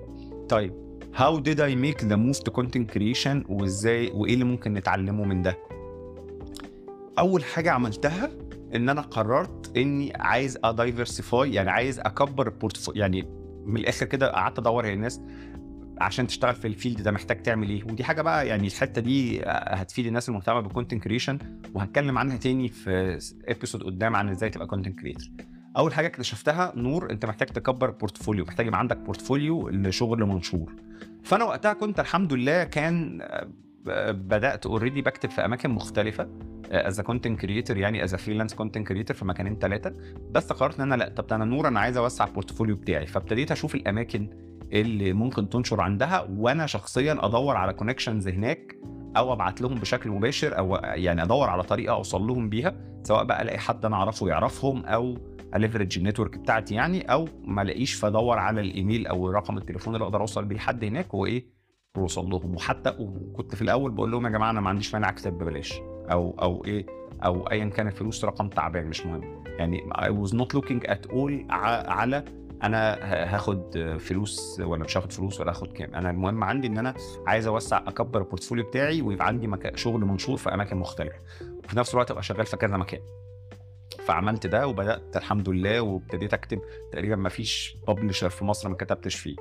طيب 0.48 0.91
how 1.14 1.36
did 1.38 1.60
I 1.60 1.74
make 1.74 2.00
the 2.08 2.16
move 2.16 2.38
to 2.44 2.50
content 2.50 2.88
creation 2.94 3.50
وإزاي 3.50 4.10
وإيه 4.14 4.34
اللي 4.34 4.44
ممكن 4.44 4.74
نتعلمه 4.74 5.24
من 5.24 5.42
ده؟ 5.42 5.58
أول 7.18 7.44
حاجة 7.44 7.70
عملتها 7.70 8.30
إن 8.74 8.88
أنا 8.88 9.00
قررت 9.00 9.76
إني 9.76 10.12
عايز 10.16 10.58
ا 10.64 10.73
diversify 10.73 11.54
يعني 11.54 11.70
عايز 11.70 12.00
أكبر 12.00 12.46
ال 12.46 12.52
portfolio 12.52 13.00
يعني 13.02 13.22
من 13.66 13.76
الآخر 13.76 14.06
كده 14.06 14.32
قعدت 14.32 14.58
أدور 14.58 14.86
هي 14.86 14.92
الناس 14.92 15.20
عشان 16.00 16.26
تشتغل 16.26 16.54
في 16.54 16.66
ال 16.68 16.74
field 16.74 17.02
ده 17.02 17.10
محتاج 17.10 17.42
تعمل 17.42 17.68
إيه؟ 17.70 17.84
ودي 17.84 18.04
حاجة 18.04 18.22
بقى 18.22 18.48
يعني 18.48 18.66
الحتة 18.66 19.00
دي 19.00 19.42
هتفيد 19.46 20.06
الناس 20.06 20.28
المهتمة 20.28 20.60
بال 20.60 20.70
content 20.70 21.02
creation 21.04 21.38
وهتكلم 21.74 22.18
عنها 22.18 22.36
تاني 22.36 22.68
في 22.68 23.18
episode 23.48 23.82
قدام 23.82 24.16
عن 24.16 24.28
إزاي 24.28 24.50
تبقى 24.50 24.66
content 24.66 25.00
creator 25.00 25.28
أول 25.76 25.94
حاجة 25.94 26.06
اكتشفتها 26.06 26.72
نور 26.76 27.10
أنت 27.10 27.26
محتاج 27.26 27.48
تكبر 27.48 27.88
ال 27.88 27.94
portfolio 27.94 28.44
محتاج 28.44 28.66
يبقى 28.66 28.78
عندك 28.78 28.96
portfolio 28.96 29.68
لشغل 29.68 30.24
منشور. 30.24 30.74
فأنا 31.24 31.44
وقتها 31.44 31.72
كنت 31.72 32.00
الحمد 32.00 32.32
لله 32.32 32.64
كان 32.64 33.18
آه، 33.88 34.10
بدأت 34.10 34.66
already 34.66 35.02
بكتب 35.02 35.30
في 35.30 35.44
أماكن 35.44 35.70
مختلفة 35.70 36.28
as 36.70 37.00
content 37.00 37.40
creator 37.40 37.76
يعني 37.76 38.04
as 38.04 38.14
freelance 38.14 38.54
content 38.54 38.88
creator 38.88 39.16
في 39.16 39.24
مكانين 39.24 39.58
ثلاثة 39.58 39.94
بس 40.30 40.52
قررت 40.52 40.80
إن 40.80 40.92
أنا 40.92 40.94
لأ 40.94 41.08
طب 41.08 41.32
أنا 41.32 41.44
نور 41.44 41.68
أنا 41.68 41.80
عايز 41.80 41.96
أوسع 41.96 42.24
ال 42.24 42.29
portfolio 42.29 42.76
بتاعي. 42.76 43.06
فابتديت 43.06 43.52
أشوف 43.52 43.74
الأماكن 43.74 44.28
اللي 44.72 45.12
ممكن 45.12 45.48
تنشر 45.48 45.80
عندها 45.80 46.26
وأنا 46.30 46.66
شخصيا 46.66 47.26
أدور 47.26 47.56
على 47.56 47.72
connections 47.72 48.28
هناك 48.28 48.76
أو 49.16 49.32
أبعت 49.32 49.60
لهم 49.60 49.74
بشكل 49.74 50.10
مباشر 50.10 50.58
أو 50.58 50.76
يعني 50.76 51.22
أدور 51.22 51.48
على 51.48 51.62
طريقة 51.62 51.92
أوصل 51.94 52.26
لهم 52.26 52.48
بيها 52.48 52.74
سواء 53.02 53.24
بقى 53.24 53.42
ألاقي 53.42 53.58
حد 53.58 53.84
أنا 53.84 53.96
أعرفه 53.96 54.28
يعرفهم 54.28 54.84
أو 54.84 55.18
اليفرج 55.54 55.98
النتورك 55.98 56.38
بتاعتي 56.38 56.74
يعني 56.74 57.12
أو 57.12 57.28
ما 57.44 57.62
الاقيش 57.62 57.94
فادور 57.94 58.38
على 58.38 58.60
الإيميل 58.60 59.06
أو 59.06 59.30
رقم 59.30 59.58
التليفون 59.58 59.94
اللي 59.94 60.04
أقدر 60.04 60.20
أوصل 60.20 60.44
بيه 60.44 60.56
لحد 60.56 60.84
هناك 60.84 61.14
وإيه 61.14 61.46
واوصل 61.96 62.30
لهم. 62.30 62.54
وحتى 62.54 62.96
وكنت 62.98 63.54
في 63.54 63.62
الأول 63.62 63.90
بقول 63.90 64.10
لهم 64.10 64.26
يا 64.26 64.30
جماعة 64.30 64.50
أنا 64.50 64.60
ما 64.60 64.68
عنديش 64.68 64.94
مانع 64.94 65.08
أكتب 65.08 65.32
ببلاش 65.38 65.74
أو 66.12 66.36
أو 66.42 66.64
إيه 66.64 66.86
أو 67.24 67.50
ايا 67.50 67.64
كان 67.64 67.86
الفلوس 67.86 68.24
رقم 68.24 68.48
تعبان 68.48 68.86
مش 68.86 69.06
مهم. 69.06 69.44
يعني 69.58 69.80
I 69.94 70.26
was 70.26 70.30
not 70.32 70.58
looking 70.58 70.88
at 70.90 71.10
all 71.12 71.50
على 71.50 72.24
أنا 72.62 72.98
هاخد 73.34 73.96
فلوس 74.00 74.60
ولا 74.60 74.84
مش 74.84 74.96
هاخد 74.96 75.12
فلوس 75.12 75.40
ولا 75.40 75.50
هاخد 75.50 75.72
كام. 75.72 75.94
أنا 75.94 76.10
المهم 76.10 76.44
عندي 76.44 76.66
إن 76.66 76.78
أنا 76.78 76.94
عايز 77.26 77.46
أوسع 77.46 77.78
أكبر 77.78 78.20
ال 78.20 78.25
portfolio 78.25 78.64
بتاعي 78.64 79.02
ويبقى 79.02 79.26
عندي 79.26 79.46
مكان 79.46 79.76
شغل 79.76 80.00
منشور 80.00 80.36
في 80.36 80.54
أماكن 80.54 80.76
مختلفة. 80.76 81.18
وفي 81.64 81.78
نفس 81.78 81.94
الوقت 81.94 82.10
أبقى 82.10 82.22
شغال 82.22 82.46
في 82.46 82.56
كذا 82.56 82.76
مكان. 82.76 83.00
فعملت 84.06 84.46
ده 84.46 84.66
وبدأت 84.66 85.16
الحمد 85.16 85.48
لله 85.48 85.80
وابتديت 85.80 86.34
أكتب. 86.34 86.60
تقريبا 86.92 87.16
ما 87.16 87.28
فيش 87.28 87.76
publisher 87.88 88.28
في 88.30 88.44
مصر 88.44 88.68
ما 88.68 88.76
كتبتش 88.76 89.14
فيه. 89.14 89.36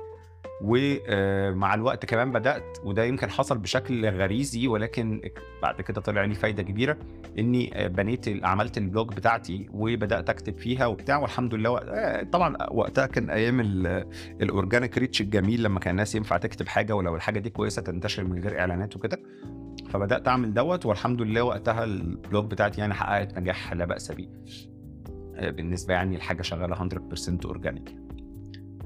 ومع 0.60 1.74
الوقت 1.74 2.04
كمان 2.04 2.32
بدأت 2.32 2.78
وده 2.84 3.04
يمكن 3.04 3.30
حصل 3.30 3.58
بشكل 3.58 4.08
غريزي 4.08 4.68
ولكن 4.68 5.20
بعد 5.62 5.80
كده 5.80 6.00
طلع 6.00 6.24
لي 6.24 6.34
فايدة 6.34 6.62
كبيرة 6.62 6.96
إني 7.38 7.88
بنيت 7.88 8.44
عملت 8.44 8.78
ال 8.78 8.84
blog 8.84 9.08
بتاعتي 9.08 9.68
وبدأت 9.72 10.30
أكتب 10.30 10.58
فيها 10.58 10.86
وبتاع 10.86 11.18
والحمد 11.18 11.54
لله 11.54 11.80
طبعا 12.22 12.56
وقتها 12.70 13.06
كان 13.06 13.30
أيام 13.30 13.60
ال 14.40 14.47
organic 14.47 14.98
reach 14.98 15.20
الجميل 15.20 15.62
لما 15.62 15.80
كان 15.80 15.90
الناس 15.90 16.14
ينفع 16.14 16.36
تكتب 16.36 16.68
حاجة 16.68 16.96
ولو 16.96 17.16
الحاجة 17.16 17.38
دي 17.38 17.50
كويسة 17.50 17.82
تنتشر 17.82 18.24
من 18.24 18.42
غير 18.42 18.60
إعلانات 18.60 18.96
وكده. 18.96 19.20
فبدأت 19.90 20.28
أعمل 20.28 20.54
دوت 20.54 20.86
والحمد 20.86 21.22
لله 21.22 21.42
وقتها 21.42 21.84
ال 21.84 21.97
blog 21.97 22.50
بتاعتي 22.50 22.80
يعني 22.80 22.94
حققت 22.94 23.38
نجاح 23.38 23.72
لا 23.72 23.84
بأس 23.84 24.12
به. 24.12 24.28
آه، 25.36 25.50
بالنسبة 25.50 25.94
يعني 25.94 26.16
الحاجة 26.16 26.42
شغالة 26.42 26.74
100% 26.74 27.44
organic. 27.44 28.01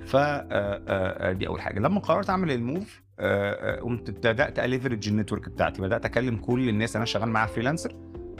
ف 0.06 0.16
آه، 0.16 0.48
آه، 0.88 1.32
دي 1.32 1.48
أول 1.48 1.60
حاجة. 1.60 1.78
لما 1.78 2.00
قررت 2.00 2.30
أعمل 2.30 2.50
ال 2.50 2.61
move 2.61 3.02
قمت 3.82 4.10
بدأت 4.10 4.58
ا 4.58 4.64
leverage 4.64 5.08
ال 5.08 5.13
network 5.13 5.48
بتاعتي. 5.48 5.82
بدأت 5.82 6.04
أكلم 6.04 6.36
كل 6.36 6.68
الناس 6.68 6.96
أنا 6.96 7.04
شغال 7.04 7.28
معاها 7.28 7.46
freelancer 7.46 7.94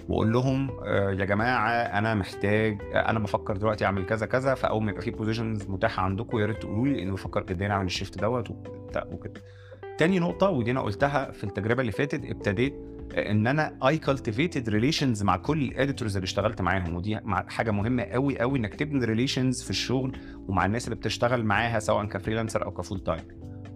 وأقول 0.08 0.32
لهم 0.32 0.70
يا 0.86 1.24
جماعة 1.24 1.70
أنا 1.70 2.14
محتاج 2.14 2.78
أنا 2.94 3.18
بفكر 3.18 3.56
دلوقتي 3.56 3.84
أعمل 3.84 4.06
كذا 4.06 4.26
كذا 4.26 4.54
فأول 4.54 4.82
ما 4.82 4.90
يبقى 4.90 5.02
في 5.02 5.10
positions 5.10 5.68
متاحة 5.70 6.02
عندكم 6.02 6.38
يا 6.38 6.46
ريت 6.46 6.58
تقولوا 6.58 6.86
لي 6.86 7.02
اني 7.02 7.10
بفكر 7.10 7.42
جدا 7.42 7.70
أعمل 7.72 7.86
ال 7.86 7.92
shift 7.92 8.18
دوت 8.20 8.50
وكده. 9.12 9.40
تاني 9.98 10.18
نقطة 10.18 10.50
ودي 10.50 10.70
أنا 10.70 10.80
قلتها 10.80 11.30
في 11.30 11.44
التجربة 11.44 11.80
اللي 11.80 11.92
فاتت 11.92 12.24
ابتديت 12.24 12.74
ان 13.16 13.46
أنا 13.46 13.78
I 13.88 13.98
cultivated 13.98 14.68
relations 14.68 15.22
مع 15.22 15.36
كل 15.36 15.62
ال 15.62 15.69
editors 15.69 16.16
اللي 16.16 16.24
اشتغلت 16.24 16.62
معاهم 16.62 16.94
ودي 16.94 17.20
حاجة 17.48 17.70
مهمة 17.70 18.02
قوي 18.02 18.38
قوي 18.38 18.58
انك 18.58 18.74
تبني 18.74 19.04
relations 19.04 19.62
في 19.62 19.70
الشغل 19.70 20.16
ومع 20.48 20.66
الناس 20.66 20.84
اللي 20.84 20.96
بتشتغل 20.96 21.44
معاها 21.44 21.78
سواء 21.78 22.04
ك 22.04 22.10
freelancer 22.10 22.64
أو 22.64 22.70
ك 22.70 22.77
full 22.77 23.04
time 23.04 23.24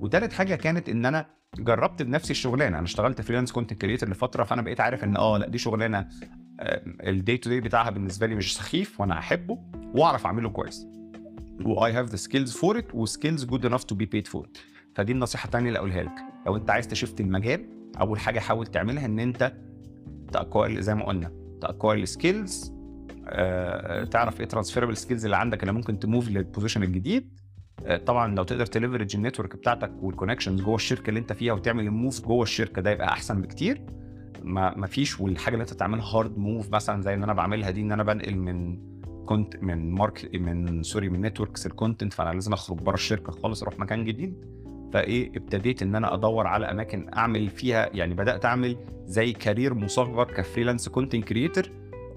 وتالت 0.01 0.33
حاجة 0.33 0.55
كانت 0.55 0.89
ان 0.89 1.07
أنا 1.07 1.27
جربت 1.59 2.03
بنفسي 2.03 2.31
الشغلانة. 2.31 2.77
أنا 2.79 2.85
اشتغلت 2.85 3.21
freelance 3.21 3.53
content 3.53 3.81
creator 3.81 4.09
لفترة 4.09 4.45
فأنا 4.45 4.63
بقيت 4.63 4.81
عارف 4.81 5.05
إن 5.05 5.17
آه 5.17 5.39
لأ 5.39 5.49
دي 5.49 5.59
شغلانة 5.59 6.09
ال 7.07 7.14
day 7.14 7.37
to 7.37 7.51
day 7.51 7.61
بتاعها 7.61 7.91
بالنسبة 7.91 8.27
لي 8.27 8.35
مش 8.35 8.57
سخيف 8.57 9.01
وأنا 9.01 9.19
أحبه 9.19 9.59
وأعرف 9.95 10.27
أعمله 10.27 10.51
كويس. 10.51 10.87
و 11.65 11.93
I 11.93 11.95
have 11.95 12.07
the 12.07 12.17
skills 12.17 12.53
for 12.53 12.79
it 12.79 12.95
و 12.95 13.02
skills 13.02 13.45
good 13.45 13.67
enough 13.67 13.85
to 13.85 13.95
be 13.95 14.05
paid 14.05 14.27
for 14.27 14.49
فدي 14.95 15.13
النصيحة 15.13 15.47
الثانية 15.47 15.69
اللي 15.69 15.79
أقولها 15.79 16.03
لك. 16.03 16.15
لو 16.47 16.57
أنت 16.57 16.71
عايز 16.71 16.89
ت 16.89 16.94
shift 16.94 17.21
المجال 17.21 17.80
أول 18.01 18.19
حاجة 18.19 18.39
حاول 18.41 18.67
تعملها 18.67 19.05
إن 19.07 19.19
أنت 19.19 19.53
ت 20.33 20.39
acquire 20.39 20.83
زي 20.83 20.95
ما 20.95 21.05
قلنا 21.05 21.33
ت 21.61 21.67
acquire 21.67 22.09
skills 22.09 22.73
آه، 23.29 24.05
تعرف 24.05 24.41
إيه 24.41 24.47
transferable 24.47 24.97
skills 24.97 25.25
اللي 25.25 25.37
عندك 25.37 25.63
اللي 25.63 25.73
ممكن 25.73 25.99
ت 25.99 26.05
move 26.05 26.29
لل 26.29 26.39
position 26.39 26.83
الجديد. 26.83 27.41
آه، 27.87 27.97
طبعا 27.97 28.35
لو 28.35 28.43
تقدر 28.43 28.67
ت 28.67 28.72
leverage 28.72 29.17
ال 29.17 29.22
network 29.22 29.57
بتاعتك 29.57 29.93
وال 30.03 30.11
connections 30.11 30.61
جوه 30.63 30.75
الشركة 30.75 31.09
اللي 31.09 31.21
أنت 31.21 31.33
فيها 31.33 31.53
وتعمل 31.53 31.85
ال 31.87 31.93
move 31.93 32.21
جوه 32.27 32.43
الشركة 32.43 32.83
ده 32.83 32.91
يبقى 32.91 33.09
أحسن 33.09 33.43
بكتير. 33.43 33.83
ما 34.43 34.77
ما 34.79 34.87
فيش 34.87 35.21
والحاجة 35.21 35.55
اللي 35.55 35.63
أنت 35.63 35.73
تعملها 35.73 36.05
hard 36.05 36.39
move 36.39 36.73
مثلا 36.75 37.03
زي 37.03 37.15
اللي 37.15 37.25
أنا 37.25 37.33
بعملها 37.33 37.71
دي 37.71 37.81
إن 37.81 37.93
أنا 37.93 38.03
بنقل 38.03 38.37
من 38.37 38.79
كنت 39.27 39.57
من 39.63 39.91
mark 39.93 40.31
من 40.35 40.83
sorry 40.83 41.09
من 41.09 41.21
networks 41.21 41.67
لل 41.67 41.77
content 41.77 42.13
فأنا 42.13 42.31
لازم 42.33 42.53
أخرج 42.53 42.79
بره 42.79 42.95
الشركة 42.95 43.33
خالص 43.33 43.63
أروح 43.63 43.79
مكان 43.79 44.05
جديد. 44.05 44.45
فايه 44.93 45.29
ابتديت 45.37 45.83
إن 45.83 45.95
أنا 45.95 46.15
أدور 46.15 46.47
على 46.47 46.71
أماكن 46.71 47.07
أعمل 47.17 47.49
فيها 47.49 47.91
يعني 47.95 48.15
بدأت 48.15 48.45
أعمل 48.45 48.77
زي 49.07 49.33
career 49.33 49.75
مصغر 49.75 50.25
ك 50.25 50.31
freelance 50.31 50.89
content 50.89 51.25
creator 51.25 51.65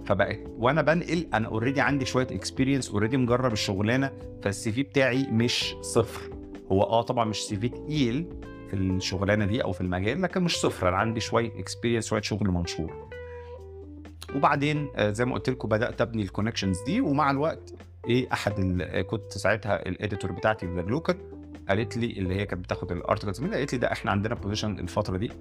فبقت 0.05 0.39
وأنا 0.57 0.81
بنقل 0.81 1.27
أنا 1.33 1.47
already 1.47 1.81
عندي 1.81 2.05
شوية 2.05 2.27
experience 2.31 2.89
already 2.89 3.17
مجرب 3.17 3.53
الشغلانة 3.53 4.11
فال 4.41 4.71
CV 4.71 4.83
بتاعي 4.83 5.27
مش 5.31 5.75
صفر. 5.81 6.33
هو 6.71 6.83
آه 6.83 7.01
طبعا 7.01 7.25
مش 7.25 7.43
CV 7.43 7.69
تقيل 7.69 8.27
في 8.69 8.75
الشغلانة 8.75 9.45
دي 9.45 9.63
أو 9.63 9.71
في 9.71 9.81
المجال 9.81 10.21
لكن 10.21 10.43
مش 10.43 10.57
صفر. 10.61 10.89
أنا 10.89 10.97
عندي 10.97 11.19
شوية 11.19 11.59
experience 11.59 12.07
شوية 12.07 12.21
شغل 12.21 12.47
منشور. 12.47 13.09
وبعدين 14.35 14.87
آه، 14.95 15.11
زي 15.11 15.25
ما 15.25 15.33
قلت 15.33 15.49
لكم 15.49 15.69
بدأت 15.69 16.01
أبني 16.01 16.21
ال 16.21 16.26
connections 16.26 16.81
دي 16.81 17.01
ومع 17.01 17.31
الوقت 17.31 17.73
إيه 18.09 18.33
أحد 18.33 18.81
كنت 19.07 19.31
ساعتها 19.31 19.89
ال 19.89 19.95
editor 19.95 20.31
بتاعتي 20.31 20.67
في 20.67 20.75
The 20.75 20.81
قالت 21.69 21.97
لي 21.97 22.11
اللي 22.11 22.35
هي 22.35 22.45
كانت 22.45 22.63
بتاخد 22.63 22.91
ال 22.91 22.97
articles 22.97 23.41
مني 23.41 23.55
قالت 23.55 23.73
لي 23.73 23.79
ده 23.79 23.91
إحنا 23.91 24.11
عندنا 24.11 24.35
position 24.35 24.79
الفترة 24.79 25.17
دي 25.17 25.31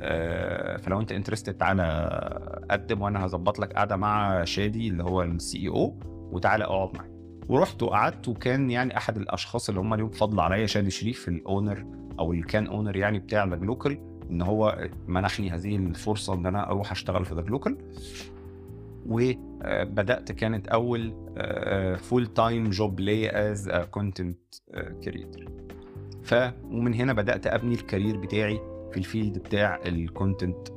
آه، 0.00 0.76
فلو 0.76 1.00
انت 1.00 1.12
interested 1.12 1.54
تعالى 1.54 2.64
قدم 2.70 3.02
وأنا 3.02 3.26
هظبط 3.26 3.58
لك 3.58 3.72
قاعدة 3.72 3.96
مع 3.96 4.44
شادي 4.44 4.88
اللي 4.88 5.02
هو 5.04 5.22
ال 5.22 5.68
CEO 5.68 5.94
وتعالى 6.32 6.64
اقعد 6.64 6.96
معايا 6.96 7.18
ورحت 7.48 7.82
وقعدت 7.82 8.28
وكان 8.28 8.70
يعني 8.70 8.96
أحد 8.96 9.16
الأشخاص 9.16 9.68
اللي 9.68 9.80
هم 9.80 9.94
ليهم 9.94 10.10
فضل 10.10 10.40
عليا 10.40 10.66
شادي 10.66 10.90
شريف 10.90 11.28
ال 11.28 11.37
owner 11.37 11.84
أو 12.18 12.32
اللي 12.32 12.42
كان 12.42 12.66
owner 12.66 12.96
يعني 12.96 13.18
بتاع 13.18 13.44
The 13.44 13.56
Glocal 13.56 13.98
إن 14.30 14.42
هو 14.42 14.88
منحني 15.06 15.50
هذه 15.50 15.76
الفرصة 15.76 16.34
إن 16.34 16.46
أنا 16.46 16.70
أروح 16.70 16.90
أشتغل 16.90 17.24
في 17.24 17.34
The 17.34 17.40
Glocal 17.40 17.76
وبدأت 19.08 20.32
كانت 20.32 20.68
أول 20.68 21.14
full 21.98 22.26
time 22.26 22.70
job 22.70 23.00
لي 23.00 23.30
as 23.30 23.70
content 23.90 24.38
creator 25.04 25.44
ف 26.22 26.34
ومن 26.64 26.94
هنا 26.94 27.12
بدأت 27.12 27.46
أبني 27.46 27.74
ال 27.74 27.80
career 27.80 28.16
بتاعي 28.16 28.60
في 28.92 28.96
ال 28.96 29.03
field 29.03 29.38
بتاع 29.38 29.80
ال 29.86 29.96
content 29.96 30.68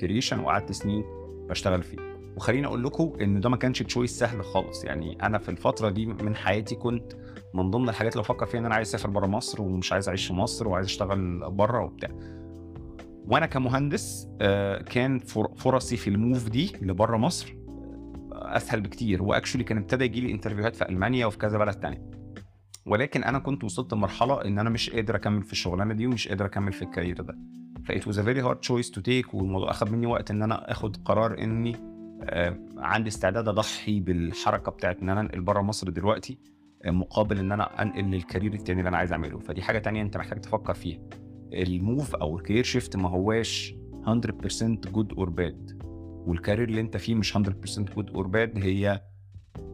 creation 0.00 0.38
آه، 0.38 0.44
وقعدت 0.44 0.72
سنين 0.72 1.04
بشتغل 1.48 1.82
فيه. 1.82 1.96
وخليني 2.36 2.66
أقول 2.66 2.84
لكم 2.84 3.12
إن 3.20 3.40
ده 3.40 3.48
ما 3.48 3.56
كانش 3.56 3.82
choice 3.82 4.18
سهل 4.18 4.44
خالص. 4.44 4.84
يعني 4.84 5.18
أنا 5.22 5.38
في 5.38 5.48
الفترة 5.48 5.90
دي 5.90 6.06
من 6.06 6.36
حياتي 6.36 6.74
كنت 6.74 7.12
من 7.54 7.70
ضمن 7.70 7.88
الحاجات 7.88 8.12
اللي 8.12 8.22
بفكر 8.22 8.46
فيها 8.46 8.60
إن 8.60 8.66
أنا 8.66 8.74
عايز 8.74 8.88
أسافر 8.88 9.10
بره 9.10 9.26
مصر 9.26 9.62
ومش 9.62 9.92
عايز 9.92 10.08
أعيش 10.08 10.26
في 10.26 10.32
مصر 10.32 10.68
وعايز 10.68 10.86
أشتغل 10.86 11.50
بره 11.50 11.84
وبتاع. 11.84 12.10
وأنا 13.26 13.46
كمهندس 13.46 14.28
آه، 14.40 14.82
كان 14.82 15.18
فر- 15.18 15.54
فرصي 15.56 15.96
في 15.96 16.10
ال 16.10 16.18
move 16.18 16.48
دي 16.48 16.72
لبره 16.82 17.16
مصر 17.16 17.54
آه، 18.32 18.56
اسهل 18.56 18.80
بكتير. 18.80 19.22
و 19.22 19.27
actually 19.27 19.64
كان 19.64 19.78
ابتدى 19.78 20.04
يجي 20.04 20.20
لي 20.20 20.32
interview 20.32 20.68
هات 20.68 20.76
في 20.76 20.88
ألمانيا 20.88 21.26
وفي 21.26 21.38
كذا 21.38 21.58
بلد 21.58 21.74
تانية. 21.74 22.10
ولكن 22.86 23.24
أنا 23.24 23.38
كنت 23.38 23.64
وصلت 23.64 23.92
لمرحلة 23.92 24.44
إن 24.44 24.58
أنا 24.58 24.70
مش 24.70 24.90
قادر 24.90 25.16
أكمل 25.16 25.42
في 25.42 25.52
الشغلانة 25.52 25.94
دي 25.94 26.06
ومش 26.06 26.28
قادر 26.28 26.44
أكمل 26.44 26.72
في 26.72 26.82
ال 26.82 26.87
career 26.87 27.20
ده. 27.22 27.38
ف 27.84 27.91
it 27.91 28.06
was 28.06 28.18
a 28.18 28.22
very 28.22 28.40
hard 28.40 28.56
choice 28.60 28.90
to 28.90 29.00
take 29.00 29.34
والموضوع 29.34 29.70
أخذ 29.70 29.90
مني 29.92 30.06
وقت 30.06 30.30
إن 30.30 30.42
أنا 30.42 30.70
آخد 30.70 30.96
قرار 31.04 31.38
إني 31.38 31.76
آه، 32.24 32.58
عندي 32.78 33.08
استعداد 33.08 33.48
أضحي 33.48 34.00
بالحركة 34.00 34.72
بتاعت 34.72 34.98
إن 35.02 35.08
أنا 35.08 35.20
أنقل 35.20 35.40
بره 35.40 35.60
مصر 35.62 35.90
دلوقتي 35.90 36.38
مقابل 36.86 37.38
إن 37.38 37.52
أنا 37.52 37.82
أنقل 37.82 38.04
لل 38.04 38.16
career 38.16 38.54
التاني 38.54 38.78
اللي 38.80 38.88
أنا 38.88 38.96
عايز 38.96 39.12
أعمله. 39.12 39.38
فدي 39.38 39.62
حاجة 39.62 39.78
تانية 39.78 40.02
أنت 40.02 40.16
محتاج 40.16 40.40
تفكر 40.40 40.74
فيها. 40.74 40.98
ال 41.52 41.64
move 41.64 42.14
أو 42.14 42.38
ال 42.38 42.42
career 42.42 42.64
shift 42.64 42.96
ما 42.96 43.08
هواش 43.08 43.74
100% 44.06 44.62
good 44.62 45.12
or 45.12 45.30
bad 45.30 45.82
وال 46.26 46.37
career 46.37 46.68
اللي 46.68 46.80
أنت 46.80 46.96
فيه 46.96 47.14
مش 47.14 47.36
100% 47.36 47.40
good 47.80 48.10
or 48.10 48.26
bad 48.26 48.58
هي 48.58 49.02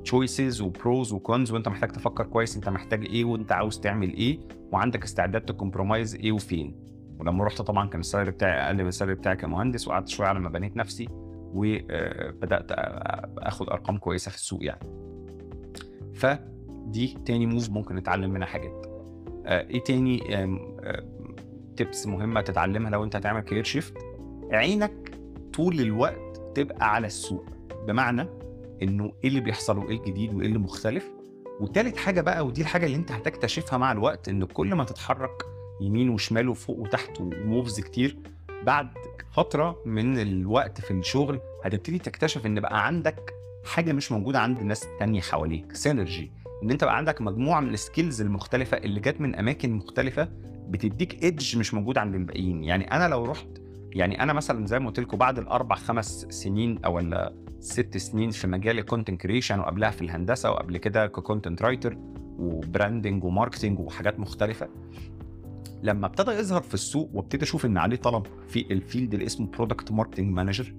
choices 0.04 0.60
و 0.60 0.70
pros 0.70 1.12
و 1.12 1.20
cons 1.20 1.52
وأنت 1.52 1.68
محتاج 1.68 1.92
تفكر 1.92 2.26
كويس 2.26 2.56
أنت 2.56 2.68
محتاج 2.68 3.04
إيه 3.04 3.24
وأنت 3.24 3.52
عاوز 3.52 3.80
تعمل 3.80 4.14
إيه 4.14 4.38
وعندك 4.72 5.04
استعداد 5.04 5.40
ت 5.40 5.47
compromise 5.47 6.14
إيه 6.14 6.32
وفين. 6.32 6.76
ولما 7.18 7.44
رحت 7.44 7.62
طبعا 7.62 7.88
كان 7.88 8.00
ال 8.00 8.04
salary 8.04 8.30
بتاعي 8.30 8.66
أقل 8.66 8.82
من 8.82 8.88
ال 8.88 8.92
salary 8.92 9.14
بتاعي 9.14 9.36
كمهندس 9.36 9.88
وقعدت 9.88 10.08
شوية 10.08 10.28
على 10.28 10.40
ما 10.40 10.48
بنيت 10.48 10.76
نفسي 10.76 11.08
وبدات 11.54 12.66
أخد 13.38 13.68
أرقام 13.68 13.98
كويسة 13.98 14.30
في 14.30 14.36
السوق 14.36 14.64
يعني. 14.64 14.88
فدي 16.14 17.18
تاني 17.26 17.46
move 17.46 17.70
ممكن 17.70 17.96
نتعلم 17.96 18.30
منها 18.30 18.46
حاجات. 18.46 18.86
آه، 19.46 19.68
إيه 19.68 19.82
تاني؟ 19.84 20.20
tips 21.78 22.06
مهمة 22.06 22.40
تتعلمها 22.40 22.90
لو 22.90 23.04
انت 23.04 23.16
هتعمل 23.16 23.40
career 23.40 23.64
shift 23.64 23.94
عينك 24.52 25.18
طول 25.54 25.80
الوقت 25.80 26.42
تبقى 26.54 26.94
على 26.94 27.06
السوق. 27.06 27.44
بمعنى 27.86 28.28
انه 28.82 29.12
إيه 29.24 29.28
اللي 29.28 29.40
بيحصل 29.40 29.78
وايه 29.78 29.96
الجديد 29.98 30.34
وايه 30.34 30.46
اللي 30.46 30.58
مختلف. 30.58 31.10
وتالت 31.60 31.96
حاجة 31.96 32.20
بقى 32.20 32.46
ودي 32.46 32.60
الحاجة 32.60 32.86
اللي 32.86 32.96
انت 32.96 33.12
هتكتشفها 33.12 33.78
مع 33.78 33.92
الوقت 33.92 34.28
ان 34.28 34.44
كل 34.44 34.74
ما 34.74 34.84
تتحرك 34.84 35.42
يمين 35.80 36.08
وشمال 36.10 36.48
وفوق 36.48 36.78
وتحت 36.78 37.20
و 37.20 37.30
moves 37.30 37.80
كتير 37.80 38.16
بعد 38.62 38.88
فترة 39.36 39.82
من 39.86 40.18
الوقت 40.18 40.80
في 40.80 40.90
الشغل 40.90 41.40
هتبتدي 41.64 41.98
تكتشف 41.98 42.46
ان 42.46 42.60
بقى 42.60 42.86
عندك 42.86 43.34
حاجة 43.64 43.92
مش 43.92 44.12
موجودة 44.12 44.40
عند 44.40 44.58
الناس 44.58 44.84
التانية 44.86 45.20
حواليك. 45.20 45.76
synergy 45.76 46.32
ان 46.62 46.70
انت 46.70 46.84
بقى 46.84 46.96
عندك 46.96 47.20
مجموعة 47.20 47.60
من 47.60 47.74
ال 47.74 47.81
skills 47.81 48.20
المختلفة 48.20 48.76
اللي 48.76 49.00
جت 49.00 49.20
من 49.20 49.34
أماكن 49.34 49.72
مختلفة 49.72 50.28
بتديك 50.68 51.22
edge 51.22 51.56
مش 51.56 51.74
موجود 51.74 51.98
عند 51.98 52.14
الباقيين. 52.14 52.64
يعني 52.64 52.92
أنا 52.92 53.08
لو 53.08 53.24
رحت 53.24 53.46
يعني 53.92 54.22
أنا 54.22 54.32
مثلا 54.32 54.66
زي 54.66 54.78
ما 54.78 54.86
قلت 54.86 55.00
لكم 55.00 55.16
بعد 55.16 55.38
الأربع 55.38 55.76
خمس 55.76 56.26
سنين 56.30 56.78
أو 56.84 56.96
ولا 56.96 57.34
ست 57.60 57.96
سنين 57.96 58.30
في 58.30 58.46
مجال 58.46 58.78
ال 58.78 58.83
content 58.83 59.20
creation 59.20 59.58
وقبلها 59.60 59.90
في 59.90 60.02
الهندسة 60.02 60.50
وقبل 60.50 60.76
كده 60.76 61.06
ك 61.06 61.13
content 61.13 61.62
writer 61.62 61.96
و 62.38 62.48
branding 62.48 63.24
و 63.24 63.30
marketing 63.30 63.78
وحاجات 63.78 64.20
مختلفة 64.20 64.68
لما 65.82 66.06
ابتدى 66.06 66.30
يظهر 66.30 66.62
في 66.62 66.74
السوق 66.74 67.10
وابتدي 67.14 67.44
أشوف 67.44 67.66
إن 67.66 67.78
عليه 67.78 67.96
طلب 67.96 68.26
في 68.48 68.66
ال 68.72 68.79
field 68.79 69.14
اللي 69.14 69.26
اسمه 69.26 69.46
product 69.46 69.92
marketing 69.92 70.32
manager 70.34 70.74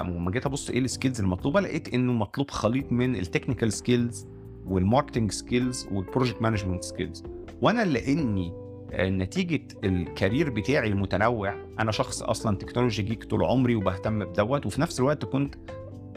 لما 0.00 0.30
جيت 0.30 0.46
أبص 0.46 0.70
إيه 0.70 0.78
ال 0.78 0.84
skills 0.84 1.20
المطلوبة 1.20 1.60
لقيت 1.60 1.94
إنه 1.94 2.12
مطلوب 2.12 2.50
خليط 2.50 2.92
من 2.92 3.16
ال 3.16 3.22
technical 3.22 3.72
skills 3.72 4.26
وال 4.66 4.78
marketing 4.78 5.30
skills 5.30 5.88
وال 5.92 6.03
project 6.03 6.42
management 6.42 6.84
skills 6.84 7.24
وأنا 7.62 7.84
لاني 7.84 8.52
آه، 8.92 9.08
نتيجة 9.08 9.68
ال 9.84 9.93
career 9.93 10.50
بتاعي 10.50 10.88
المتنوع 10.88 11.54
أنا 11.80 11.92
شخص 11.92 12.22
أصلا 12.22 12.56
technology 12.56 13.02
geek 13.02 13.24
طول 13.24 13.44
عمري 13.44 13.74
وبهتم 13.74 14.24
بدوت 14.24 14.66
وفي 14.66 14.80
نفس 14.80 15.00
الوقت 15.00 15.24
كنت 15.24 15.54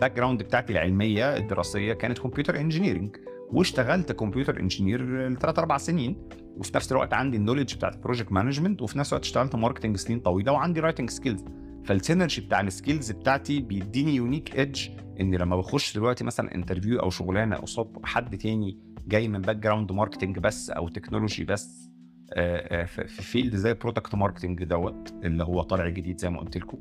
background 0.01 0.43
بتاعتي 0.43 0.73
العلمية 0.73 1.37
الدراسية 1.37 1.93
كانت 1.93 2.19
computer 2.19 2.59
engineering 2.59 3.15
واشتغلت 3.51 4.11
computer 4.11 4.59
engineer 4.59 5.27
لثلاث 5.29 5.59
أربع 5.59 5.77
سنين 5.77 6.29
وفي 6.57 6.71
نفس 6.75 6.91
الوقت 6.91 7.13
عندي 7.13 7.37
ال 7.37 7.41
knowledge 7.41 7.75
بتاعت 7.75 7.95
ال 7.95 8.00
project 8.00 8.31
management 8.31 8.81
وفي 8.81 8.99
نفس 8.99 9.13
الوقت 9.13 9.25
اشتغلت 9.25 9.55
marketing 9.55 9.97
سنين 9.97 10.19
طويلة 10.19 10.51
وعندي 10.51 10.79
writing 10.79 11.09
skills 11.09 11.45
فال 11.85 11.97
synergy 11.97 12.41
بتاع 12.41 12.61
ال 12.61 12.68
skills 12.68 13.11
بتاعتي 13.11 13.59
بيديني 13.59 14.15
unique 14.15 14.55
edge 14.55 14.89
إن 15.19 15.35
لما 15.35 15.57
بخش 15.57 15.95
دلوقتي 15.95 16.23
مثلا 16.23 16.55
interview 16.55 16.99
أو 16.99 17.09
شغلانة 17.09 17.55
قصاد 17.55 17.87
حد 18.03 18.37
تاني 18.37 18.79
جاي 19.07 19.27
من 19.27 19.41
background 19.41 19.91
marketing 19.91 20.39
بس 20.39 20.69
أو 20.69 20.87
technology 20.87 21.43
بس 21.43 21.89
آه، 22.33 22.81
آه، 22.81 22.85
في 22.85 23.07
في 23.07 23.21
field 23.21 23.55
زي 23.55 23.73
product 23.73 24.15
marketing 24.15 24.63
دوت 24.63 25.13
اللي 25.23 25.43
هو 25.43 25.61
طالع 25.61 25.89
جديد 25.89 26.19
زي 26.19 26.29
ما 26.29 26.39
قلت 26.39 26.57
لكم 26.57 26.77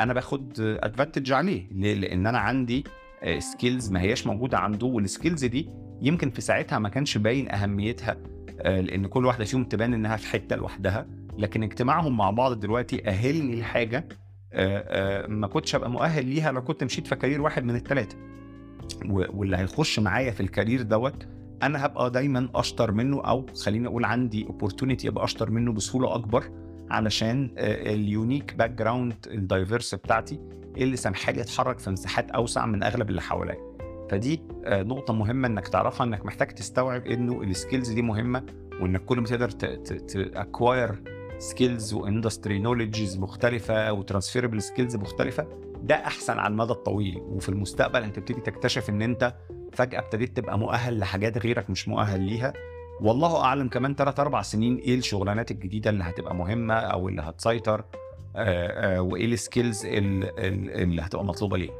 أنا 0.00 0.14
باخد 0.14 0.60
advantage 0.60 1.32
عليه 1.32 1.68
ليه؟ 1.70 1.94
لأن 1.94 2.26
أنا 2.26 2.38
عندي 2.38 2.84
skills 3.38 3.92
ما 3.92 4.00
هياش 4.00 4.26
موجودة 4.26 4.58
عنده 4.58 4.86
وال 4.86 5.00
skills 5.00 5.44
دي 5.44 5.68
يمكن 6.02 6.30
في 6.30 6.40
ساعتها 6.40 6.78
ما 6.78 6.88
كانش 6.88 7.18
باين 7.18 7.52
أهميتها 7.52 8.16
آه، 8.60 8.80
لأن 8.80 9.06
كل 9.06 9.26
واحدة 9.26 9.44
فيهم 9.44 9.64
تبان 9.64 9.94
إنها 9.94 10.16
في 10.16 10.26
حتة 10.26 10.56
لوحدها 10.56 11.06
لكن 11.38 11.62
اجتماعهم 11.62 12.16
مع 12.16 12.30
بعض 12.30 12.60
دلوقتي 12.60 13.08
أهلني 13.08 13.60
لحاجة 13.60 13.96
آه، 13.98 14.02
آه، 14.02 14.25
ما 15.28 15.46
كنتش 15.46 15.74
ابقى 15.74 15.90
مؤهل 15.90 16.26
ليها 16.26 16.52
لو 16.52 16.64
كنت 16.64 16.84
مشيت 16.84 17.06
في 17.06 17.16
career 17.16 17.40
واحد 17.42 17.64
من 17.64 17.74
الثلاثه 17.76 18.16
واللي 19.06 19.56
هيخش 19.56 19.98
معايا 19.98 20.30
في 20.30 20.40
ال 20.40 20.46
career 20.46 20.82
دوت 20.82 21.26
أنا 21.62 21.86
هبقى 21.86 22.10
دايما 22.10 22.48
أشطر 22.54 22.92
منه 22.92 23.20
أو 23.20 23.46
خليني 23.64 23.88
أقول 23.88 24.04
عندي 24.04 24.46
opportunity 24.46 25.08
ابقى 25.08 25.24
أشطر 25.24 25.50
منه 25.50 25.72
بسهولة 25.72 26.14
أكبر 26.14 26.44
علشان 26.90 27.50
آه، 27.58 27.94
ال 27.94 28.03
unique 28.03 28.54
background 28.54 29.14
ال 29.26 29.34
diverse 29.34 29.94
بتاعتي 29.94 30.40
اللي 30.76 30.96
سامحالي 30.96 31.40
أتحرك 31.40 31.78
في 31.78 31.90
مساحات 31.90 32.30
أوسع 32.30 32.66
من 32.66 32.82
أغلب 32.82 33.10
اللي 33.10 33.22
حواليا. 33.22 33.56
فدي 34.10 34.40
آه، 34.64 34.82
نقطة 34.82 35.14
مهمة 35.14 35.48
إنك 35.48 35.68
تعرفها 35.68 36.06
إنك 36.06 36.26
محتاج 36.26 36.48
تستوعب 36.48 37.06
إنه 37.06 37.42
السكيلز 37.42 37.90
دي 37.90 38.02
مهمة 38.02 38.42
وإنك 38.80 39.04
كل 39.04 39.20
ما 39.20 39.26
تقدر 39.26 39.50
ت 39.50 39.69
acquire 39.69 41.02
skills 41.38 41.94
و 41.94 42.01
industry 42.01 42.58
knowledges 42.58 43.18
مختلفة 43.18 43.92
و 43.92 43.97
transferable 43.97 44.62
skills 44.62 44.96
مختلفة 44.96 45.46
ده 45.82 45.94
أحسن 45.94 46.38
على 46.38 46.52
المدى 46.52 46.72
الطويل. 46.72 47.18
وفي 47.18 47.48
المستقبل 47.48 48.02
أنت 48.02 48.16
تبتدي 48.16 48.40
تكتشف 48.40 48.90
إن 48.90 49.02
أنت 49.02 49.34
فجأة 49.72 49.98
ابتديت 49.98 50.36
تبقى 50.36 50.58
مؤهل 50.58 50.98
لحاجات 50.98 51.38
غيرك 51.38 51.70
مش 51.70 51.88
مؤهل 51.88 52.20
ليها. 52.20 52.52
والله 53.00 53.40
أعلم 53.44 53.68
كمان 53.68 53.94
3 53.94 54.20
4 54.22 54.42
سنين 54.42 54.76
إيه 54.76 54.94
الشغلانات 54.98 55.50
الجديدة 55.50 55.90
اللي 55.90 56.04
هتبقى 56.04 56.34
مهمة 56.34 56.74
أو 56.74 57.08
اللي 57.08 57.22
هتسيطر 57.22 57.84
آه، 58.36 58.96
آه، 58.96 59.00
وإيه 59.02 59.24
ال 59.26 59.35
skills 59.35 59.86
ال- 59.86 60.24
ال- 60.38 60.70
اللي 60.82 61.02
هتبقى 61.02 61.24
مطلوبة 61.24 61.56
ليه 61.58 61.70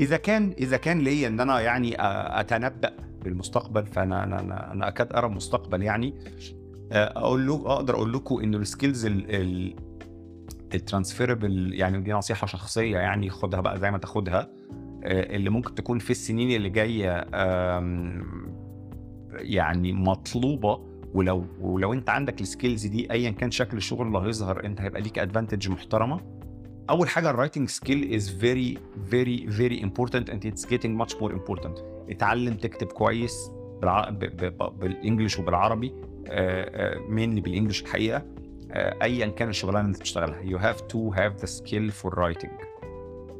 إذا 0.00 0.16
كان 0.16 0.54
إذا 0.58 0.76
كان 0.76 0.98
ليا 0.98 1.28
إن 1.28 1.40
أنا 1.40 1.60
يعني 1.60 1.94
أتنبأ 2.40 2.92
بالمستقبل 3.24 3.86
فأنا 3.86 4.24
أنا 4.24 4.72
أنا, 4.72 4.88
أكاد 4.88 5.12
أرى 5.12 5.26
المستقبل 5.26 5.82
يعني 5.82 6.14
أقول 6.94 7.46
له 7.46 7.54
أقدر 7.54 7.94
أقول 7.94 8.12
لكم 8.12 8.40
إنه 8.40 8.58
ال 8.58 8.65
skills 8.65 9.06
ال 10.74 10.82
transferable 10.82 11.74
يعني 11.74 12.00
دي 12.00 12.12
نصيحة 12.12 12.46
شخصية 12.46 12.98
يعني 12.98 13.30
خدها 13.30 13.60
بقى 13.60 13.78
زي 13.80 13.90
ما 13.90 13.98
تاخدها 13.98 14.48
آه، 15.04 15.36
اللي 15.36 15.50
ممكن 15.50 15.74
تكون 15.74 15.98
في 15.98 16.10
السنين 16.10 16.56
اللي 16.56 16.70
جاية 16.70 17.26
يعني 19.32 19.92
مطلوبة. 19.92 20.94
ولو 21.14 21.44
ولو 21.60 21.92
أنت 21.92 22.10
عندك 22.10 22.40
ال 22.40 22.47
skills 22.47 22.86
دي 22.86 23.10
ايا 23.12 23.30
كان 23.30 23.50
شكل 23.50 23.76
الشغل 23.76 24.06
اللي 24.06 24.18
هيظهر 24.18 24.64
أنت 24.64 24.80
هيبقى 24.80 25.00
ليك 25.00 25.18
advantage 25.18 25.68
محترمة. 25.68 26.20
أول 26.90 27.08
حاجة 27.08 27.30
ال 27.30 27.35
writing 27.35 27.68
skill 27.68 28.14
is 28.14 28.30
very 28.30 28.78
very 29.10 29.50
very 29.50 29.82
important 29.82 30.30
and 30.30 30.46
it's 30.46 30.66
getting 30.66 30.96
much 30.96 31.16
more 31.16 31.32
important 31.32 31.78
اتعلم 32.10 32.54
تكتب 32.54 32.86
كويس. 32.86 33.50
بال 34.80 34.93
English 34.93 35.38
وبالعربي. 35.38 35.92
mainly 37.08 37.40
بال 37.40 37.49
English 37.49 37.82
الحقيقة 37.82 38.22
آه، 38.72 38.96
ايا 39.02 39.26
كان 39.26 39.48
الشغلانة 39.48 39.80
اللي 39.80 39.88
أنت 39.88 40.00
بتشتغلها 40.00 40.42
you 40.42 40.60
have 40.62 40.78
to 40.78 41.16
have 41.16 41.42
the 41.44 41.50
skill 41.50 41.92
for 42.02 42.14
writing. 42.18 42.50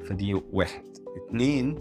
فدي 0.08 0.34
واحد. 0.52 0.82
اتنين 1.16 1.74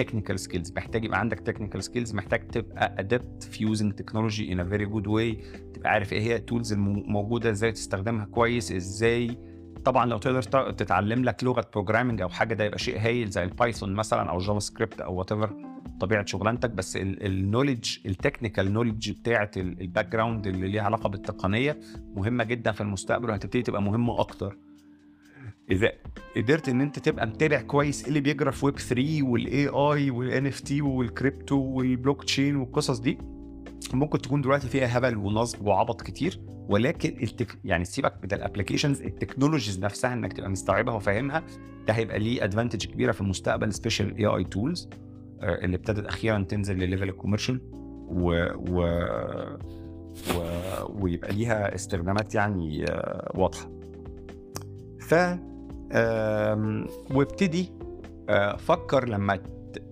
technical 0.00 0.36
skills. 0.36 0.72
محتاج 0.76 1.04
يبقى 1.04 1.18
عندك 1.20 1.50
technical 1.50 1.80
skills 1.84 2.14
محتاج 2.14 2.48
تبقى 2.48 2.96
adept 2.98 3.44
في 3.46 3.66
using 3.66 3.92
technology 4.02 4.50
in 4.54 4.58
a 4.60 4.72
very 4.72 4.86
good 4.94 5.06
way. 5.06 5.44
تبقى 5.74 5.90
عارف 5.90 6.12
إيه 6.12 6.20
هي 6.20 6.36
ال 6.36 6.42
tools 6.42 6.72
الموجوده 6.72 7.50
إزاي 7.50 7.72
تستخدمها 7.72 8.24
كويس 8.24 8.72
إزاي. 8.72 9.38
طبعا 9.84 10.06
لو 10.06 10.18
تقدر 10.18 10.42
تتعلم 10.72 11.24
لك 11.24 11.44
لغة 11.44 11.64
programming 11.72 12.20
أو 12.22 12.28
حاجة 12.28 12.54
ده 12.54 12.64
يبقى 12.64 12.78
شيء 12.78 12.98
هايل 12.98 13.30
زي 13.30 13.42
ال 13.42 13.49
Python 13.49 13.94
مثلا 13.94 14.30
أو 14.30 14.38
JavaScript 14.38 15.00
أو 15.00 15.14
whatever 15.14 15.71
طبيعة 16.00 16.24
شغلانتك 16.26 16.70
بس 16.70 16.96
ال 17.00 17.10
knowledge 17.10 17.98
ال 18.06 18.13
technical 18.13 18.72
knowledge 18.72 19.10
بتاعه 19.10 19.50
ال 19.56 20.08
background 20.08 20.46
اللي 20.46 20.68
ليها 20.68 20.82
علاقة 20.82 21.08
بالتقنية 21.08 21.80
مهمة 22.16 22.44
جدا 22.44 22.72
في 22.72 22.80
المستقبل 22.80 23.30
وهتبتدي 23.30 23.62
تبقى 23.62 23.82
مهمه 23.82 24.20
أكتر. 24.20 24.56
إذا 25.70 25.92
قدرت 26.36 26.68
إن 26.68 26.80
أنت 26.80 26.98
تبقى 26.98 27.26
متابع 27.26 27.60
كويس 27.60 28.02
إيه 28.02 28.08
اللي 28.08 28.20
بيجرى 28.20 28.52
في 28.52 28.66
ويب 28.66 28.78
3 28.78 29.22
وال 29.22 29.68
AI 29.68 30.10
وال 30.10 30.46
NFT 30.46 30.60
وال 30.60 30.82
crypto 30.82 31.56
وال 31.56 32.24
blockchain 32.24 32.56
والقصص 32.56 32.98
دي؟ 32.98 33.18
ممكن 33.94 34.18
تكون 34.18 34.40
دلوقتي 34.40 34.68
فيها 34.68 34.98
هبل 34.98 35.16
ونصب 35.16 35.66
وعبط 35.66 36.02
كتير 36.02 36.40
ولكن 36.68 37.22
التك... 37.22 37.58
يعني 37.64 37.84
سيبك 37.84 38.14
من 38.22 38.32
ال 38.32 38.37
applications 38.37 39.02
ال 39.02 39.08
technologies 39.08 39.80
نفسها 39.80 40.12
إنك 40.12 40.32
تبقى 40.32 40.50
مستوعبها 40.50 40.94
وفاهمها 40.94 41.42
ده 41.86 41.92
هيبقى 41.92 42.18
ليه 42.18 42.44
advantage 42.44 42.86
كبيرة 42.86 43.12
في 43.12 43.20
المستقبل 43.20 43.72
especially 43.72 44.16
AI 44.16 44.26
tools 44.26 44.88
اللي 45.42 45.76
ابتدت 45.76 46.06
أخيرا 46.06 46.44
تنزل 46.48 46.76
لل 46.78 46.87
level 46.87 47.08
ال 47.08 47.13
commercial 47.13 47.60
و... 48.08 48.46
و... 48.70 48.80
و... 50.36 50.42
ويبقى 50.88 51.32
ليها 51.32 51.74
استخدامات 51.74 52.34
يعني 52.34 52.84
آه، 52.90 53.32
واضحة. 53.34 53.70
ف 55.00 55.14
وابتدي 57.14 57.72
آه، 58.28 58.56
فكر 58.56 59.08
لما 59.08 59.38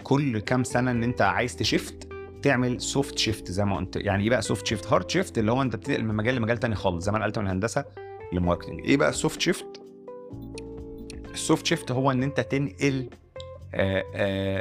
كل 0.02 0.38
كام 0.38 0.64
سنة 0.64 0.90
إن 0.90 1.02
أنت 1.02 1.22
عايز 1.22 1.56
ت 1.56 1.65
shift 1.65 2.08
تعمل 2.42 2.80
soft 2.80 3.18
shift 3.18 3.50
زي 3.50 3.64
ما 3.64 3.76
قلت. 3.76 3.96
يعني 3.96 4.24
إيه 4.24 4.30
بقى 4.30 4.42
soft 4.42 4.66
shift 4.66 4.92
hard 4.92 5.10
shift 5.10 5.38
اللي 5.38 5.52
هو 5.52 5.62
أنت 5.62 5.76
بتنقل 5.76 6.04
من 6.04 6.14
مجال 6.14 6.34
لمجال 6.34 6.58
تاني 6.58 6.74
خالص 6.74 7.04
زي 7.04 7.12
ما 7.12 7.24
قلت 7.24 7.38
من 7.38 7.44
الهندسة 7.46 7.84
لل 8.32 8.41
marketing 8.41 8.80
إيه 8.80 8.96
بقى 8.96 9.08
ال 9.08 9.15
soft 9.15 9.40
shift 9.40 9.66
ال 11.34 11.41
soft 11.41 11.66
shift 11.66 11.92
هو 11.92 12.10
إن 12.10 12.22
أنت 12.22 12.40
تنقل 12.40 13.10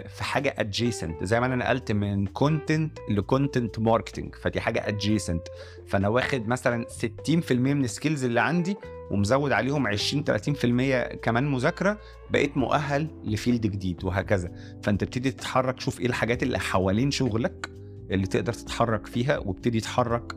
في 0.08 0.20
حاجة 0.24 0.56
adjacent 0.58 1.24
زي 1.24 1.40
ما 1.40 1.46
أنا 1.46 1.56
نقلت 1.56 1.92
من 1.92 2.28
content 2.28 2.98
ل 3.10 3.18
content 3.19 3.80
marketing 3.80 4.36
فدي 4.36 4.62
حاجة 4.62 4.88
adjacent 4.88 5.42
فأنا 5.88 6.08
واخد 6.08 6.48
مثلا 6.48 6.86
60% 7.30 7.52
من 7.52 7.84
ال 7.84 7.90
skills 7.90 8.26
اللي 8.26 8.42
عندي 8.42 8.78
ومزود 9.12 9.52
عليهم 9.52 9.88
20 9.88 10.24
30% 10.24 11.16
كمان 11.22 11.52
مذاكرة 11.52 12.00
بقيت 12.32 12.58
مؤهل 12.58 13.08
ل 13.24 13.31
field 13.31 13.68
جديد 13.68 14.04
وهكذا. 14.04 14.52
فأنت 14.84 15.04
تبتدي 15.04 15.32
تتحرك 15.32 15.80
شوف 15.80 16.00
إيه 16.00 16.06
الحاجات 16.06 16.44
اللي 16.44 16.60
حوالين 16.60 17.12
شغلك 17.12 17.70
اللي 18.12 18.28
تقدر 18.28 18.54
تتحرك 18.54 19.08
فيها 19.08 19.38
وابتدي 19.38 19.80
تتحرك 19.80 20.36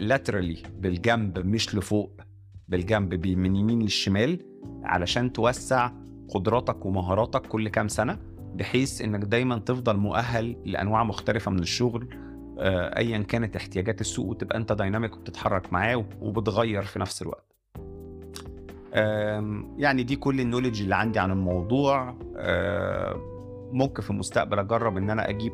لاترالي 0.00 0.62
بالجنب 0.78 1.38
مش 1.46 1.74
لفوق 1.74 2.20
بالجنب 2.68 3.26
من 3.26 3.56
يمين 3.56 3.82
للشمال 3.82 4.38
علشان 4.84 5.32
توسع 5.32 5.90
قدراتك 6.34 6.86
ومهاراتك 6.86 7.42
كل 7.46 7.68
كام 7.68 7.88
سنة 7.88 8.18
بحيث 8.54 9.02
إنك 9.02 9.20
دايما 9.20 9.58
تفضل 9.58 9.96
مؤهل 9.96 10.56
لأنواع 10.64 11.04
مختلفة 11.04 11.50
من 11.50 11.58
الشغل 11.58 12.08
آه، 12.58 12.96
ايا 12.98 13.18
كانت 13.18 13.56
احتياجات 13.56 14.00
السوق 14.00 14.26
وتبقى 14.26 14.58
أنت 14.58 14.72
دايناميك 14.72 15.16
وبتتحرك 15.16 15.72
معاه 15.72 16.04
وبتغير 16.20 16.82
في 16.82 16.98
نفس 16.98 17.22
الوقت. 17.22 17.44
يعني 19.78 20.02
دي 20.02 20.16
كل 20.16 20.40
ال 20.40 20.44
knowledge 20.44 20.82
اللي 20.82 20.94
عندي 20.96 21.18
عن 21.18 21.30
الموضوع. 21.30 22.14
آه، 22.36 23.16
ممكن 23.72 24.02
في 24.02 24.10
المستقبل 24.10 24.58
أجرب 24.58 24.96
إن 24.96 25.10
أنا 25.10 25.28
أجيب 25.28 25.52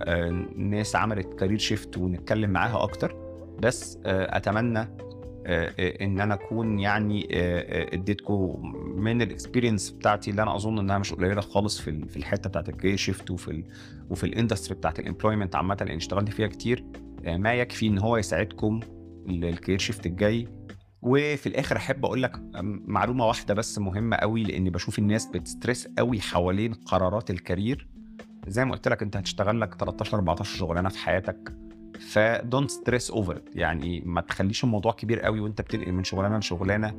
آه، 0.00 0.30
ناس 0.56 0.96
عملت 0.96 1.34
career 1.34 1.58
shift 1.58 1.96
ونتكلم 1.98 2.50
معاها 2.50 2.82
أكتر 2.82 3.16
بس 3.62 3.98
أتمنى 4.06 4.88
إن 5.46 6.20
أنا 6.20 6.34
أكون 6.34 6.78
يعني 6.78 7.28
آه، 7.32 7.60
آه، 7.60 7.94
اديتكم 7.94 8.72
من 8.96 9.22
ال 9.22 9.28
experience 9.28 9.90
بتاعتي 9.90 10.30
اللي 10.30 10.42
أنا 10.42 10.56
أظن 10.56 10.78
إنها 10.78 10.98
مش 10.98 11.12
قليلة 11.12 11.40
خالص 11.40 11.80
في 11.80 12.08
في 12.08 12.16
الحتة 12.16 12.48
بتاعت 12.48 12.68
ال 12.68 12.72
career 12.72 12.96
shift 12.96 13.30
وفي 13.30 13.50
ال 13.50 13.64
وفي 14.10 14.24
ال 14.24 14.30
industry 14.30 14.74
بتاعت 14.74 14.98
ال 14.98 15.03
employment 15.03 15.56
عامة 15.56 15.76
لأن 15.80 15.96
اشتغلت 15.96 16.28
فيها 16.28 16.46
كتير. 16.46 16.84
آه، 17.24 17.36
ما 17.36 17.54
يكفي 17.54 17.86
إن 17.86 17.98
هو 17.98 18.16
يساعدكم 18.16 18.80
ال 19.28 19.35
career 19.35 19.78
shift 19.78 20.06
الجاي. 20.06 20.48
وفي 21.02 21.46
الآخر 21.46 21.76
أحب 21.76 22.04
أقول 22.04 22.22
لك 22.22 22.32
معلومة 22.84 23.26
واحدة 23.26 23.54
بس 23.54 23.78
مهمة 23.78 24.16
قوي 24.16 24.42
لأني 24.42 24.70
بشوف 24.70 24.98
الناس 24.98 25.26
بت 25.26 25.41
stress 25.41 25.88
قوي 25.98 26.20
حوالين 26.20 26.72
قرارات 26.72 27.30
ال 27.30 27.38
career 27.38 27.88
زي 28.48 28.64
ما 28.64 28.72
قلت 28.72 28.88
لك 28.88 29.02
أنت 29.02 29.16
هتشتغل 29.16 29.60
لك 29.60 29.74
13 29.74 30.16
14 30.16 30.58
شغلانة 30.58 30.88
في 30.88 30.98
حياتك. 30.98 31.59
ف 32.00 32.12
don't 32.12 32.70
stress 32.70 33.10
over 33.10 33.42
يعني 33.54 34.02
ما 34.06 34.20
تخليش 34.20 34.64
الموضوع 34.64 34.92
كبير 34.92 35.20
قوي 35.20 35.40
وانت 35.40 35.60
بتنقل 35.60 35.92
من 35.92 36.04
شغلانة 36.04 36.38
لشغلانة. 36.38 36.94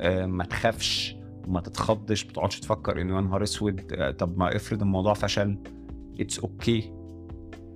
آه، 0.00 0.26
ما 0.26 0.44
تخافش 0.44 1.16
ما 1.48 1.60
تتخضش 1.60 2.26
ما 2.26 2.32
تقعدش 2.32 2.60
تفكر 2.60 3.00
إنه 3.00 3.16
يا 3.16 3.20
نهار 3.20 3.42
أسود 3.42 3.92
آه، 3.92 4.10
طب 4.10 4.38
ما 4.38 4.56
افرض 4.56 4.82
الموضوع 4.82 5.14
فشل. 5.14 5.58
it's 6.20 6.38
okay 6.38 6.80
okay. 6.82 6.84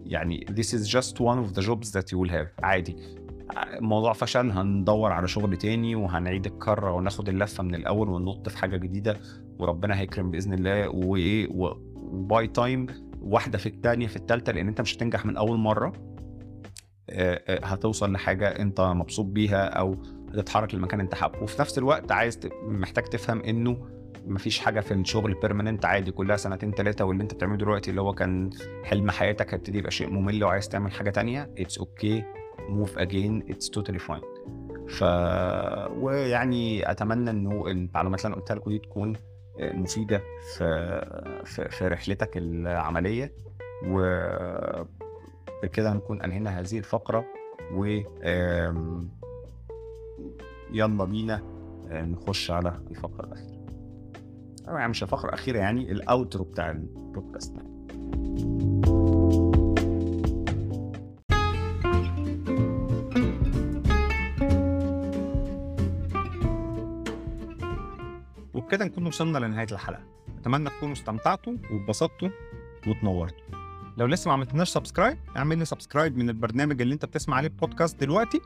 يعني 0.05 0.47
this 0.51 0.67
is 0.67 0.87
just 0.89 1.15
one 1.15 1.39
of 1.45 1.55
the 1.55 1.63
jobs 1.67 1.93
that 1.93 2.13
you 2.13 2.19
will 2.19 2.31
have. 2.31 2.65
عادي. 2.65 2.97
الموضوع 3.79 4.13
فشل 4.13 4.51
هندور 4.51 5.13
على 5.13 5.29
شغل 5.29 5.57
تاني 5.57 5.95
وهنعيد 5.95 6.47
الكرة 6.47 6.93
وناخد 6.93 7.29
اللفة 7.29 7.63
من 7.63 7.75
الأول 7.75 8.09
وننط 8.09 8.49
في 8.49 8.59
حاجة 8.59 8.77
جديدة 8.77 9.17
وربنا 9.59 9.99
هيكرم 9.99 10.31
بإذن 10.31 10.53
الله. 10.53 10.89
وإيه 10.89 11.49
و 11.51 11.83
by 11.83 12.47
time 12.47 12.87
واحدة 13.21 13.59
في 13.59 13.67
التانية 13.67 14.07
في 14.07 14.17
التالتة 14.17 14.53
لأن 14.53 14.69
أنت 14.69 14.81
مش 14.81 14.97
هتنجح 14.97 15.27
من 15.27 15.37
أول 15.37 15.59
مرة. 15.59 15.93
هتوصل 17.49 18.13
لحاجة 18.13 18.49
أنت 18.49 18.81
مبسوط 18.81 19.27
بيها 19.27 19.67
أو 19.67 19.97
هتتحرك 20.35 20.75
للمكان 20.75 21.01
أنت 21.01 21.15
حابه. 21.15 21.43
وفي 21.43 21.61
نفس 21.61 21.79
الوقت 21.79 22.13
عايز 22.13 22.41
محتاج 22.63 23.05
تفهم 23.05 23.41
إنه 23.43 23.87
مفيش 24.27 24.59
حاجة 24.59 24.81
في 24.81 24.95
الشغل 24.95 25.35
permanent 25.35 25.85
عادي 25.85 26.11
كلها 26.13 26.37
سنتين 26.37 26.73
ثلاثة 26.73 27.05
واللي 27.05 27.23
أنت 27.23 27.35
بتعمله 27.35 27.57
دلوقتي 27.59 27.91
اللي 27.91 28.01
هو 28.01 28.13
كان 28.13 28.51
حلم 28.85 29.11
حياتك 29.11 29.55
هيبتدي 29.55 29.79
يبقى 29.79 29.91
شيء 29.91 30.11
ممل 30.11 30.45
وعايز 30.45 30.69
تعمل 30.69 30.93
حاجة 30.93 31.11
تانية 31.11 31.51
it's 31.59 31.79
okay 31.79 32.25
move 32.69 32.99
again 32.99 33.45
it's 33.51 33.71
totally 33.71 33.99
fine 33.99 34.21
ف 34.89 35.03
ويعني 36.03 36.91
أتمنى 36.91 37.31
إنه 37.31 37.67
المعلومات 37.67 38.21
اللي 38.21 38.29
أنا 38.35 38.41
قلتها 38.43 38.55
لكم 38.55 38.71
دي 38.71 38.79
تكون 38.79 39.13
مفيدة 39.61 40.23
في 40.57 41.01
في, 41.45 41.69
في 41.69 41.89
رحلتك 41.89 42.37
العملية. 42.37 43.33
وبكده 45.63 45.93
نكون 45.93 46.23
أنهينا 46.23 46.61
هذه 46.61 46.79
الفقرة 46.79 47.25
و 47.75 47.85
يلا 50.73 51.05
بينا 51.05 51.43
آه، 51.89 52.03
نخش 52.03 52.51
على 52.51 52.81
الفقرة 52.91 53.25
الأخيرة. 53.27 53.61
أو 54.69 54.77
يعني 54.77 54.89
مش 54.91 55.03
الفقرة 55.03 55.29
الأخيرة 55.29 55.59
يعني 55.59 55.93
ال 55.93 56.01
outro 56.01 56.45
بتاع 56.45 56.71
البودكاست. 56.71 57.55
وبكده 68.55 68.85
نكون 68.85 69.07
وصلنا 69.07 69.39
لنهاية 69.39 69.67
الحلقة. 69.73 70.03
أتمنى 70.41 70.71
تكونوا 70.71 70.95
استمتعتوا 70.95 71.53
واتبسطتوا 71.71 72.29
وتنورتوا. 72.87 73.60
لو 74.01 74.07
لسه 74.07 74.29
ما 74.29 74.33
عملتناش 74.33 74.69
subscribe 74.69 75.19
اعمل 75.37 75.59
لي 75.59 75.65
subscribe 75.65 76.17
من 76.17 76.29
البرنامج 76.29 76.83
اللي 76.83 76.95
انت 76.95 77.05
بتسمع 77.05 77.37
عليه 77.37 77.49
البودكاست 77.49 78.01
دلوقتي 78.01 78.41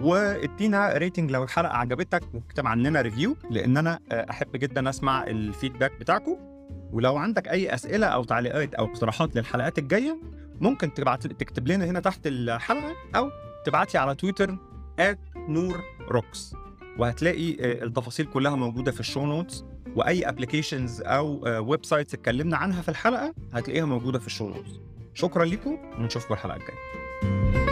وادينا 0.00 0.98
rating 0.98 1.30
لو 1.30 1.42
الحلقة 1.42 1.76
عجبتك 1.76 2.22
واكتب 2.34 2.66
عننا 2.66 3.00
review 3.00 3.36
لأن 3.50 3.76
أنا 3.76 3.98
آه، 4.12 4.26
أحب 4.30 4.56
جدا 4.56 4.88
أسمع 4.88 5.26
ال 5.26 5.33
feedback 5.33 5.92
بتاعكم 6.00 6.36
ولو 6.92 7.16
عندك 7.16 7.48
أي 7.48 7.74
أسئلة 7.74 8.06
أو 8.06 8.24
تعليقات 8.24 8.74
أو 8.74 8.84
اقتراحات 8.84 9.36
للحلقات 9.36 9.78
الجاية 9.78 10.18
ممكن 10.60 10.94
تبعت 10.94 11.26
تكتب 11.26 11.68
لنا 11.68 11.84
هنا 11.84 12.00
تحت 12.00 12.26
الحلقة 12.26 12.94
أو 13.16 13.30
تبعت 13.64 13.94
لي 13.94 14.00
على 14.00 14.14
تويتر 14.14 14.58
نور 15.48 15.80
روكس 16.10 16.54
وهتلاقي 16.98 17.52
آه، 17.52 17.84
التفاصيل 17.84 18.26
كلها 18.26 18.56
موجودة 18.56 18.92
في 18.92 19.00
ال 19.00 19.05
show 19.05 19.26
notes 19.26 19.64
وأي 19.96 20.28
applications 20.28 21.02
أو 21.02 21.40
websites 21.68 22.14
اتكلمنا 22.14 22.56
عنها 22.56 22.82
في 22.82 22.88
الحلقة 22.88 23.34
هتلاقيها 23.52 23.84
موجودة 23.84 24.18
في 24.18 24.26
ال 24.26 24.30
show 24.30 24.48
notes 24.48 24.91
شكرا 25.14 25.44
لكم 25.44 25.78
ونشوفكم 25.98 26.34
الحلقة 26.34 26.56
الجاية. 26.56 27.71